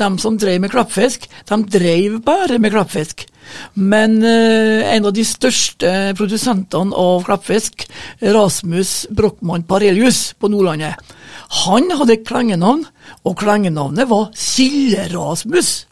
dem 0.02 0.18
som 0.18 0.40
drev 0.40 0.64
med 0.64 0.74
klappfisk, 0.74 1.30
de 1.46 1.62
drev 1.78 2.18
bare 2.26 2.58
med 2.58 2.74
klappfisk. 2.74 3.28
Men 3.74 4.18
eh, 4.24 4.84
en 4.94 5.08
av 5.08 5.14
de 5.16 5.24
største 5.26 5.90
produsentene 6.18 6.96
av 6.96 7.24
klappfisk, 7.26 7.86
Rasmus 8.22 8.94
Brochmann 9.14 9.66
Parelius 9.68 10.32
på 10.38 10.50
Nordlandet, 10.52 11.00
han 11.64 11.90
hadde 11.92 12.18
et 12.18 12.26
klengenavn, 12.26 12.84
og 13.24 13.36
klengenavnet 13.40 14.08
var 14.10 14.30
Silde-Rasmus. 14.38 15.84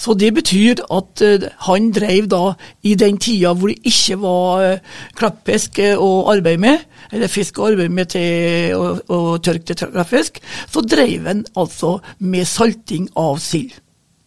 Så 0.00 0.14
det 0.16 0.30
betyr 0.34 0.80
at 0.92 1.22
uh, 1.22 1.46
han 1.66 1.90
drev 1.92 2.28
da 2.32 2.42
i 2.88 2.94
den 2.98 3.18
tida 3.20 3.52
hvor 3.52 3.68
det 3.68 3.84
ikke 3.90 4.16
var 4.22 4.64
uh, 4.64 5.00
klappfisk 5.18 5.80
å 5.98 6.10
arbeide 6.32 6.62
med, 6.64 6.84
eller 7.12 7.32
fisk 7.32 7.60
å 7.60 7.68
arbeide 7.68 7.94
med 7.94 8.12
til 8.14 8.74
å, 8.78 8.94
å 9.12 9.38
tørke 9.44 9.76
til 9.76 9.92
klappfisk, 9.92 10.40
så 10.72 10.84
drev 10.84 11.28
han 11.28 11.44
altså 11.52 11.98
med 12.24 12.48
salting 12.48 13.10
av 13.20 13.36
sild. 13.44 13.76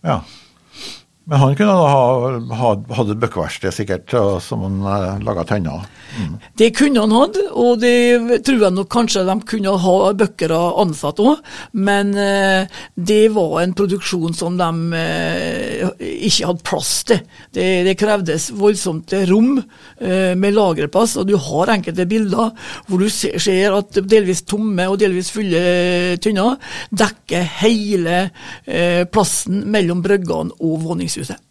Ja. 0.05 0.21
Men 1.27 1.41
han 1.41 1.55
kunne 1.59 1.73
ha, 1.75 2.03
ha, 2.55 2.69
hatt 2.95 3.09
et 3.11 3.19
bøkkeverksted 3.19 3.73
sikkert, 3.75 4.13
som 4.39 4.61
han 4.63 4.77
eh, 4.87 5.23
laga 5.27 5.43
tenner 5.49 5.81
mm. 6.15 6.35
Det 6.55 6.69
kunne 6.77 7.01
han 7.03 7.11
hatt, 7.11 7.39
og 7.51 7.81
det 7.81 8.39
tror 8.47 8.61
jeg 8.63 8.75
nok 8.77 8.87
kanskje 8.93 9.25
de 9.27 9.35
kunne 9.49 9.73
ha 9.83 9.95
bøkkere 10.15 10.59
ansatt 10.79 11.19
òg. 11.19 11.41
Men 11.75 12.13
eh, 12.15 12.79
det 12.95 13.25
var 13.35 13.57
en 13.59 13.75
produksjon 13.75 14.37
som 14.39 14.55
de 14.55 15.01
eh, 15.01 16.05
ikke 16.29 16.47
hadde 16.47 16.65
plass 16.69 16.93
til. 17.11 17.19
Det, 17.51 17.67
det 17.89 17.97
krevdes 17.99 18.47
voldsomt 18.55 19.11
rom 19.27 19.57
med 19.97 20.53
lagerplass, 20.53 21.15
og 21.19 21.27
du 21.27 21.33
har 21.41 21.71
enkelte 21.73 22.05
bilder 22.07 22.51
hvor 22.87 23.01
du 23.01 23.09
ser, 23.11 23.75
at 23.75 23.99
delvis 24.07 24.43
tomme 24.47 24.85
og 24.87 24.99
delvis 25.01 25.31
fulle 25.33 26.17
tynner 26.23 26.55
dekker 26.93 27.47
hele 27.63 28.19
plassen 29.11 29.63
mellom 29.73 30.03
bryggene 30.05 30.55
og 30.61 30.83
våningshuset 30.85 31.16
sykehuset. 31.17 31.43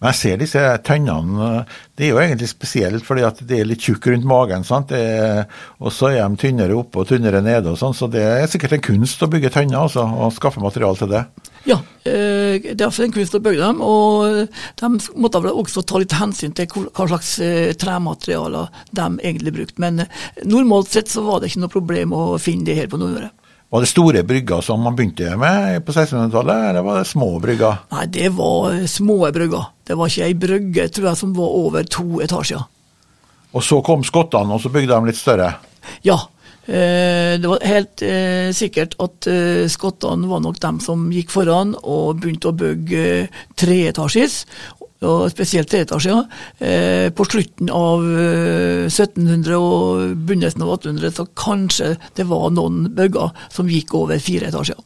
Men 0.00 0.14
jeg 0.14 0.16
ser 0.16 0.38
disse 0.40 0.60
tønnene, 0.80 1.48
det 2.00 2.06
er 2.06 2.14
jo 2.14 2.20
egentlig 2.22 2.46
spesielt 2.48 3.04
fordi 3.04 3.24
at 3.26 3.42
det 3.44 3.58
er 3.60 3.66
litt 3.68 3.82
tjukk 3.84 4.06
rundt 4.08 4.24
magen. 4.24 4.64
sant? 4.64 4.94
og 4.96 5.92
så 5.92 6.08
er 6.14 6.22
de 6.24 6.40
tynnere 6.40 6.72
oppe 6.72 7.02
og 7.02 7.10
tynnere 7.10 7.42
nede 7.44 7.68
og 7.68 7.76
sånn, 7.76 7.92
så 7.92 8.08
det 8.08 8.22
er 8.24 8.48
sikkert 8.48 8.78
en 8.78 8.86
kunst 8.86 9.20
å 9.20 9.28
bygge 9.28 9.52
tønner 9.52 9.82
altså, 9.82 10.06
og 10.08 10.32
skaffe 10.32 10.62
materiale 10.64 10.96
til 10.96 11.12
det. 11.12 11.20
Ja, 11.68 11.76
eh, 12.08 12.56
det 12.64 12.78
er 12.78 12.86
iallfall 12.86 13.10
en 13.10 13.12
kunst 13.18 13.36
å 13.36 13.42
bygge 13.44 13.60
dem, 13.60 13.82
og 13.84 14.48
de 14.80 14.90
måtte 15.20 15.42
vel 15.44 15.60
også 15.60 15.84
ta 15.84 16.00
litt 16.00 16.16
hensyn 16.16 16.56
til 16.56 16.72
hva 16.72 17.04
slags 17.10 17.34
eh, 17.44 17.74
trematerialer 17.76 18.72
de 18.96 19.10
egentlig 19.20 19.52
brukte. 19.58 19.84
Men 19.84 20.06
eh, 20.06 20.24
normalt 20.48 20.88
sett 20.96 21.12
så 21.12 21.26
var 21.28 21.42
det 21.42 21.52
ikke 21.52 21.66
noe 21.66 21.76
problem 21.76 22.16
å 22.16 22.24
finne 22.40 22.70
det 22.70 22.80
her 22.80 22.88
på 22.88 22.96
Nordmøre. 22.96 23.34
Var 23.70 23.84
det 23.84 23.86
store 23.86 24.24
brygger 24.26 24.64
som 24.66 24.80
man 24.82 24.96
begynte 24.98 25.36
med 25.38 25.84
på 25.86 25.92
1600-tallet, 25.94 26.64
eller 26.70 26.82
var 26.82 26.98
det 26.98 27.06
små 27.06 27.28
brygger? 27.38 27.84
Nei, 27.94 28.06
det 28.10 28.32
var 28.34 28.74
små 28.90 29.20
brygger. 29.30 29.68
Det 29.86 29.94
var 29.98 30.10
ikke 30.10 30.26
ei 30.26 30.34
brygge 30.34 30.88
tror 30.90 31.06
jeg, 31.12 31.20
som 31.20 31.36
var 31.36 31.54
over 31.60 31.86
to 31.86 32.18
etasjer. 32.24 32.64
Og 33.54 33.62
så 33.62 33.78
kom 33.86 34.02
skottene, 34.06 34.56
og 34.56 34.62
så 34.62 34.72
bygde 34.74 34.90
de 34.90 35.10
litt 35.10 35.18
større? 35.18 35.52
Ja. 36.06 36.18
Eh, 36.66 37.38
det 37.40 37.46
var 37.46 37.62
helt 37.66 38.02
eh, 38.06 38.50
sikkert 38.54 38.98
at 39.02 39.26
eh, 39.30 39.64
skottene 39.70 40.28
var 40.30 40.42
nok 40.42 40.58
dem 40.62 40.82
som 40.82 41.06
gikk 41.14 41.30
foran 41.34 41.72
og 41.80 42.20
begynte 42.20 42.50
å 42.50 42.58
bygge 42.58 43.04
treetasjes 43.58 44.44
og 45.06 45.30
spesielt 45.32 45.70
treetasjer. 45.72 46.20
Eh, 46.58 47.08
på 47.16 47.24
slutten 47.24 47.70
av 47.72 48.04
1700 48.04 49.54
eh, 49.54 49.56
og 49.56 50.14
begynnelsen 50.26 50.64
av 50.66 50.74
1800 50.76 51.16
så 51.16 51.26
kanskje 51.38 51.94
det 52.18 52.28
var 52.28 52.50
noen 52.52 52.90
bygger 52.96 53.32
som 53.52 53.70
gikk 53.70 53.94
over 53.96 54.20
fire 54.22 54.50
etasjer. 54.50 54.80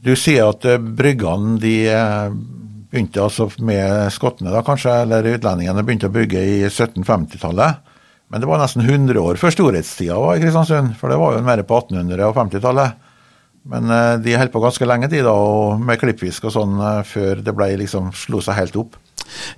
Du 0.00 0.12
sier 0.16 0.50
at 0.52 0.64
eh, 0.68 0.80
bryggene 0.80 1.56
de 1.62 1.76
begynte 2.90 3.22
altså 3.22 3.46
med 3.62 4.10
skottene, 4.12 4.50
da 4.52 4.64
kanskje, 4.66 5.02
eller 5.04 5.28
utlendingene 5.36 5.84
begynte 5.86 6.10
å 6.10 6.14
bygge 6.14 6.42
i 6.42 6.56
1750-tallet. 6.66 7.86
Men 8.30 8.42
det 8.42 8.46
var 8.46 8.60
nesten 8.62 8.84
100 8.84 9.18
år 9.18 9.38
før 9.40 9.54
storhetstida 9.54 10.18
var 10.18 10.36
i 10.36 10.42
Kristiansund, 10.42 10.92
for 10.98 11.10
det 11.10 11.18
var 11.18 11.36
jo 11.36 11.46
mer 11.46 11.62
på 11.66 11.80
1800- 11.80 12.28
og 12.28 12.36
50-tallet. 12.36 13.06
Men 13.68 13.90
eh, 13.92 14.16
de 14.24 14.38
holdt 14.40 14.54
på 14.54 14.62
ganske 14.62 14.86
lenge 14.88 15.10
de 15.12 15.20
da, 15.26 15.34
med 15.80 15.98
klippfisk 16.00 16.44
og 16.48 16.52
sånn, 16.54 16.78
eh, 16.80 17.02
før 17.06 17.42
det 17.44 17.52
ble 17.56 17.66
liksom, 17.82 18.04
slo 18.16 18.40
seg 18.44 18.56
helt 18.56 18.76
opp. 18.80 18.92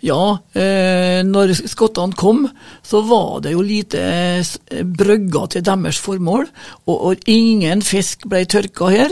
Ja, 0.05 0.39
eh, 0.59 1.23
når 1.25 1.55
skottene 1.71 2.13
kom, 2.19 2.49
så 2.85 3.01
var 3.09 3.41
det 3.45 3.53
jo 3.55 3.63
lite 3.65 4.01
eh, 4.03 4.45
brygger 4.85 5.47
til 5.55 5.63
deres 5.67 5.99
formål. 6.03 6.47
Og, 6.87 6.97
og 6.97 7.17
ingen 7.31 7.83
fisk 7.87 8.27
ble 8.29 8.45
tørka 8.45 8.87
her. 8.93 9.11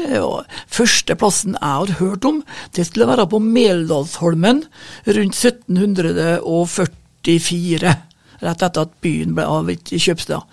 Førsteplassen 0.68 1.55
jeg 1.57 1.74
har 1.78 1.91
hørt 2.03 2.24
om, 2.28 2.43
det 2.76 2.86
skulle 2.88 3.11
være 3.11 3.30
på 3.30 3.38
Meldalsholmen 3.45 4.59
rundt 5.07 5.36
1744 5.38 8.10
rett 8.41 8.64
etter 8.66 8.86
at 8.86 8.97
byen 9.05 9.34
ble 9.36 9.47
avgitt 9.47 9.93
i 9.95 10.01
Kjøpstad. 10.01 10.45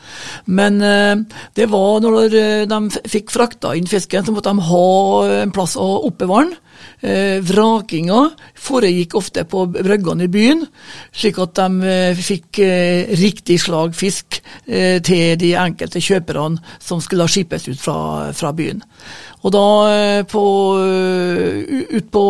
Men 0.45 0.79
eh, 0.83 1.15
det 1.57 1.69
var 1.71 2.01
når 2.03 2.37
eh, 2.37 2.63
de 2.69 2.81
fikk 3.09 3.33
frakta 3.33 3.75
inn 3.77 3.89
fisken, 3.89 4.25
så 4.27 4.35
måtte 4.35 4.53
de 4.53 4.69
ha 4.69 4.87
en 5.43 5.55
plass 5.55 5.77
å 5.79 5.89
oppbevare 6.09 6.49
den. 6.49 6.55
Eh, 7.01 7.37
vrakinga 7.45 8.23
foregikk 8.57 9.15
ofte 9.17 9.43
på 9.49 9.67
bryggene 9.69 10.25
i 10.25 10.31
byen, 10.33 10.63
slik 11.13 11.37
at 11.41 11.53
de 11.59 11.91
eh, 11.91 12.17
fikk 12.17 12.59
eh, 12.65 13.13
riktig 13.19 13.59
slag 13.61 13.93
fisk 13.97 14.39
eh, 14.65 14.97
til 15.05 15.37
de 15.37 15.53
enkelte 15.57 16.01
kjøperne 16.01 16.57
som 16.81 17.01
skulle 17.03 17.29
skippes 17.29 17.67
ut 17.69 17.81
fra, 17.81 17.97
fra 18.33 18.53
byen. 18.57 18.81
Og 19.45 19.53
da 19.53 19.67
på, 20.27 20.43
ut 21.93 22.07
på 22.11 22.23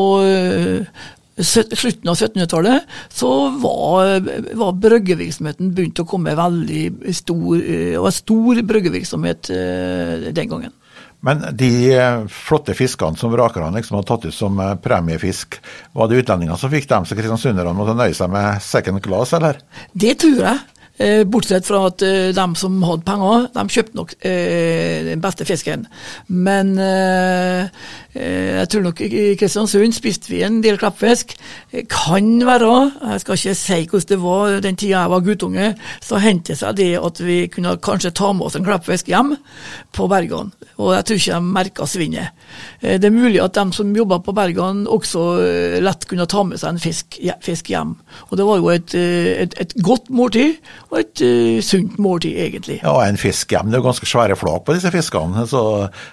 slutten 1.43 2.09
av 2.09 2.15
1700-tallet 2.15 2.83
så 3.13 3.49
var, 3.49 4.19
var 4.57 4.73
bryggevirksomheten 4.81 5.71
begynt 5.75 6.01
å 6.01 6.07
komme 6.09 6.35
veldig 6.37 7.13
stor, 7.15 7.57
det 7.61 7.93
eh, 7.93 8.01
var 8.01 8.15
stor 8.15 8.61
bryggevirksomhet 8.71 9.51
eh, 9.53 10.29
den 10.33 10.49
gangen. 10.49 10.73
Men 11.25 11.43
de 11.57 11.71
eh, 11.93 12.23
flotte 12.31 12.73
fiskene 12.77 13.17
som 13.19 13.33
vrakerne 13.33 13.75
liksom 13.77 13.99
hadde 13.99 14.09
tatt 14.09 14.25
ut 14.29 14.37
som 14.37 14.61
premiefisk, 14.81 15.59
var 15.97 16.09
det 16.09 16.23
utlendinger 16.23 16.57
som 16.57 16.73
fikk 16.73 16.89
dem, 16.89 17.05
så 17.05 17.17
kristiansunderne 17.17 17.75
måtte 17.77 17.97
nøye 17.97 18.17
seg 18.17 18.33
med 18.33 18.63
second 18.65 19.03
class, 19.05 19.35
eller? 19.37 19.61
Det 19.93 20.17
tror 20.23 20.41
jeg. 20.41 20.65
Bortsett 21.29 21.67
fra 21.67 21.83
at 21.91 22.01
de 22.33 22.43
som 22.57 22.79
hadde 22.81 23.05
penger, 23.05 23.43
de 23.53 23.63
kjøpte 23.69 23.97
nok 23.99 24.15
den 24.23 25.21
beste 25.21 25.45
fisken. 25.45 25.83
Men 26.25 26.71
jeg 28.17 28.69
tror 28.71 28.85
nok 28.87 29.01
i 29.05 29.35
Kristiansund 29.39 29.95
spiste 29.95 30.31
vi 30.31 30.41
en 30.45 30.59
del 30.63 30.79
klappfisk. 30.81 31.35
Kan 31.91 32.41
være, 32.47 32.73
jeg 33.13 33.23
skal 33.23 33.37
ikke 33.39 33.55
si 33.59 33.79
hvordan 33.87 34.07
det 34.09 34.19
var 34.21 34.59
den 34.63 34.79
tida 34.79 35.03
jeg 35.03 35.13
var 35.13 35.25
guttunge, 35.25 35.67
så 36.03 36.21
hendte 36.23 36.55
seg 36.57 36.77
det 36.79 36.91
at 36.99 37.21
vi 37.23 37.39
kunne 37.51 37.75
kanskje 37.83 38.13
ta 38.17 38.31
med 38.33 38.47
oss 38.47 38.57
en 38.57 38.65
klappfisk 38.65 39.09
hjem 39.11 39.35
på 39.95 40.07
Bergan. 40.11 40.51
Og 40.77 40.93
jeg 40.95 41.07
tror 41.07 41.21
ikke 41.21 41.37
de 41.37 41.53
merka 41.57 41.87
svinnet. 41.89 42.33
Det 42.81 43.05
er 43.05 43.13
mulig 43.13 43.41
at 43.43 43.57
de 43.57 43.65
som 43.75 43.95
jobba 43.95 44.19
på 44.23 44.33
Bergan 44.37 44.85
også 44.89 45.25
lett 45.83 46.07
kunne 46.09 46.27
ta 46.29 46.43
med 46.47 46.61
seg 46.61 46.75
en 46.75 46.81
fisk, 46.81 47.19
fisk 47.43 47.71
hjem. 47.71 47.95
Og 48.29 48.37
det 48.39 48.47
var 48.47 48.61
jo 48.61 48.71
et, 48.73 48.95
et, 48.95 49.57
et 49.61 49.75
godt 49.83 50.09
måltid 50.13 50.57
og 50.91 50.99
et 51.01 51.23
uh, 51.23 51.59
sunt 51.65 51.97
måltid, 52.01 52.37
egentlig. 52.47 52.79
Ja, 52.83 52.95
en 53.05 53.19
fisk 53.19 53.51
hjem. 53.53 53.71
Det 53.71 53.77
er 53.77 53.83
jo 53.83 53.89
ganske 53.89 54.09
svære 54.09 54.37
flak 54.39 54.65
på 54.67 54.77
disse 54.77 54.91
fiskene. 54.93 55.47
så 55.49 55.61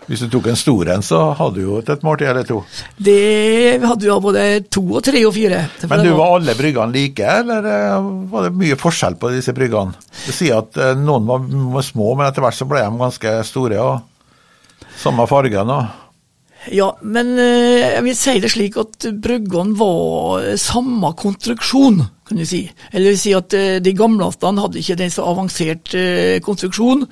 Hvis 0.08 0.24
du 0.24 0.28
tok 0.32 0.50
en 0.50 0.58
stor 0.58 0.90
en, 0.94 1.04
så 1.04 1.20
hadde 1.38 1.60
du 1.60 1.62
jo 1.66 1.80
et 1.80 1.93
måltid 2.02 2.26
eller 2.26 2.46
to? 2.48 2.62
Det 2.96 3.78
hadde 3.84 4.08
vi 4.08 4.16
både 4.26 4.44
to 4.66 4.82
og 4.88 5.04
tre 5.06 5.20
og 5.28 5.34
fire. 5.36 5.60
Men 5.86 6.02
du, 6.02 6.10
var 6.18 6.34
alle 6.38 6.56
bryggene 6.58 6.94
like, 6.94 7.28
eller 7.42 7.68
eh, 7.70 8.08
var 8.32 8.48
det 8.48 8.56
mye 8.58 8.78
forskjell 8.80 9.18
på 9.20 9.30
disse 9.36 9.54
bryggene? 9.54 9.94
Du 10.24 10.32
sier 10.34 10.64
at 10.64 10.74
uh, 10.80 10.94
noen 10.98 11.28
var, 11.28 11.46
var, 11.76 11.86
små, 11.86 12.14
men 12.18 12.26
etter 12.26 12.42
hvert 12.44 12.58
så 12.58 12.66
ble 12.68 12.82
de 12.82 13.02
ganske 13.04 13.36
store. 13.46 13.78
og 13.78 14.90
Samme 14.98 15.28
fargen 15.30 15.70
og 15.70 16.72
Ja, 16.72 16.90
men 17.04 17.34
jeg 17.36 18.02
vil 18.06 18.16
si 18.16 18.38
det 18.40 18.50
slik 18.54 18.78
at 18.80 19.06
bryggene 19.22 19.76
var 19.78 20.54
samme 20.58 21.12
konstruksjon 21.20 22.06
kan 22.24 22.40
du 22.40 22.44
si. 22.48 22.62
Eller 22.92 23.16
si 23.20 23.34
at 23.36 23.52
de 23.52 23.80
de 23.84 23.92
gamleste 23.96 24.48
hadde 24.58 24.80
ikke 24.80 24.96
den 24.98 25.12
så 25.12 25.26
avansert 25.28 25.94
eh, 25.98 26.40
konstruksjon 26.44 27.04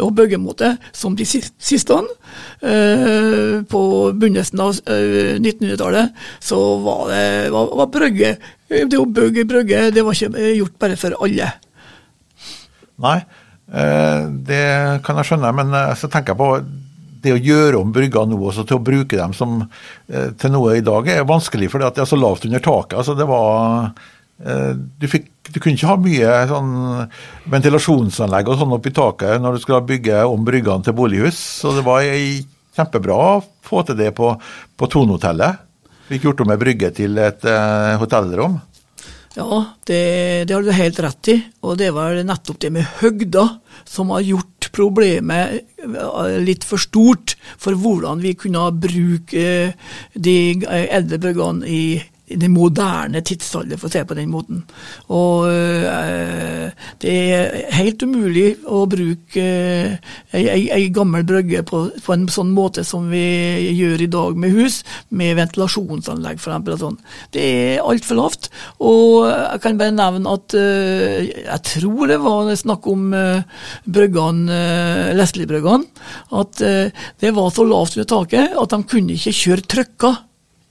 og 0.00 0.12
byggemåte 0.16 0.76
som 0.96 1.16
de 1.18 1.26
siste. 1.26 1.98
Eh, 2.62 3.60
på 3.66 3.80
begynnelsen 4.14 4.62
av 4.62 4.78
1900-tallet 4.86 6.14
så 6.44 6.58
var 6.84 7.08
det 7.10 7.50
var, 7.52 7.72
var 7.80 7.90
brygge 7.90 8.36
Det 8.70 8.98
å 8.98 9.08
bygge 9.08 9.46
brygge 9.48 9.88
det 9.94 10.04
var 10.06 10.14
ikke 10.14 10.52
gjort 10.54 10.78
bare 10.78 10.98
for 11.00 11.16
alle. 11.24 11.48
Nei, 13.00 13.16
det 14.46 14.62
kan 15.02 15.18
jeg 15.18 15.26
skjønne, 15.30 15.50
men 15.56 15.74
så 15.98 16.10
tenker 16.12 16.34
jeg 16.34 16.38
på 16.38 16.50
det 17.24 17.34
å 17.34 17.40
gjøre 17.40 17.80
om 17.80 17.90
brygga 17.92 18.22
nå 18.28 18.38
også 18.38 18.66
til 18.68 18.78
å 18.78 18.84
bruke 18.84 19.18
dem 19.18 19.34
som, 19.36 19.64
til 20.06 20.54
noe 20.54 20.76
i 20.78 20.84
dag, 20.84 21.08
er 21.08 21.26
vanskelig, 21.26 21.70
for 21.72 21.82
det 21.82 22.04
er 22.04 22.08
så 22.08 22.20
lavt 22.20 22.46
under 22.46 22.62
taket. 22.62 22.98
altså 23.00 23.16
det 23.18 23.26
var 23.28 23.90
Eh, 23.90 24.19
du, 24.40 25.04
fikk, 25.04 25.26
du, 25.50 25.58
kunne 25.60 25.76
ikke 25.76 25.90
ha 25.90 25.96
mye 26.00 26.36
sånn 26.48 26.70
ventilasjonsanlegg 27.52 28.48
og 28.48 28.56
sånn 28.56 28.72
oppi 28.72 28.92
taket 28.96 29.42
når 29.42 29.58
du 29.58 29.60
skulle 29.60 29.82
bygge 29.84 30.22
om 30.24 30.46
bryggene 30.46 30.86
til 30.86 30.96
bolighus, 30.96 31.36
så 31.60 31.74
det 31.76 31.84
var 31.84 32.06
kjempebra 32.76 33.18
å 33.20 33.42
få 33.66 33.84
til 33.84 33.98
det 34.00 34.14
på, 34.16 34.32
på 34.76 34.90
Tonehotellet. 34.90 35.66
Fikk 36.10 36.26
gjort 36.26 36.42
om 36.44 36.50
ei 36.54 36.58
brygge 36.58 36.90
til 36.96 37.18
et 37.22 37.44
eh, 37.46 37.94
hotellrom. 38.00 38.58
Ja, 39.36 39.60
det, 39.86 40.00
det, 40.48 40.54
har 40.54 40.64
du 40.66 40.72
helt 40.74 40.98
rett 41.04 41.28
i. 41.30 41.36
Og 41.62 41.76
det 41.78 41.92
var 41.94 42.18
nettopp 42.26 42.58
det 42.64 42.72
med 42.74 42.88
høgda 42.98 43.46
som 43.86 44.10
har 44.10 44.24
gjort 44.26 44.70
problemet 44.74 45.60
eh, 45.86 46.38
litt 46.42 46.66
for 46.66 46.82
stort 46.82 47.36
for 47.60 47.78
hvordan 47.78 48.22
vi 48.24 48.34
kunne 48.38 48.66
bruke 48.74 49.44
de 50.14 50.36
eldre 50.66 51.20
bryggene 51.22 51.70
i 51.70 51.84
i 52.30 52.38
den 52.38 52.54
moderne 52.54 53.22
tidsalder, 53.26 53.78
for 53.80 53.90
å 53.90 53.92
se 53.92 54.04
på 54.06 54.16
den 54.18 54.30
måten. 54.30 54.62
Og 55.10 55.48
eh, 55.50 56.70
det 57.02 57.14
er 57.34 57.56
helt 57.74 58.02
umulig 58.06 58.54
å 58.70 58.84
bruke 58.90 59.42
eh, 59.42 59.96
ei, 60.36 60.68
ei, 60.70 60.84
gammel 60.94 61.26
brygge 61.26 61.64
på, 61.66 61.82
på, 62.04 62.14
en 62.14 62.28
sånn 62.30 62.52
måte 62.54 62.84
som 62.86 63.08
vi 63.10 63.24
gjør 63.74 64.04
i 64.04 64.10
dag 64.12 64.38
med 64.38 64.54
hus, 64.54 64.80
med 65.10 65.36
ventilasjonsanlegg 65.40 66.40
f.eks. 66.40 66.68
Sånn. 66.80 66.96
Det 67.34 67.42
er 67.44 67.84
altfor 67.84 68.20
lavt. 68.20 68.50
Og 68.86 69.26
jeg 69.26 69.62
kan 69.64 69.80
bare 69.80 69.96
nevne 69.96 70.36
at 70.38 70.56
eh, 70.58 71.30
jeg 71.42 71.60
tror 71.72 72.10
det 72.10 72.20
var 72.22 72.54
snakk 72.58 72.86
om 72.90 73.10
eh, 73.16 73.42
bryggene, 73.90 74.60
eh, 74.60 75.12
Leslie-bryggene, 75.18 76.06
at 76.40 76.60
det 76.60 77.30
var 77.34 77.50
så 77.54 77.64
lavt 77.66 77.96
under 77.96 78.08
taket 78.08 78.56
at 78.58 78.72
de 78.72 78.78
kunne 78.88 79.16
ikke 79.16 79.34
kjøre 79.36 79.66
trykka 79.70 80.10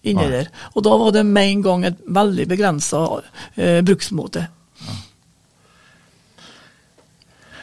inni 0.02 0.26
ja. 0.26 0.30
der. 0.40 0.50
Og 0.74 0.86
da 0.86 0.96
var 1.02 1.14
det 1.16 1.26
med 1.28 1.54
en 1.56 1.66
gang 1.66 1.86
et 1.90 2.02
veldig 2.08 2.48
begrensa 2.50 3.04
eh, 3.56 3.80
bruksmåte. 3.86 4.48
Ja. 4.86 4.98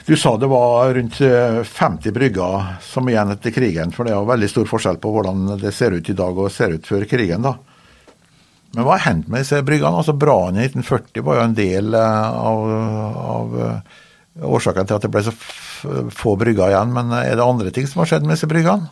Du 0.07 0.17
sa 0.17 0.37
det 0.37 0.47
var 0.47 0.95
rundt 0.95 1.17
50 1.19 2.09
eh, 2.09 2.13
brygger 2.15 2.67
som 2.83 3.09
igjen 3.09 3.33
etter 3.35 3.51
krigen, 3.51 3.91
for 3.91 4.07
det 4.07 4.13
er 4.15 4.21
jo 4.21 4.29
veldig 4.29 4.49
stor 4.53 4.69
forskjell 4.71 5.01
på 5.03 5.11
hvordan 5.11 5.57
det 5.59 5.73
ser 5.75 5.97
ut 5.97 6.11
i 6.11 6.15
dag 6.15 6.39
og 6.39 6.53
ser 6.55 6.77
ut 6.77 6.87
før 6.87 7.03
krigen. 7.11 7.43
da. 7.43 7.57
Men 8.77 8.87
hva 8.87 8.95
har 8.95 9.07
hendt 9.09 9.27
med 9.27 9.43
disse 9.43 9.59
bryggene? 9.67 9.99
Altså 9.99 10.15
Brannen 10.15 10.61
i 10.63 10.69
1940 10.69 11.27
var 11.27 11.41
jo 11.41 11.47
en 11.49 11.59
del 11.59 11.99
eh, 11.99 12.39
av, 12.53 12.71
av 13.33 13.59
eh, 13.65 13.99
årsaken 14.47 14.87
til 14.87 14.99
at 14.99 15.09
det 15.09 15.11
ble 15.17 15.25
så 15.27 15.35
få 16.15 16.37
brygger 16.39 16.71
igjen. 16.71 16.95
Men 16.95 17.11
er 17.19 17.35
det 17.35 17.49
andre 17.49 17.75
ting 17.75 17.91
som 17.91 18.05
har 18.05 18.13
skjedd 18.13 18.29
med 18.29 18.37
disse 18.37 18.51
bryggene? 18.51 18.87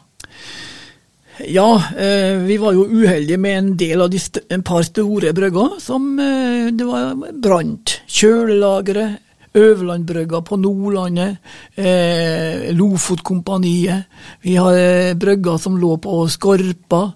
Ja, 1.39 1.83
eh, 1.99 2.39
vi 2.39 2.57
var 2.57 2.73
jo 2.73 2.85
uheldige 2.87 3.39
med 3.39 3.59
en 3.59 3.77
del 3.77 4.03
av 4.05 4.11
de 4.11 4.21
en 4.55 4.63
par 4.63 4.85
store 4.87 5.33
brygger 5.35 5.81
som 5.83 6.13
eh, 6.23 6.71
det 6.71 6.87
var 6.87 7.17
brant. 7.43 7.97
Kjølelageret, 8.07 9.19
Øverlandbrygga 9.55 10.41
på 10.47 10.57
Nordlandet, 10.59 11.37
eh, 11.75 12.71
Lofotkompaniet. 12.75 14.07
Vi 14.43 14.55
har 14.55 15.15
brygger 15.15 15.59
som 15.59 15.77
lå 15.79 15.97
på 15.97 16.25
Skorpa. 16.29 17.13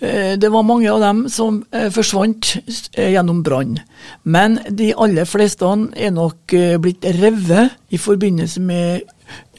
Eh, 0.00 0.34
det 0.36 0.48
var 0.52 0.68
mange 0.68 0.90
av 0.92 1.00
dem 1.00 1.28
som 1.28 1.62
forsvant 1.92 2.56
gjennom 2.96 3.42
brann. 3.42 3.78
Men 4.24 4.60
de 4.68 4.94
aller 4.96 5.28
fleste 5.28 5.64
er 5.96 6.12
nok 6.12 6.56
blitt 6.80 7.04
revet 7.04 7.72
i 7.88 8.00
forbindelse 8.00 8.60
med 8.60 9.00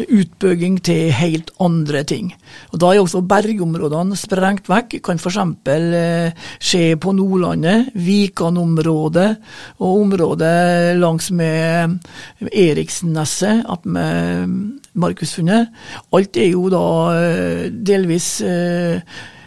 utbygging 0.04 0.80
til 0.84 1.12
helt 1.14 1.52
andre 1.64 2.04
ting. 2.04 2.32
Og 2.72 2.80
Da 2.80 2.92
er 2.92 3.02
også 3.02 3.22
bergområdene 3.28 4.18
sprengt 4.20 4.70
vekk. 4.70 4.98
Kan 5.04 5.20
f.eks. 5.20 5.40
skje 6.60 6.96
på 6.98 7.14
Nordlandet, 7.16 7.92
Vikan-området 7.94 9.30
og 9.80 10.02
området 10.02 10.98
langs 10.98 11.32
med 11.32 12.00
Eriksneset, 12.52 13.64
med 13.86 14.58
Markusfunnet. 14.94 15.70
Alt 16.14 16.38
er 16.38 16.52
jo 16.54 16.68
da 16.74 16.88
delvis 17.70 18.42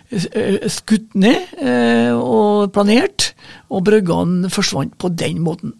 Eh, 0.07 0.62
skutt 0.70 1.16
ned 1.18 1.57
eh, 1.59 2.14
og 2.14 2.70
planert, 2.74 3.33
og 3.74 3.83
bryggene 3.89 4.51
forsvant 4.55 4.95
på 5.03 5.11
den 5.11 5.41
måten. 5.43 5.74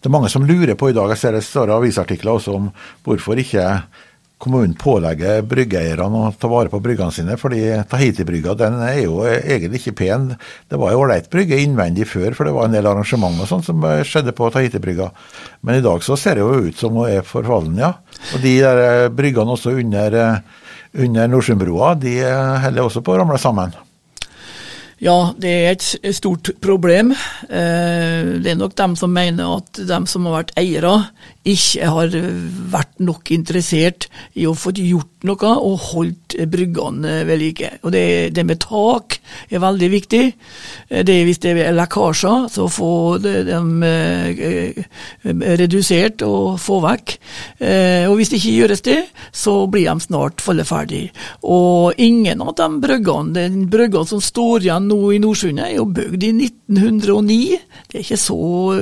Det 0.00 0.08
er 0.08 0.14
mange 0.14 0.30
som 0.32 0.46
lurer 0.46 0.76
på 0.78 0.90
i 0.90 0.96
dag, 0.96 1.12
jeg 1.14 1.22
ser 1.22 1.36
det 1.36 1.44
står 1.46 1.74
avisartikler 1.76 2.36
også 2.36 2.56
om 2.58 2.72
hvorfor 3.06 3.40
ikke 3.40 3.66
kommunen 4.42 4.72
pålegger 4.74 5.44
bryggeierne 5.46 6.18
å 6.18 6.32
ta 6.34 6.48
vare 6.50 6.70
på 6.72 6.80
bryggene 6.82 7.14
sine. 7.14 7.36
fordi 7.38 7.60
Tahiti-brygga 7.90 8.56
den 8.58 8.80
er 8.82 9.04
jo 9.04 9.20
egentlig 9.28 9.82
ikke 9.82 9.98
pen. 10.00 10.32
Det 10.66 10.80
var 10.82 10.90
jo 10.90 11.04
ålreit 11.04 11.30
brygge 11.30 11.60
innvendig 11.62 12.08
før, 12.10 12.34
for 12.34 12.48
det 12.48 12.54
var 12.56 12.66
en 12.66 12.74
del 12.74 12.88
arrangement 12.90 13.38
og 13.38 13.46
sånt 13.50 13.68
som 13.68 13.86
skjedde 14.02 14.34
på 14.34 14.50
Tahiti-brygga. 14.50 15.12
Men 15.62 15.78
i 15.78 15.84
dag 15.84 16.02
så 16.02 16.18
ser 16.18 16.40
det 16.40 16.42
jo 16.42 16.66
ut 16.66 16.82
som 16.82 16.98
hun 16.98 17.06
er 17.06 17.22
forfallen, 17.26 17.78
ja. 17.78 17.94
Og 18.34 18.42
de 18.42 18.56
der 18.64 19.14
bryggene 19.14 19.54
også 19.54 19.76
under 19.78 20.42
under 20.92 21.30
Nordsjøbrua, 21.30 21.94
de 21.96 22.18
holder 22.66 22.84
også 22.84 23.00
på 23.04 23.14
å 23.14 23.22
ramle 23.22 23.38
sammen. 23.40 23.72
Ja, 25.02 25.32
det 25.34 25.50
er 25.50 25.72
et 25.74 26.14
stort 26.14 26.52
problem. 26.62 27.10
Eh, 27.50 28.28
det 28.38 28.52
er 28.52 28.58
nok 28.58 28.76
dem 28.78 28.94
som 28.98 29.10
mener 29.10 29.56
at 29.56 29.80
dem 29.88 30.06
som 30.06 30.28
har 30.28 30.36
vært 30.36 30.52
eiere, 30.60 30.92
ikke 31.42 31.88
har 31.90 32.12
vært 32.70 33.00
nok 33.02 33.32
interessert 33.34 34.06
i 34.38 34.44
å 34.46 34.54
få 34.54 34.70
gjort 34.78 35.26
noe 35.26 35.54
og 35.58 35.86
holdt 35.90 36.36
bryggene 36.50 37.22
ved 37.26 37.40
like. 37.40 37.70
Og 37.82 37.92
det, 37.94 38.04
det, 38.36 38.44
med 38.46 38.60
tak 38.62 39.18
er 39.50 39.62
veldig 39.62 39.88
viktig. 39.90 40.22
Det, 40.88 41.16
hvis 41.26 41.42
det 41.42 41.54
er 41.64 41.74
lekkasjer, 41.74 42.46
så 42.52 42.68
få 42.70 42.92
dem 43.22 43.82
eh, 43.86 44.78
redusert 45.62 46.22
og 46.26 46.60
få 46.62 46.78
vekk. 46.84 47.16
Eh, 47.58 48.06
og 48.10 48.16
hvis 48.18 48.32
det 48.32 48.40
ikke 48.40 48.56
gjøres 48.60 48.86
det, 48.86 48.98
så 49.34 49.56
blir 49.70 49.88
de 49.90 50.06
snart 50.06 50.42
falleferdig. 50.44 51.04
Og 51.42 51.98
ingen 52.02 52.42
av 52.42 52.54
de 52.58 52.70
bryggene, 52.82 53.34
den 53.34 53.66
brygga 53.72 54.04
som 54.08 54.22
står 54.22 54.66
igjen 54.68 54.88
nå 54.90 55.00
i 55.10 55.20
Nordsundet, 55.22 55.72
er 55.72 55.78
jo 55.80 55.90
bygd 55.90 56.28
i 56.28 56.32
1909. 56.38 57.40
Det 57.90 57.98
er 57.98 58.06
ikke 58.06 58.20
så 58.20 58.40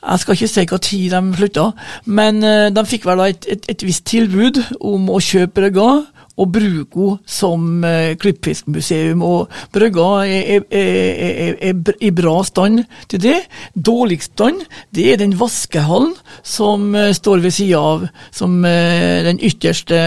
jeg 0.07 0.19
skal 0.23 0.33
ikke 0.35 0.51
si 0.51 0.65
hva 0.71 0.79
tid 0.83 1.07
de 1.13 1.21
slutta, 1.37 1.65
men 2.05 2.33
eh, 2.43 2.69
de 2.73 2.83
fikk 2.89 3.03
vel 3.07 3.19
et, 3.29 3.43
et, 3.47 3.63
et 3.71 3.81
visst 3.87 4.05
tilbud 4.09 4.55
om 4.81 5.09
å 5.13 5.19
kjøpe 5.23 5.53
brygga 5.61 5.89
og 6.37 6.57
henne 6.57 7.17
som 7.25 7.83
eh, 7.85 8.15
klippfiskmuseum. 8.19 9.23
Og 9.25 9.53
brygga 9.73 10.07
er, 10.25 10.65
er, 10.69 11.57
er, 11.69 11.93
i 12.01 12.11
bra 12.15 12.35
stand 12.45 12.83
til 13.09 13.21
det. 13.23 13.37
Dårligst 13.73 14.35
stand 14.35 14.63
det 14.95 15.07
er 15.13 15.21
den 15.21 15.35
vaskehallen 15.39 16.13
som 16.45 16.93
eh, 16.95 17.13
står 17.17 17.41
ved 17.43 17.55
sida 17.57 17.81
av, 17.81 18.07
som 18.31 18.59
eh, 18.65 19.23
den 19.27 19.41
ytterste, 19.41 19.97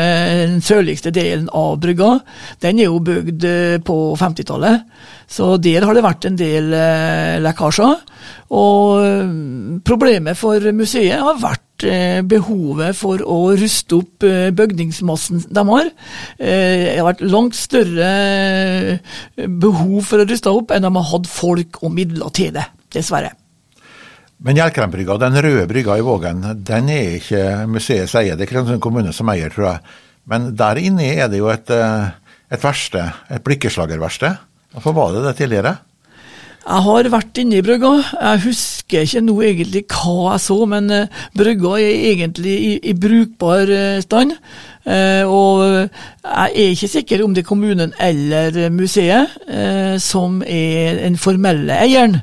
den 0.54 0.60
sørligste 0.64 1.12
delen 1.14 1.48
av 1.52 1.80
brygga. 1.82 2.18
Den 2.62 2.78
er 2.78 2.90
jo 2.90 3.00
bygd 3.02 3.46
på 3.86 3.96
50-tallet, 4.20 4.86
så 5.30 5.56
der 5.62 5.86
har 5.86 5.96
det 5.96 6.04
vært 6.04 6.26
en 6.28 6.38
del 6.38 6.70
lekkasjer. 7.42 7.98
Og 8.54 9.82
problemet 9.86 10.38
for 10.38 10.72
museet 10.74 11.22
har 11.22 11.38
vært 11.42 11.69
behovet 11.82 12.96
for 12.98 13.22
å 13.24 13.38
ruste 13.58 13.98
opp 14.00 14.26
eh, 14.26 14.50
bygningsmassen 14.56 15.44
de 15.48 15.64
har. 15.70 15.90
Eh, 16.38 16.86
det 16.90 16.98
har 16.98 17.08
vært 17.08 17.24
langt 17.24 17.58
større 17.58 18.10
behov 19.36 20.06
for 20.08 20.22
å 20.22 20.28
ruste 20.28 20.52
opp 20.52 20.74
enn 20.74 20.86
de 20.86 20.92
har 20.96 21.08
hatt 21.12 21.30
folk 21.30 21.82
og 21.84 21.94
midler 21.96 22.32
til 22.36 22.52
det, 22.56 22.66
dessverre. 22.94 23.32
Men 24.40 24.56
Hjelkrembrygga, 24.56 25.18
den 25.20 25.36
røde 25.44 25.66
brygga 25.68 25.98
i 26.00 26.04
Vågen, 26.04 26.40
den 26.64 26.88
er 26.92 27.18
ikke 27.18 27.42
museets 27.68 28.16
eie. 28.16 28.36
Det 28.36 28.46
er 28.46 28.52
Kristiansund 28.54 28.80
kommune 28.80 29.12
som 29.12 29.28
eier, 29.28 29.52
tror 29.52 29.74
jeg. 29.74 29.98
Men 30.32 30.54
der 30.56 30.80
inne 30.80 31.10
er 31.12 31.28
det 31.28 31.42
jo 31.42 31.50
et, 31.52 31.68
et 31.68 32.64
verksted, 32.64 33.20
et 33.28 33.44
blikkeslagerverksted. 33.44 34.40
Hvorfor 34.72 34.96
var 34.96 35.12
det 35.12 35.26
det 35.26 35.36
tidligere? 35.42 35.74
Jeg 36.60 36.84
har 36.84 37.08
vært 37.08 37.38
inne 37.40 37.56
i 37.56 37.64
brygga. 37.64 37.90
Jeg 38.12 38.42
husker 38.44 39.06
ikke 39.06 39.22
nå 39.24 39.36
egentlig 39.46 39.80
hva 39.88 40.34
jeg 40.34 40.42
så, 40.44 40.58
men 40.68 40.92
uh, 40.92 41.22
brygga 41.36 41.72
er 41.80 42.04
egentlig 42.10 42.52
i, 42.52 42.74
i 42.92 42.94
brukbar 43.00 43.72
uh, 43.72 44.02
stand. 44.04 44.36
Uh, 44.84 45.24
og 45.24 45.64
jeg 45.64 46.52
er 46.52 46.74
ikke 46.74 46.92
sikker 46.92 47.24
om 47.24 47.32
det 47.34 47.44
er 47.44 47.48
kommunen 47.48 47.96
eller 48.00 48.70
museet 48.72 49.34
som 50.00 50.40
er 50.44 51.00
den 51.00 51.18
formelle 51.20 51.76
eieren. 51.80 52.20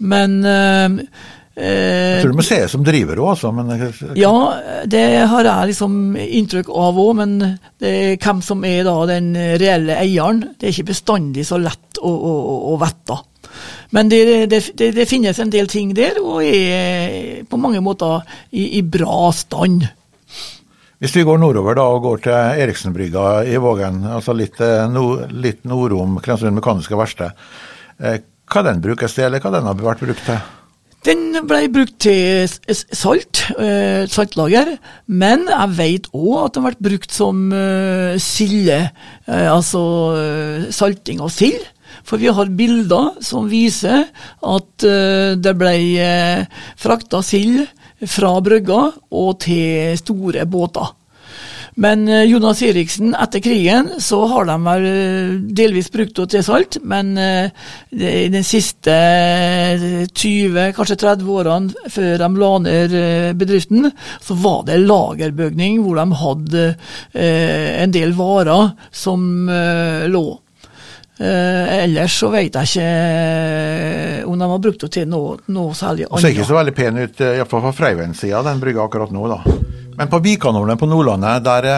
Men 0.00 0.38
jeg 0.40 2.22
tror 2.22 2.30
det 2.30 2.32
er 2.32 2.38
museet 2.38 2.72
som 2.72 2.84
driver 2.84 3.18
det 3.18 3.24
også, 3.32 3.50
men 3.52 3.72
Ja, 4.16 4.32
det 4.88 5.02
har 5.28 5.44
jeg 5.44 5.72
liksom 5.72 6.16
inntrykk 6.16 6.70
av 6.72 7.00
òg, 7.00 7.10
men 7.20 7.34
det 7.80 7.90
er 7.90 8.20
hvem 8.20 8.40
som 8.44 8.64
er 8.64 8.84
da 8.88 8.94
den 9.12 9.32
reelle 9.60 9.98
eieren. 10.00 10.44
Det 10.56 10.68
er 10.68 10.76
ikke 10.76 10.92
bestandig 10.94 11.44
så 11.48 11.60
lett 11.60 12.00
å, 12.00 12.08
å, 12.12 12.56
å 12.72 12.78
vite. 12.80 13.20
Men 13.90 14.10
det, 14.10 14.22
det, 14.50 14.60
det, 14.78 14.90
det, 14.96 15.08
finnes 15.10 15.38
en 15.42 15.52
del 15.52 15.68
ting 15.70 15.94
der, 15.96 16.20
og 16.22 16.44
er 16.44 17.42
på 17.48 17.58
mange 17.60 17.82
måter 17.84 18.22
i, 18.50 18.78
i 18.78 18.82
bra 18.86 19.30
stand. 19.34 19.88
Hvis 21.00 21.14
vi 21.16 21.24
går 21.24 21.38
nordover 21.40 21.78
da, 21.78 21.86
og 21.88 22.04
går 22.04 22.24
til 22.26 22.62
Eriksenbrygga 22.66 23.26
i 23.48 23.56
Vågen, 23.60 24.02
altså 24.04 24.34
litt, 24.36 24.60
eh, 24.60 24.84
nord, 24.92 25.30
litt 25.32 25.64
nordom 25.64 26.18
Kristiansund 26.20 26.60
Mekaniske 26.60 26.98
Verksted, 26.98 27.44
eh, 28.04 28.18
hva 28.50 28.62
den 28.66 28.82
brukes 28.84 29.16
til, 29.16 29.24
eller 29.24 29.40
hva 29.40 29.54
den 29.54 29.68
har 29.70 29.78
vært 29.80 30.04
brukt 30.04 30.26
til? 30.26 30.42
Den 31.08 31.46
ble 31.48 31.62
brukt 31.72 31.94
til 32.04 32.44
salt, 32.68 33.40
saltlager, 34.12 34.74
men 35.08 35.46
jeg 35.48 35.76
vet 35.78 36.10
òg 36.12 36.34
at 36.42 36.58
den 36.58 36.66
ble 36.66 36.90
brukt 36.90 37.14
som 37.16 37.46
silde, 38.20 38.82
altså 39.24 39.80
salting 40.76 41.24
av 41.24 41.32
sild. 41.32 41.64
For 42.06 42.20
vi 42.20 42.30
har 42.32 42.54
bilder 42.56 43.18
som 43.24 43.48
viser 43.50 44.06
at 44.06 44.86
uh, 44.86 45.36
det 45.36 45.56
ble 45.58 45.74
uh, 46.00 46.62
frakta 46.80 47.22
sild 47.24 47.66
fra 48.08 48.38
brygga 48.44 48.86
og 49.10 49.36
til 49.44 49.98
store 50.00 50.46
båter. 50.48 50.96
Men 51.80 52.02
uh, 52.08 52.24
Jonas 52.26 52.62
Eriksen, 52.66 53.12
etter 53.14 53.42
krigen 53.44 53.92
så 54.02 54.22
har 54.32 54.48
de 54.48 54.56
vel 54.64 54.88
delvis 55.56 55.92
brukt 55.92 56.16
det 56.18 56.26
til 56.34 56.44
salt, 56.44 56.80
men 56.82 57.12
i 57.16 58.26
de 58.32 58.42
siste 58.44 58.96
20, 60.10 60.58
kanskje 60.76 60.98
30 61.04 61.32
årene 61.36 61.88
før 61.92 62.24
de 62.24 62.30
la 62.42 62.50
ned 62.66 62.98
bedriften, 63.40 63.90
så 64.20 64.36
var 64.42 64.66
det 64.68 64.82
lagerbygning 64.82 65.80
hvor 65.84 66.00
de 66.00 66.20
hadde 66.24 66.68
en 67.14 67.94
del 67.94 68.16
varer 68.18 68.72
som 68.92 69.48
lå. 70.10 70.26
Eh, 71.20 71.72
ellers 71.84 72.14
så 72.16 72.30
vet 72.32 72.54
jeg 72.56 72.70
ikke 72.70 74.28
om 74.30 74.38
de 74.40 74.46
har 74.52 74.62
brukt 74.64 74.86
det 74.86 74.92
til 74.94 75.10
noe, 75.10 75.34
noe 75.52 75.74
særlig 75.76 76.06
annet. 76.06 76.22
Ser 76.24 76.32
ikke 76.32 76.48
så 76.48 76.56
veldig 76.56 76.76
pen 76.76 77.02
ut, 77.02 77.20
iallfall 77.26 77.66
fra 77.66 77.74
Freiveien-sida, 77.76 78.40
den 78.46 78.62
brygga 78.62 78.86
akkurat 78.86 79.12
nå, 79.12 79.26
da. 79.28 79.42
Men 79.98 80.08
på 80.08 80.22
Vikanolen 80.24 80.80
på 80.80 80.88
Nordlandet, 80.88 81.44
der 81.44 81.68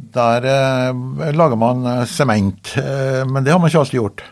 der 0.00 0.46
eh, 0.48 1.32
lager 1.36 1.58
man 1.60 1.84
eh, 1.86 2.04
sement, 2.08 2.74
eh, 2.76 3.22
men 3.28 3.44
det 3.44 3.52
har 3.52 3.60
man 3.60 3.70
ikke 3.70 3.82
alltid 3.84 4.00
gjort. 4.00 4.22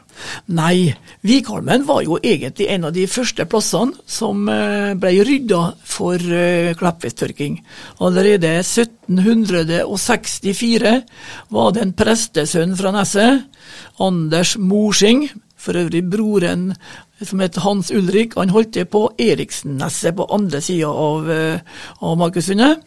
Nei, 0.46 0.94
Vikholmen 1.26 1.86
var 1.88 2.02
jo 2.06 2.18
egentlig 2.22 2.68
en 2.72 2.84
av 2.88 2.92
de 2.96 3.06
første 3.10 3.44
plassene 3.50 3.92
som 4.08 4.48
eh, 4.52 4.94
ble 4.98 5.10
rydda 5.26 5.62
for 5.88 6.16
eh, 6.18 6.76
kleppfisktørking. 6.78 7.54
Allerede 8.04 8.50
1764 8.62 11.02
var 11.54 11.68
det 11.74 11.80
en 11.84 11.98
prestesønn 11.98 12.72
fra 12.78 12.90
Nesset, 12.96 13.34
Anders 14.00 14.50
Morsing, 14.58 15.20
for 15.58 15.78
øvrig 15.78 16.04
broren 16.10 16.72
som 17.26 17.40
het 17.42 17.56
Hans 17.64 17.90
Ulrik, 17.90 18.36
han 18.38 18.52
holdt 18.54 18.76
til 18.76 18.86
på 18.86 19.08
Eriksnesset 19.18 20.14
på 20.18 20.26
andre 20.34 20.60
sida 20.62 20.86
av, 20.86 21.30
eh, 21.30 21.58
av 22.02 22.14
Markussundet. 22.20 22.84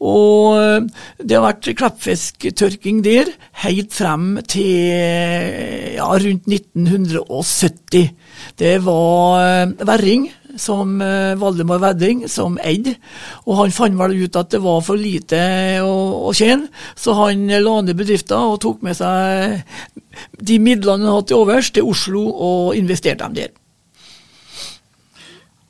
Og 0.00 0.60
eh, 0.60 0.86
det 1.18 1.34
har 1.34 1.46
vært 1.48 1.72
kleppfisktørking 1.80 3.02
der 3.02 3.32
helt 3.64 3.94
frem 3.94 4.38
til 4.46 5.96
ja, 5.96 6.06
rundt 6.06 6.46
1970. 6.46 8.14
Det 8.58 8.76
var 8.86 9.42
eh, 9.42 9.74
verring 9.82 10.30
som 10.60 10.98
Valdemar 11.40 11.82
Wedding 11.82 12.24
som 12.30 12.58
eide, 12.62 12.96
og 13.44 13.58
han 13.62 13.74
fant 13.74 13.98
vel 13.98 14.16
ut 14.24 14.38
at 14.38 14.52
det 14.54 14.62
var 14.64 14.80
for 14.86 15.00
lite 15.00 15.40
å, 15.84 15.94
å 16.30 16.32
tjene, 16.36 16.70
så 16.98 17.16
han 17.18 17.48
la 17.48 17.80
ned 17.82 17.98
bedriften 17.98 18.54
og 18.54 18.60
tok 18.64 18.84
med 18.86 18.98
seg 18.98 19.60
de 20.38 20.60
midlene 20.62 21.06
han 21.06 21.18
hadde 21.18 21.30
til 21.32 21.42
overs, 21.42 21.70
til 21.74 21.90
Oslo 21.90 22.24
og 22.30 22.74
investerte 22.78 23.24
dem 23.24 23.38
der. 23.42 23.52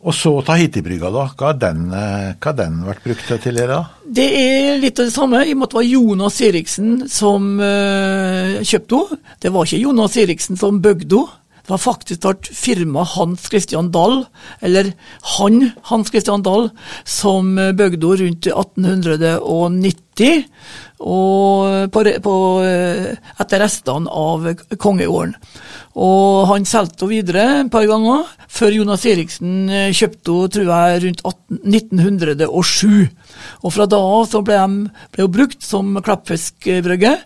Og 0.05 0.12
så 0.12 0.35
Tahiti-brygga, 0.45 1.09
da. 1.09 1.22
Hva 1.32 1.47
har 1.49 1.61
den, 1.61 1.87
eh, 1.97 2.49
den, 2.59 2.82
vært 2.85 3.05
brukt 3.07 3.24
til 3.24 3.39
tidligere? 3.41 3.78
Det 4.05 4.26
er 4.37 4.76
litt 4.82 4.99
av 5.01 5.09
det 5.09 5.14
samme, 5.14 5.41
i 5.41 5.55
og 5.55 5.62
med 5.62 5.64
at 5.64 5.72
det 5.72 5.78
var 5.78 5.89
Jonas 5.89 6.41
Eriksen 6.45 6.91
som 7.09 7.47
uh, 7.57 8.61
kjøpte 8.61 9.01
henne. 9.01 9.32
Det 9.41 9.53
var 9.55 9.64
ikke 9.64 9.80
Jonas 9.80 10.18
Eriksen 10.20 10.61
som 10.61 10.82
bygde 10.85 11.22
henne. 11.22 11.41
Det 11.65 11.73
var 11.73 11.81
faktisk 11.81 12.27
at 12.29 12.49
firma 12.53 13.03
Hans 13.15 13.47
Christian 13.49 13.89
Dahl, 13.93 14.27
eller 14.61 14.91
han 15.39 15.71
Hans 15.89 16.11
Christian 16.12 16.45
Dahl, 16.45 16.69
som 17.09 17.55
bygde 17.57 18.11
henne 18.11 18.21
rundt 18.21 18.49
1890 18.53 20.45
og 21.05 21.89
på, 21.91 22.03
på, 22.23 22.35
etter 23.41 23.65
restene 23.65 24.12
av 24.12 24.45
kongeåren. 24.77 25.33
Og 25.95 26.47
han 26.51 26.69
solgte 26.69 27.07
henne 27.07 27.15
videre 27.15 27.47
et 27.62 27.73
par 27.73 27.89
ganger, 27.89 28.29
før 28.51 28.77
Jonas 28.77 29.05
Eriksen 29.09 29.69
eh, 29.71 29.93
kjøpte 29.95 30.37
henne 30.37 30.55
tror 30.55 30.71
jeg, 30.71 31.03
rundt 31.07 31.25
18, 31.25 31.61
1907. 31.75 33.09
Og 33.65 33.75
fra 33.75 33.89
da 33.91 34.01
av 34.05 34.27
så 34.31 34.43
ble 34.47 34.61
hun 34.61 34.81
brukt 35.33 35.65
som 35.65 35.95
klappfiskbrygge. 36.05 37.17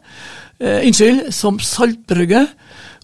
Eh, 0.58 0.80
unnskyld, 0.88 1.28
som 1.34 1.60
saltbrygge. 1.62 2.46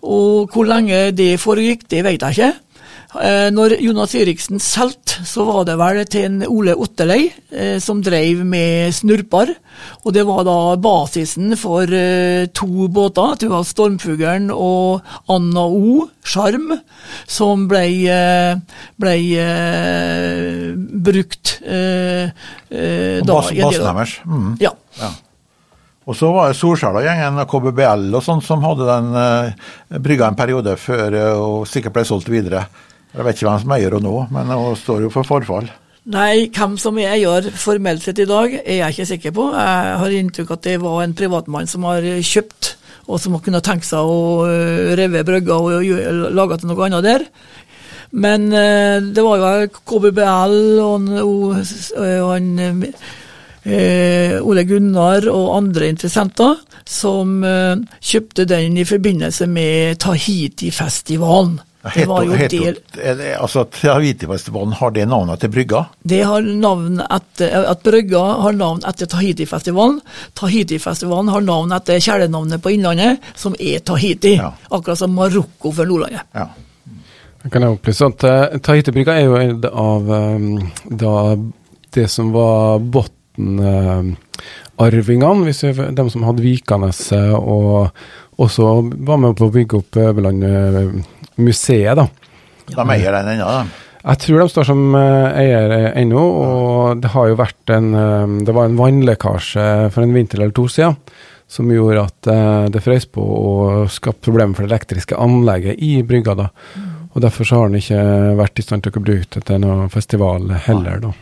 Og 0.05 0.53
hvor 0.53 0.69
lenge 0.69 1.09
det 1.17 1.35
foregikk, 1.41 1.89
det 1.91 2.05
vet 2.05 2.23
jeg 2.23 2.37
ikke. 2.37 2.53
Eh, 3.15 3.49
når 3.55 3.77
Jonas 3.79 4.15
Eriksen 4.19 4.59
solgte, 4.63 5.23
så 5.29 5.45
var 5.47 5.67
det 5.69 5.77
vel 5.79 6.01
til 6.11 6.27
en 6.27 6.41
Ole 6.51 6.75
Otterlei 6.75 7.29
eh, 7.55 7.77
som 7.83 8.01
drev 8.03 8.43
med 8.47 8.91
snurper. 8.97 9.53
Og 10.03 10.15
det 10.17 10.25
var 10.27 10.43
da 10.47 10.57
basisen 10.83 11.55
for 11.59 11.87
eh, 11.87 12.49
to 12.51 12.89
båter. 12.91 13.37
Det 13.39 13.51
var 13.53 13.67
Stormfuglen 13.69 14.51
og 14.51 15.05
Anna 15.31 15.67
O, 15.69 16.09
Sjarm, 16.27 16.73
som 17.31 17.69
ble, 17.71 17.85
ble 18.99 19.17
brukt 21.05 21.59
da. 21.63 22.33
Basen 23.29 23.85
deres. 23.85 24.19
Mm. 24.25 24.55
Ja. 24.63 24.75
Og 26.05 26.17
så 26.19 26.29
var 26.35 26.51
det 26.51 26.59
Solskjæla-gjengen 26.59 27.41
og 27.41 27.49
KBBL 27.49 28.11
og 28.13 28.25
sånn 28.25 28.43
som 28.45 28.65
hadde 28.65 28.89
den 28.89 29.15
uh, 29.17 30.01
brygga 30.05 30.29
en 30.29 30.37
periode 30.37 30.77
før 30.81 31.17
uh, 31.17 31.31
og 31.41 31.71
sikkert 31.71 31.97
ble 31.97 32.05
solgt 32.09 32.29
videre. 32.33 32.67
Jeg 33.15 33.25
vet 33.25 33.39
ikke 33.39 33.49
hvem 33.49 33.63
som 33.63 33.75
eier 33.77 33.97
henne 33.97 34.11
nå, 34.11 34.27
men 34.35 34.53
hun 34.53 34.77
står 34.77 35.07
jo 35.07 35.11
for 35.15 35.29
forfall. 35.29 35.71
Nei, 36.13 36.51
hvem 36.53 36.75
som 36.77 36.99
er 37.01 37.15
eier 37.15 37.49
formelt 37.57 38.05
sett 38.05 38.21
i 38.21 38.29
dag, 38.29 38.59
er 38.61 38.83
jeg 38.83 38.93
ikke 38.93 39.09
sikker 39.15 39.37
på. 39.39 39.49
Jeg 39.57 39.99
har 40.03 40.17
inntrykk 40.19 40.53
at 40.53 40.67
det 40.67 40.75
var 40.83 41.01
en 41.01 41.17
privatmann 41.17 41.71
som 41.71 41.87
har 41.89 42.05
kjøpt, 42.05 42.75
og 43.09 43.21
som 43.21 43.37
har 43.37 43.45
kunnet 43.47 43.65
tenke 43.65 43.89
seg 43.89 44.05
å 44.05 44.45
rive 44.45 44.97
reve 45.01 45.25
brygga 45.25 45.57
og 45.57 46.35
lage 46.37 46.61
til 46.61 46.73
noe 46.73 46.89
annet 46.89 47.07
der. 47.07 47.25
Men 48.15 48.53
øh, 48.53 49.15
det 49.15 49.25
var 49.25 49.41
jo 49.41 49.71
KBBL 49.81 50.59
og, 50.85 51.09
og, 51.25 51.57
og 51.97 52.29
han 52.29 52.85
eh, 53.65 54.39
Ole 54.41 54.65
Gunnar 54.69 55.29
og 55.33 55.53
andre 55.59 55.91
interessenter 55.93 56.59
som 56.87 57.39
eh, 57.45 57.77
kjøpte 58.01 58.47
den 58.49 58.79
i 58.81 58.89
forbindelse 58.89 59.49
med 59.51 60.01
Tahiti-festivalen. 60.05 61.61
Det 61.85 62.07
var 62.09 62.25
jo 62.25 62.37
del... 62.49 62.79
Altså, 63.37 63.67
Tahiti-festivalen, 63.69 64.73
har 64.79 64.93
det 64.97 65.05
navnet 65.09 65.43
til 65.43 65.51
brygga? 65.53 65.83
Det 66.01 66.23
har 66.25 66.41
navn 66.41 67.03
etter, 67.05 67.67
at 67.69 67.83
Brygga 67.85 68.23
har 68.41 68.57
navn 68.57 68.81
etter 68.89 69.11
Tahiti-festivalen. 69.13 69.99
Tahiti-festivalen 70.41 71.29
har 71.35 71.45
navn 71.45 71.75
etter 71.77 72.01
kjælenavnet 72.01 72.63
på 72.65 72.73
Innlandet, 72.73 73.21
som 73.37 73.57
er 73.61 73.85
Tahiti. 73.85 74.39
Ja. 74.39 74.55
Akkurat 74.71 75.03
som 75.03 75.13
Marokko 75.13 75.75
for 75.77 75.91
Nordlandet. 75.91 76.25
Ja. 76.33 76.49
Jeg 77.45 77.53
kan 77.53 77.69
opplyse 77.69 78.09
at 78.09 78.25
uh, 78.25 78.57
Tahiti-brygga 78.65 79.19
er 79.21 79.29
jo 79.29 79.37
en 79.37 79.59
av 79.69 80.09
um, 80.09 80.51
da, 80.89 81.15
det 81.93 82.09
som 82.09 82.33
var 82.33 82.81
Botn-arvingene, 83.37 85.51
uh, 85.51 85.55
de 85.99 86.05
som 86.11 86.27
hadde 86.29 86.45
Vikaneset 86.45 87.31
og 87.39 87.65
også 88.43 88.63
var 89.07 89.19
med 89.23 89.33
på 89.39 89.45
å 89.47 89.55
bygge 89.55 89.75
opp 89.81 89.93
Øverlandmuseet, 90.09 90.99
uh, 90.99 91.03
museet, 91.45 91.95
da. 91.99 92.05
De 92.65 92.85
eier 92.95 93.13
den 93.13 93.29
ennå, 93.35 93.47
da? 93.51 93.65
Jeg 94.05 94.21
tror 94.21 94.43
de 94.43 94.53
står 94.53 94.67
som 94.69 94.81
eh, 94.99 95.37
eier 95.41 95.73
ennå, 95.97 96.21
og 96.21 97.01
det 97.01 97.09
har 97.15 97.31
jo 97.31 97.39
vært 97.41 97.71
en 97.73 97.87
eh, 97.97 98.35
Det 98.45 98.53
var 98.53 98.69
en 98.69 98.77
vannlekkasje 98.77 99.69
for 99.95 100.05
en 100.05 100.13
vinter 100.13 100.43
eller 100.43 100.53
to 100.57 100.67
siden 100.69 100.99
som 101.55 101.71
gjorde 101.73 102.03
at 102.03 102.29
eh, 102.33 102.67
det 102.73 102.83
frøs 102.85 103.07
på 103.15 103.25
og 103.25 103.89
skapte 103.93 104.27
problemer 104.27 104.57
for 104.57 104.65
det 104.65 104.73
elektriske 104.73 105.17
anlegget 105.17 105.81
i 105.81 106.03
brygga. 106.05 106.35
da. 106.37 106.49
Og 107.15 107.23
Derfor 107.25 107.49
så 107.49 107.61
har 107.61 107.71
den 107.71 107.81
ikke 107.81 108.03
vært 108.41 108.61
i 108.61 108.67
stand 108.67 108.85
til 108.85 108.93
å 108.93 109.05
bruke 109.05 109.39
det 109.39 109.45
til 109.49 109.63
noen 109.63 109.93
festival 109.93 110.51
heller. 110.67 111.01
da. 111.05 111.13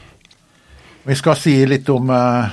Vi 1.02 1.16
skal 1.18 1.34
si 1.34 1.56
litt 1.66 1.88
om 1.90 2.10
uh, 2.14 2.46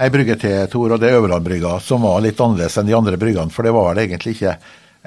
ei 0.00 0.08
brygge 0.12 0.38
til, 0.40 0.56
Tor, 0.72 0.94
og 0.94 1.02
det 1.02 1.10
er 1.10 1.18
Øverlandbrygga, 1.18 1.74
som 1.84 2.06
var 2.06 2.22
litt 2.24 2.40
annerledes 2.40 2.78
enn 2.80 2.88
de 2.88 2.96
andre 2.96 3.20
bryggene. 3.20 3.52
For 3.52 3.66
det 3.66 3.74
var 3.76 3.90
vel 3.90 4.06
egentlig 4.06 4.38
ikke 4.38 4.56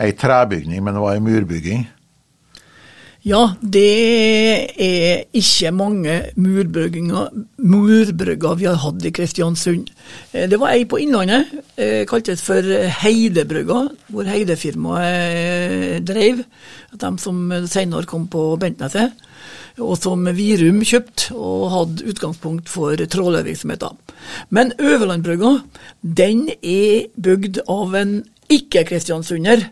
ei 0.03 0.13
trebygning, 0.13 0.83
men 0.83 0.93
det 0.93 1.01
var 1.01 1.17
ei 1.17 1.23
murbygging? 1.25 1.87
Ja, 3.23 3.55
det 3.63 4.75
er 4.83 5.21
ikke 5.39 5.69
mange 5.71 6.15
murbrygger 6.35 8.57
vi 8.59 8.67
har 8.67 8.81
hatt 8.83 9.05
i 9.07 9.13
Kristiansund. 9.15 9.87
Eh, 10.33 10.49
det 10.51 10.59
var 10.59 10.75
ei 10.75 10.83
på 10.83 10.99
Innlandet, 10.99 11.47
eh, 11.79 12.03
kaltes 12.05 12.43
for 12.43 12.59
Heidebrygga, 12.99 13.87
hvor 14.11 14.27
Heidefirmaet 14.27 15.07
eh, 15.07 16.03
drev. 16.03 16.43
De 16.93 17.17
som 17.17 17.47
senere 17.63 18.05
kom 18.05 18.27
på 18.27 18.59
Bentneset. 18.59 19.15
Og 19.81 19.95
som 19.97 20.27
Virum 20.37 20.83
kjøpte 20.85 21.33
og 21.33 21.69
hadde 21.73 22.09
utgangspunkt 22.11 22.69
for 22.69 22.93
trålervirksomheten. 22.93 23.97
Men 24.53 24.73
Øverlandbrygga, 24.77 25.55
den 26.03 26.49
er 26.61 27.07
bygd 27.17 27.63
av 27.69 27.95
en 27.97 28.19
ikke-kristiansunder. 28.53 29.65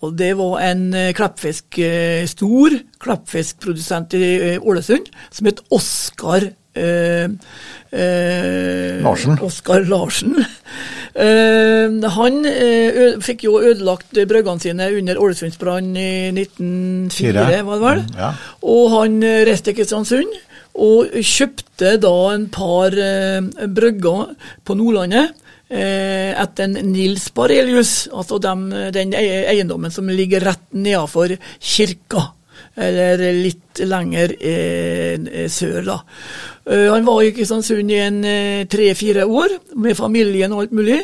Og 0.00 0.14
det 0.16 0.30
var 0.38 0.62
en 0.64 0.86
eh, 0.96 1.10
klappfisk, 1.16 1.76
eh, 1.82 2.24
stor 2.30 2.72
klappfiskprodusent 3.02 4.14
i 4.16 4.22
eh, 4.54 4.62
Ålesund 4.62 5.10
som 5.28 5.50
het 5.50 5.60
Oskar 5.76 6.46
Larsen. 9.04 9.40
Oskar 9.46 9.86
Larsen. 9.90 10.36
Eh, 11.10 11.90
han 12.14 12.36
fikk 13.18 13.40
jo 13.42 13.56
ødelagt 13.58 14.14
bryggene 14.30 14.62
sine 14.62 14.86
under 14.94 15.18
Ålesundsbrannen 15.18 15.96
i 15.98 16.44
1904, 16.44 17.64
var 17.66 17.80
det 17.80 17.82
vel? 17.82 18.02
Ja. 18.14 18.28
Og 18.62 18.84
han 18.94 19.16
reiste 19.48 19.72
til 19.72 19.80
Kristiansund. 19.80 20.38
Og 20.78 21.10
kjøpte 21.18 21.96
da 21.98 22.14
en 22.30 22.46
par 22.54 22.94
brygger 23.74 24.38
på 24.62 24.78
Nordlandet 24.78 25.34
Eh, 25.70 26.32
etter 26.34 26.66
Nils 26.66 27.28
Barelius, 27.30 28.08
altså 28.10 28.40
dem, 28.42 28.64
den 28.90 29.12
eiendommen 29.14 29.92
som 29.94 30.08
ligger 30.10 30.42
rett 30.42 30.64
nedenfor 30.74 31.36
kirka. 31.62 32.24
Eller 32.78 33.22
litt 33.34 33.80
lenger 33.82 34.34
eh, 34.38 35.48
sør, 35.50 35.80
da. 35.86 35.98
Uh, 36.70 36.90
han 36.92 37.06
var 37.06 37.22
i 37.24 37.32
Kristiansund 37.34 37.90
i 37.90 37.98
en 37.98 38.20
eh, 38.28 38.66
tre-fire 38.70 39.26
år, 39.26 39.56
med 39.80 39.98
familien 39.98 40.52
og 40.54 40.66
alt 40.66 40.76
mulig. 40.76 41.00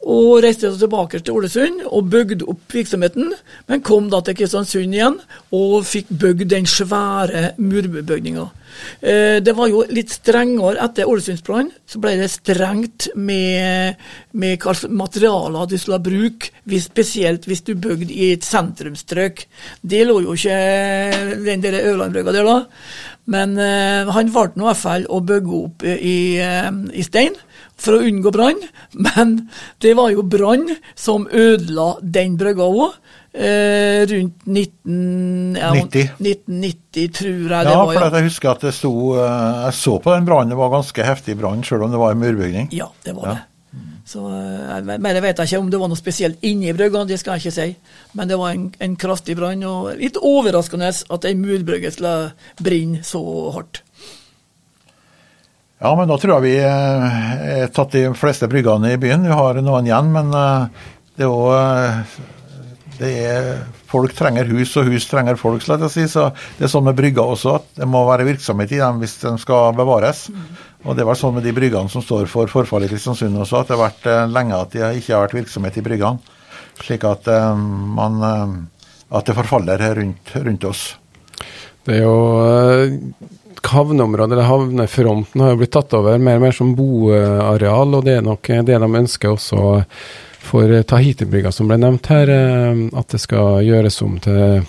Og 0.00 0.40
reiste 0.40 0.70
tilbake 0.80 1.20
til 1.20 1.36
Ålesund 1.36 1.82
og 1.90 2.08
bygde 2.12 2.46
opp 2.48 2.72
virksomheten, 2.72 3.34
men 3.68 3.82
kom 3.84 4.08
da 4.12 4.22
til 4.24 4.38
Kristiansund 4.38 4.96
igjen 4.96 5.18
og 5.52 5.84
fikk 5.84 6.08
bygd 6.22 6.48
den 6.54 6.68
svære 6.68 7.50
murbygninga. 7.60 8.46
Eh, 9.00 9.36
det 9.44 9.52
var 9.56 9.68
jo 9.68 9.82
litt 9.92 10.12
strengere 10.14 10.80
etter 10.86 11.08
Ålesundsbrannen. 11.10 11.72
Så 11.84 12.00
ble 12.00 12.14
det 12.20 12.30
strengt 12.32 13.10
med, 13.18 14.00
med 14.32 14.66
materialer 14.88 15.68
du 15.68 15.76
skulle 15.76 16.00
bruke, 16.04 16.52
spesielt 16.80 17.48
hvis 17.50 17.64
du 17.66 17.74
bygde 17.74 18.14
i 18.14 18.32
et 18.38 18.46
sentrumsstrøk. 18.46 19.44
Det 19.82 20.04
lå 20.06 20.20
jo 20.24 20.36
ikke 20.38 20.58
den 21.44 21.64
der 21.64 21.80
Ørlandbrygga 21.82 22.36
der, 22.38 22.48
da. 22.48 22.60
Men 23.30 23.52
uh, 23.60 24.10
han 24.10 24.30
valgte 24.34 24.58
i 24.58 24.64
hvert 24.64 24.80
fall 24.80 25.04
å 25.06 25.20
bygge 25.22 25.58
opp 25.58 25.84
i, 25.86 26.16
uh, 26.40 26.70
i 26.96 27.04
stein 27.06 27.36
for 27.80 27.96
å 27.96 28.02
unngå 28.06 28.32
brann. 28.34 28.60
Men 28.92 29.36
det 29.82 29.94
var 29.98 30.12
jo 30.14 30.26
brann 30.26 30.68
som 30.98 31.26
ødela 31.26 31.94
den 32.02 32.36
brygga 32.40 32.68
òg. 32.68 33.00
Eh, 33.30 34.00
rundt 34.10 34.40
19, 34.42 35.54
ja, 35.54 35.68
1990, 35.70 37.12
tror 37.14 37.28
jeg 37.30 37.50
ja, 37.50 37.60
det 37.62 37.76
var. 37.76 37.92
Ja, 37.94 38.00
for 38.08 38.16
jeg 38.18 38.26
husker 38.26 38.50
at 38.50 38.64
det 38.66 38.72
sto 38.74 38.90
eh, 39.14 39.60
Jeg 39.68 39.76
så 39.78 39.92
på 40.02 40.10
den 40.16 40.26
brannen, 40.26 40.50
det 40.50 40.58
var 40.58 40.72
ganske 40.72 41.06
heftig 41.06 41.36
brann, 41.38 41.62
selv 41.62 41.86
om 41.86 41.94
det 41.94 42.00
var 42.00 42.16
en 42.16 42.24
murbygning. 42.24 42.66
Ja, 42.74 42.90
det 43.06 43.14
var 43.14 43.28
ja. 43.28 43.36
det. 43.38 43.46
Så, 44.10 44.24
eh, 44.26 44.80
men 44.82 45.06
jeg 45.14 45.22
vet 45.22 45.44
ikke 45.44 45.60
om 45.62 45.68
det 45.70 45.78
var 45.78 45.92
noe 45.92 46.00
spesielt 46.00 46.42
inni 46.46 46.74
brygga, 46.74 47.04
det 47.06 47.20
skal 47.20 47.38
jeg 47.38 47.44
ikke 47.44 47.58
si. 47.60 47.68
Men 48.18 48.32
det 48.32 48.40
var 48.40 48.56
en, 48.56 48.66
en 48.82 48.98
kraftig 48.98 49.38
brann, 49.38 49.62
og 49.68 49.92
litt 50.00 50.18
overraskende 50.18 50.90
at 50.90 51.28
ei 51.30 51.36
murbrygge 51.38 51.94
skulle 51.94 52.32
brenne 52.58 53.04
så 53.06 53.22
hardt. 53.54 53.84
Ja, 55.80 55.94
men 55.96 56.10
da 56.10 56.18
tror 56.20 56.36
jeg 56.36 56.44
vi 56.44 56.56
har 56.60 57.46
eh, 57.46 57.68
tatt 57.72 57.96
de 57.96 58.10
fleste 58.18 58.48
bryggene 58.52 58.92
i 58.94 59.00
byen. 59.00 59.24
Vi 59.24 59.38
har 59.40 59.62
noen 59.64 59.88
igjen, 59.88 60.12
men 60.12 60.34
det 61.16 61.24
er 61.24 61.32
òg 61.32 62.28
det 63.00 63.10
er, 63.24 63.46
folk 63.88 64.12
trenger 64.12 64.48
hus, 64.52 64.74
og 64.76 64.90
hus 64.92 65.06
trenger 65.08 65.38
folk. 65.40 65.62
Så 65.64 65.78
si. 65.88 66.04
så 66.08 66.28
Det 66.58 66.66
er 66.66 66.72
sånn 66.72 66.84
med 66.84 66.98
brygger 66.98 67.32
også, 67.32 67.54
at 67.56 67.80
det 67.80 67.88
må 67.88 68.02
være 68.08 68.28
virksomhet 68.28 68.74
i 68.76 68.80
dem 68.82 69.00
hvis 69.00 69.16
de 69.22 69.32
skal 69.40 69.72
bevares. 69.78 70.26
Mm. 70.28 70.44
Og 70.84 70.96
Det 70.96 71.06
var 71.08 71.16
sånn 71.16 71.34
med 71.38 71.44
de 71.44 71.54
bryggene 71.56 71.92
som 71.92 72.04
står 72.04 72.28
for 72.28 72.50
forfallet 72.52 72.90
i 72.90 72.94
Kristiansund 72.94 73.40
også, 73.40 73.60
at 73.60 73.70
det 73.70 73.76
har 73.76 73.86
vært 73.86 74.06
eh, 74.08 74.26
lenge 74.28 74.60
at 74.60 74.76
det 74.76 74.92
ikke 75.00 75.14
har 75.16 75.26
vært 75.26 75.38
virksomhet 75.40 75.80
i 75.80 75.84
bryggene. 75.84 76.36
Slik 76.80 77.04
at, 77.08 77.28
eh, 77.28 77.64
man, 77.96 78.20
eh, 78.28 78.54
at 79.16 79.28
det 79.28 79.36
forfaller 79.36 79.84
rundt, 79.96 80.36
rundt 80.36 80.68
oss. 80.68 80.84
Det 81.88 81.96
er 81.96 82.04
jo 82.04 82.16
havneområdet, 83.66 84.32
eller 84.32 84.48
havnefronten, 84.48 85.40
har 85.40 85.52
jo 85.52 85.60
blitt 85.60 85.72
tatt 85.74 85.94
over 85.98 86.18
mer 86.18 86.40
og 86.40 86.46
mer 86.46 86.56
som 86.56 86.74
boareal, 86.78 87.94
og 87.98 88.04
det 88.06 88.18
er 88.18 88.26
nok 88.26 88.50
det 88.66 88.80
de 88.80 88.90
ønsker 89.02 89.32
også 89.34 89.62
for 90.40 90.82
Tahiti-brygga 90.88 91.52
som 91.52 91.68
ble 91.68 91.78
nevnt 91.80 92.08
her, 92.10 92.30
eh, 92.32 92.84
at 92.96 93.12
det 93.12 93.20
skal 93.22 93.64
gjøres 93.66 94.00
om 94.06 94.18
til 94.24 94.62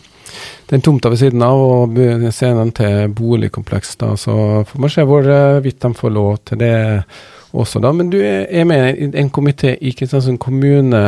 den 0.71 0.81
tomta 0.81 1.09
ved 1.11 1.19
siden 1.19 1.43
av 1.43 1.59
og 1.59 1.99
scenen 2.31 2.71
til 2.75 3.11
boligkompleks. 3.11 3.95
da, 3.95 4.15
Så 4.15 4.63
får 4.67 4.79
man 4.79 4.89
se 4.89 5.01
hvorvidt 5.03 5.79
de 5.79 5.93
får 5.93 6.09
lov 6.09 6.37
til 6.45 6.57
det 6.57 7.03
også, 7.51 7.81
da. 7.81 7.91
Men 7.91 8.09
du 8.09 8.19
er 8.21 8.63
med 8.63 8.97
i 8.97 9.11
en 9.19 9.29
komité 9.29 9.75
i 9.81 9.91
Kristiansund 9.91 10.39
kommune. 10.39 11.01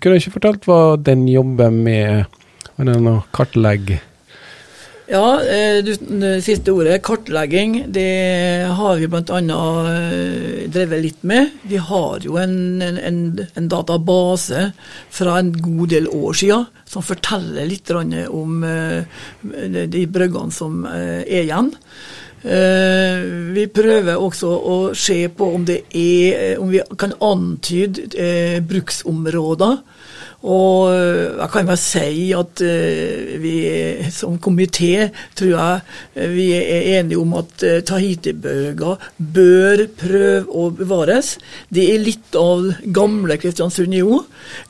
Kunne 0.00 0.14
du 0.14 0.16
ikke 0.16 0.38
fortalt 0.40 0.64
hva 0.64 0.96
den 0.96 1.28
jobber 1.28 1.70
med? 1.70 2.24
Er 2.78 2.84
det 2.84 3.00
noe 3.02 3.24
kartlegg? 3.34 3.98
Ja, 5.08 5.40
du, 5.80 5.94
det 6.20 6.42
siste 6.44 6.74
ordet, 6.76 6.98
kartlegging, 7.00 7.78
det 7.88 8.68
har 8.76 8.98
vi 9.00 9.06
bl.a. 9.08 9.38
Eh, 9.40 10.66
drevet 10.68 11.00
litt 11.00 11.22
med. 11.24 11.54
Vi 11.64 11.80
har 11.80 12.20
jo 12.20 12.36
en, 12.36 12.82
en, 12.84 13.22
en, 13.40 13.70
database 13.72 14.66
fra 15.08 15.38
en 15.40 15.54
god 15.56 15.94
del 15.94 16.10
år 16.12 16.36
siden 16.36 16.68
som 16.84 17.06
forteller 17.06 17.64
litt 17.70 17.88
om 17.88 18.60
eh, 18.68 19.24
de 19.88 20.04
bryggene 20.12 20.52
som 20.52 20.84
er 20.92 21.24
igjen. 21.40 21.72
Vi 22.38 23.64
prøver 23.74 24.20
også 24.20 24.46
å 24.46 24.76
se 24.94 25.16
på 25.34 25.48
om, 25.56 25.64
er, 25.72 26.52
om 26.60 26.68
vi 26.70 26.84
kan 27.00 27.16
antyde 27.24 28.60
bruksområder 28.68 29.80
og 30.46 30.92
eh, 30.94 31.34
jeg 31.34 31.50
kan 31.50 31.66
bare 31.66 31.80
si 31.82 32.28
at 32.36 32.60
eh, 32.62 33.38
vi 33.42 33.54
som 34.14 34.36
komité 34.38 35.08
tror 35.34 35.48
jeg 35.50 35.80
eh, 36.14 36.28
vi 36.30 36.46
er 36.54 37.00
enige 37.00 37.18
om 37.18 37.32
at 37.40 37.64
Tahiti-bøga 37.88 38.92
bør 39.18 39.82
prøve 39.98 40.44
å 40.46 40.68
bevares. 40.78 41.32
Det 41.74 41.88
er 41.90 42.04
litt 42.04 42.38
av 42.38 42.68
gamle 42.94 43.38
Kristiansund 43.42 43.96
jo. 43.98 44.20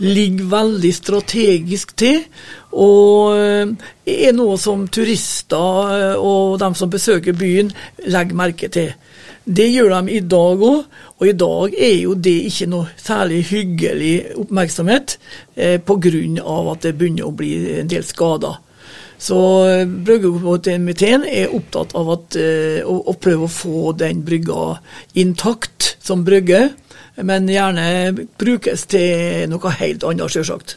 Ligger 0.00 0.48
veldig 0.54 0.94
strategisk 0.96 1.92
til. 2.00 2.24
Og 2.72 3.36
er 4.08 4.34
noe 4.36 4.56
som 4.60 4.86
turister 4.92 6.16
og 6.20 6.58
de 6.60 6.68
som 6.76 6.90
besøker 6.92 7.36
byen, 7.36 7.72
legger 8.08 8.36
merke 8.36 8.68
til. 8.72 8.92
Det 9.48 9.64
gjør 9.72 9.94
de 9.94 10.12
i 10.12 10.20
dag 10.20 10.62
òg, 10.68 10.96
og 11.18 11.24
i 11.24 11.36
dag 11.40 11.74
er 11.80 11.94
jo 12.02 12.14
det 12.14 12.36
ikke 12.50 12.66
noe 12.68 12.90
særlig 13.00 13.38
hyggelig 13.48 14.14
oppmerksomhet 14.36 15.14
eh, 15.56 15.78
pga. 15.80 16.10
at 16.72 16.82
det 16.84 16.96
begynner 16.98 17.24
å 17.24 17.32
bli 17.32 17.54
en 17.80 17.88
del 17.88 18.04
skader. 18.04 18.58
Så 19.18 19.38
eh, 19.66 19.86
Bryggekomiteen 19.88 21.24
er 21.24 21.54
opptatt 21.54 21.94
av 21.96 22.10
at, 22.12 22.36
eh, 22.36 22.84
å, 22.84 22.98
å, 23.08 23.14
prøve 23.16 23.48
å 23.48 23.52
få 23.52 23.92
den 23.96 24.20
brygga 24.26 24.76
intakt 25.14 25.96
som 26.04 26.26
brygge, 26.28 26.68
men 27.16 27.48
gjerne 27.48 28.28
brukes 28.38 28.84
til 28.86 29.48
noe 29.50 29.72
helt 29.80 30.04
annet, 30.04 30.28
sjølsagt. 30.30 30.76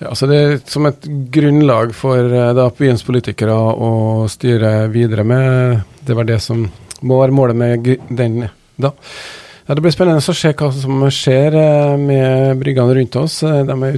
Ja, 0.00 0.14
så 0.14 0.28
Det 0.30 0.36
er 0.36 0.60
som 0.68 0.86
et 0.88 1.08
grunnlag 1.32 1.96
for 1.96 2.28
eh, 2.28 2.52
da, 2.56 2.68
byens 2.76 3.02
politikere 3.08 3.56
å 3.56 4.28
styre 4.28 4.86
videre 4.92 5.24
med. 5.24 5.80
Det 6.04 6.16
var 6.16 6.28
det 6.28 6.38
som 6.44 6.68
må 7.00 7.22
være 7.22 7.36
målet 7.36 7.56
med 7.56 7.94
den 8.08 8.48
da. 8.80 8.92
Ja, 9.70 9.76
det 9.78 9.84
blir 9.84 9.92
spennende 9.94 10.18
å 10.18 10.32
se 10.34 10.50
hva 10.50 10.66
som 10.74 11.04
skjer 11.14 11.54
eh, 11.54 11.92
med 11.94 12.58
bryggene 12.58 12.90
rundt 12.96 13.14
oss. 13.20 13.36
Eh, 13.46 13.60
de 13.68 13.74
er 13.86 13.94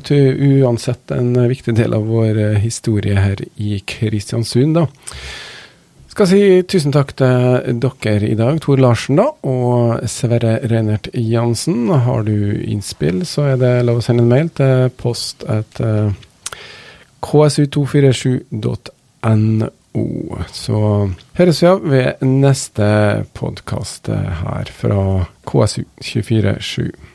uansett 0.61 1.09
en 1.17 1.33
viktig 1.49 1.73
del 1.79 1.97
av 1.97 2.05
vår 2.05 2.37
eh, 2.43 2.59
historie 2.61 3.17
her 3.17 3.41
i 3.57 3.81
Kristiansund. 3.81 4.77
da. 4.77 4.85
Skal 6.13 6.29
si 6.29 6.61
tusen 6.69 6.93
takk 6.93 7.17
til 7.17 7.81
dere 7.81 8.29
i 8.29 8.37
dag, 8.37 8.61
Tor 8.61 8.77
Larsen 8.85 9.17
da, 9.17 9.33
og 9.49 10.05
Sverre 10.13 10.61
Reinert 10.69 11.09
Jansen. 11.17 11.89
Har 11.89 12.29
du 12.29 12.53
innspill, 12.69 13.25
så 13.25 13.55
er 13.55 13.57
det 13.63 13.87
lov 13.89 14.03
å 14.03 14.05
sende 14.05 14.21
en 14.27 14.35
mail 14.35 14.53
til 14.53 14.93
post 15.01 15.41
at 15.49 15.81
ksu247.no. 17.25 19.73
Så 20.53 20.79
høres 21.37 21.63
vi 21.63 21.69
av 21.69 21.83
ved 21.85 22.23
neste 22.25 22.87
podkast 23.37 24.09
her 24.09 24.71
fra 24.73 25.03
KSU247. 25.49 27.12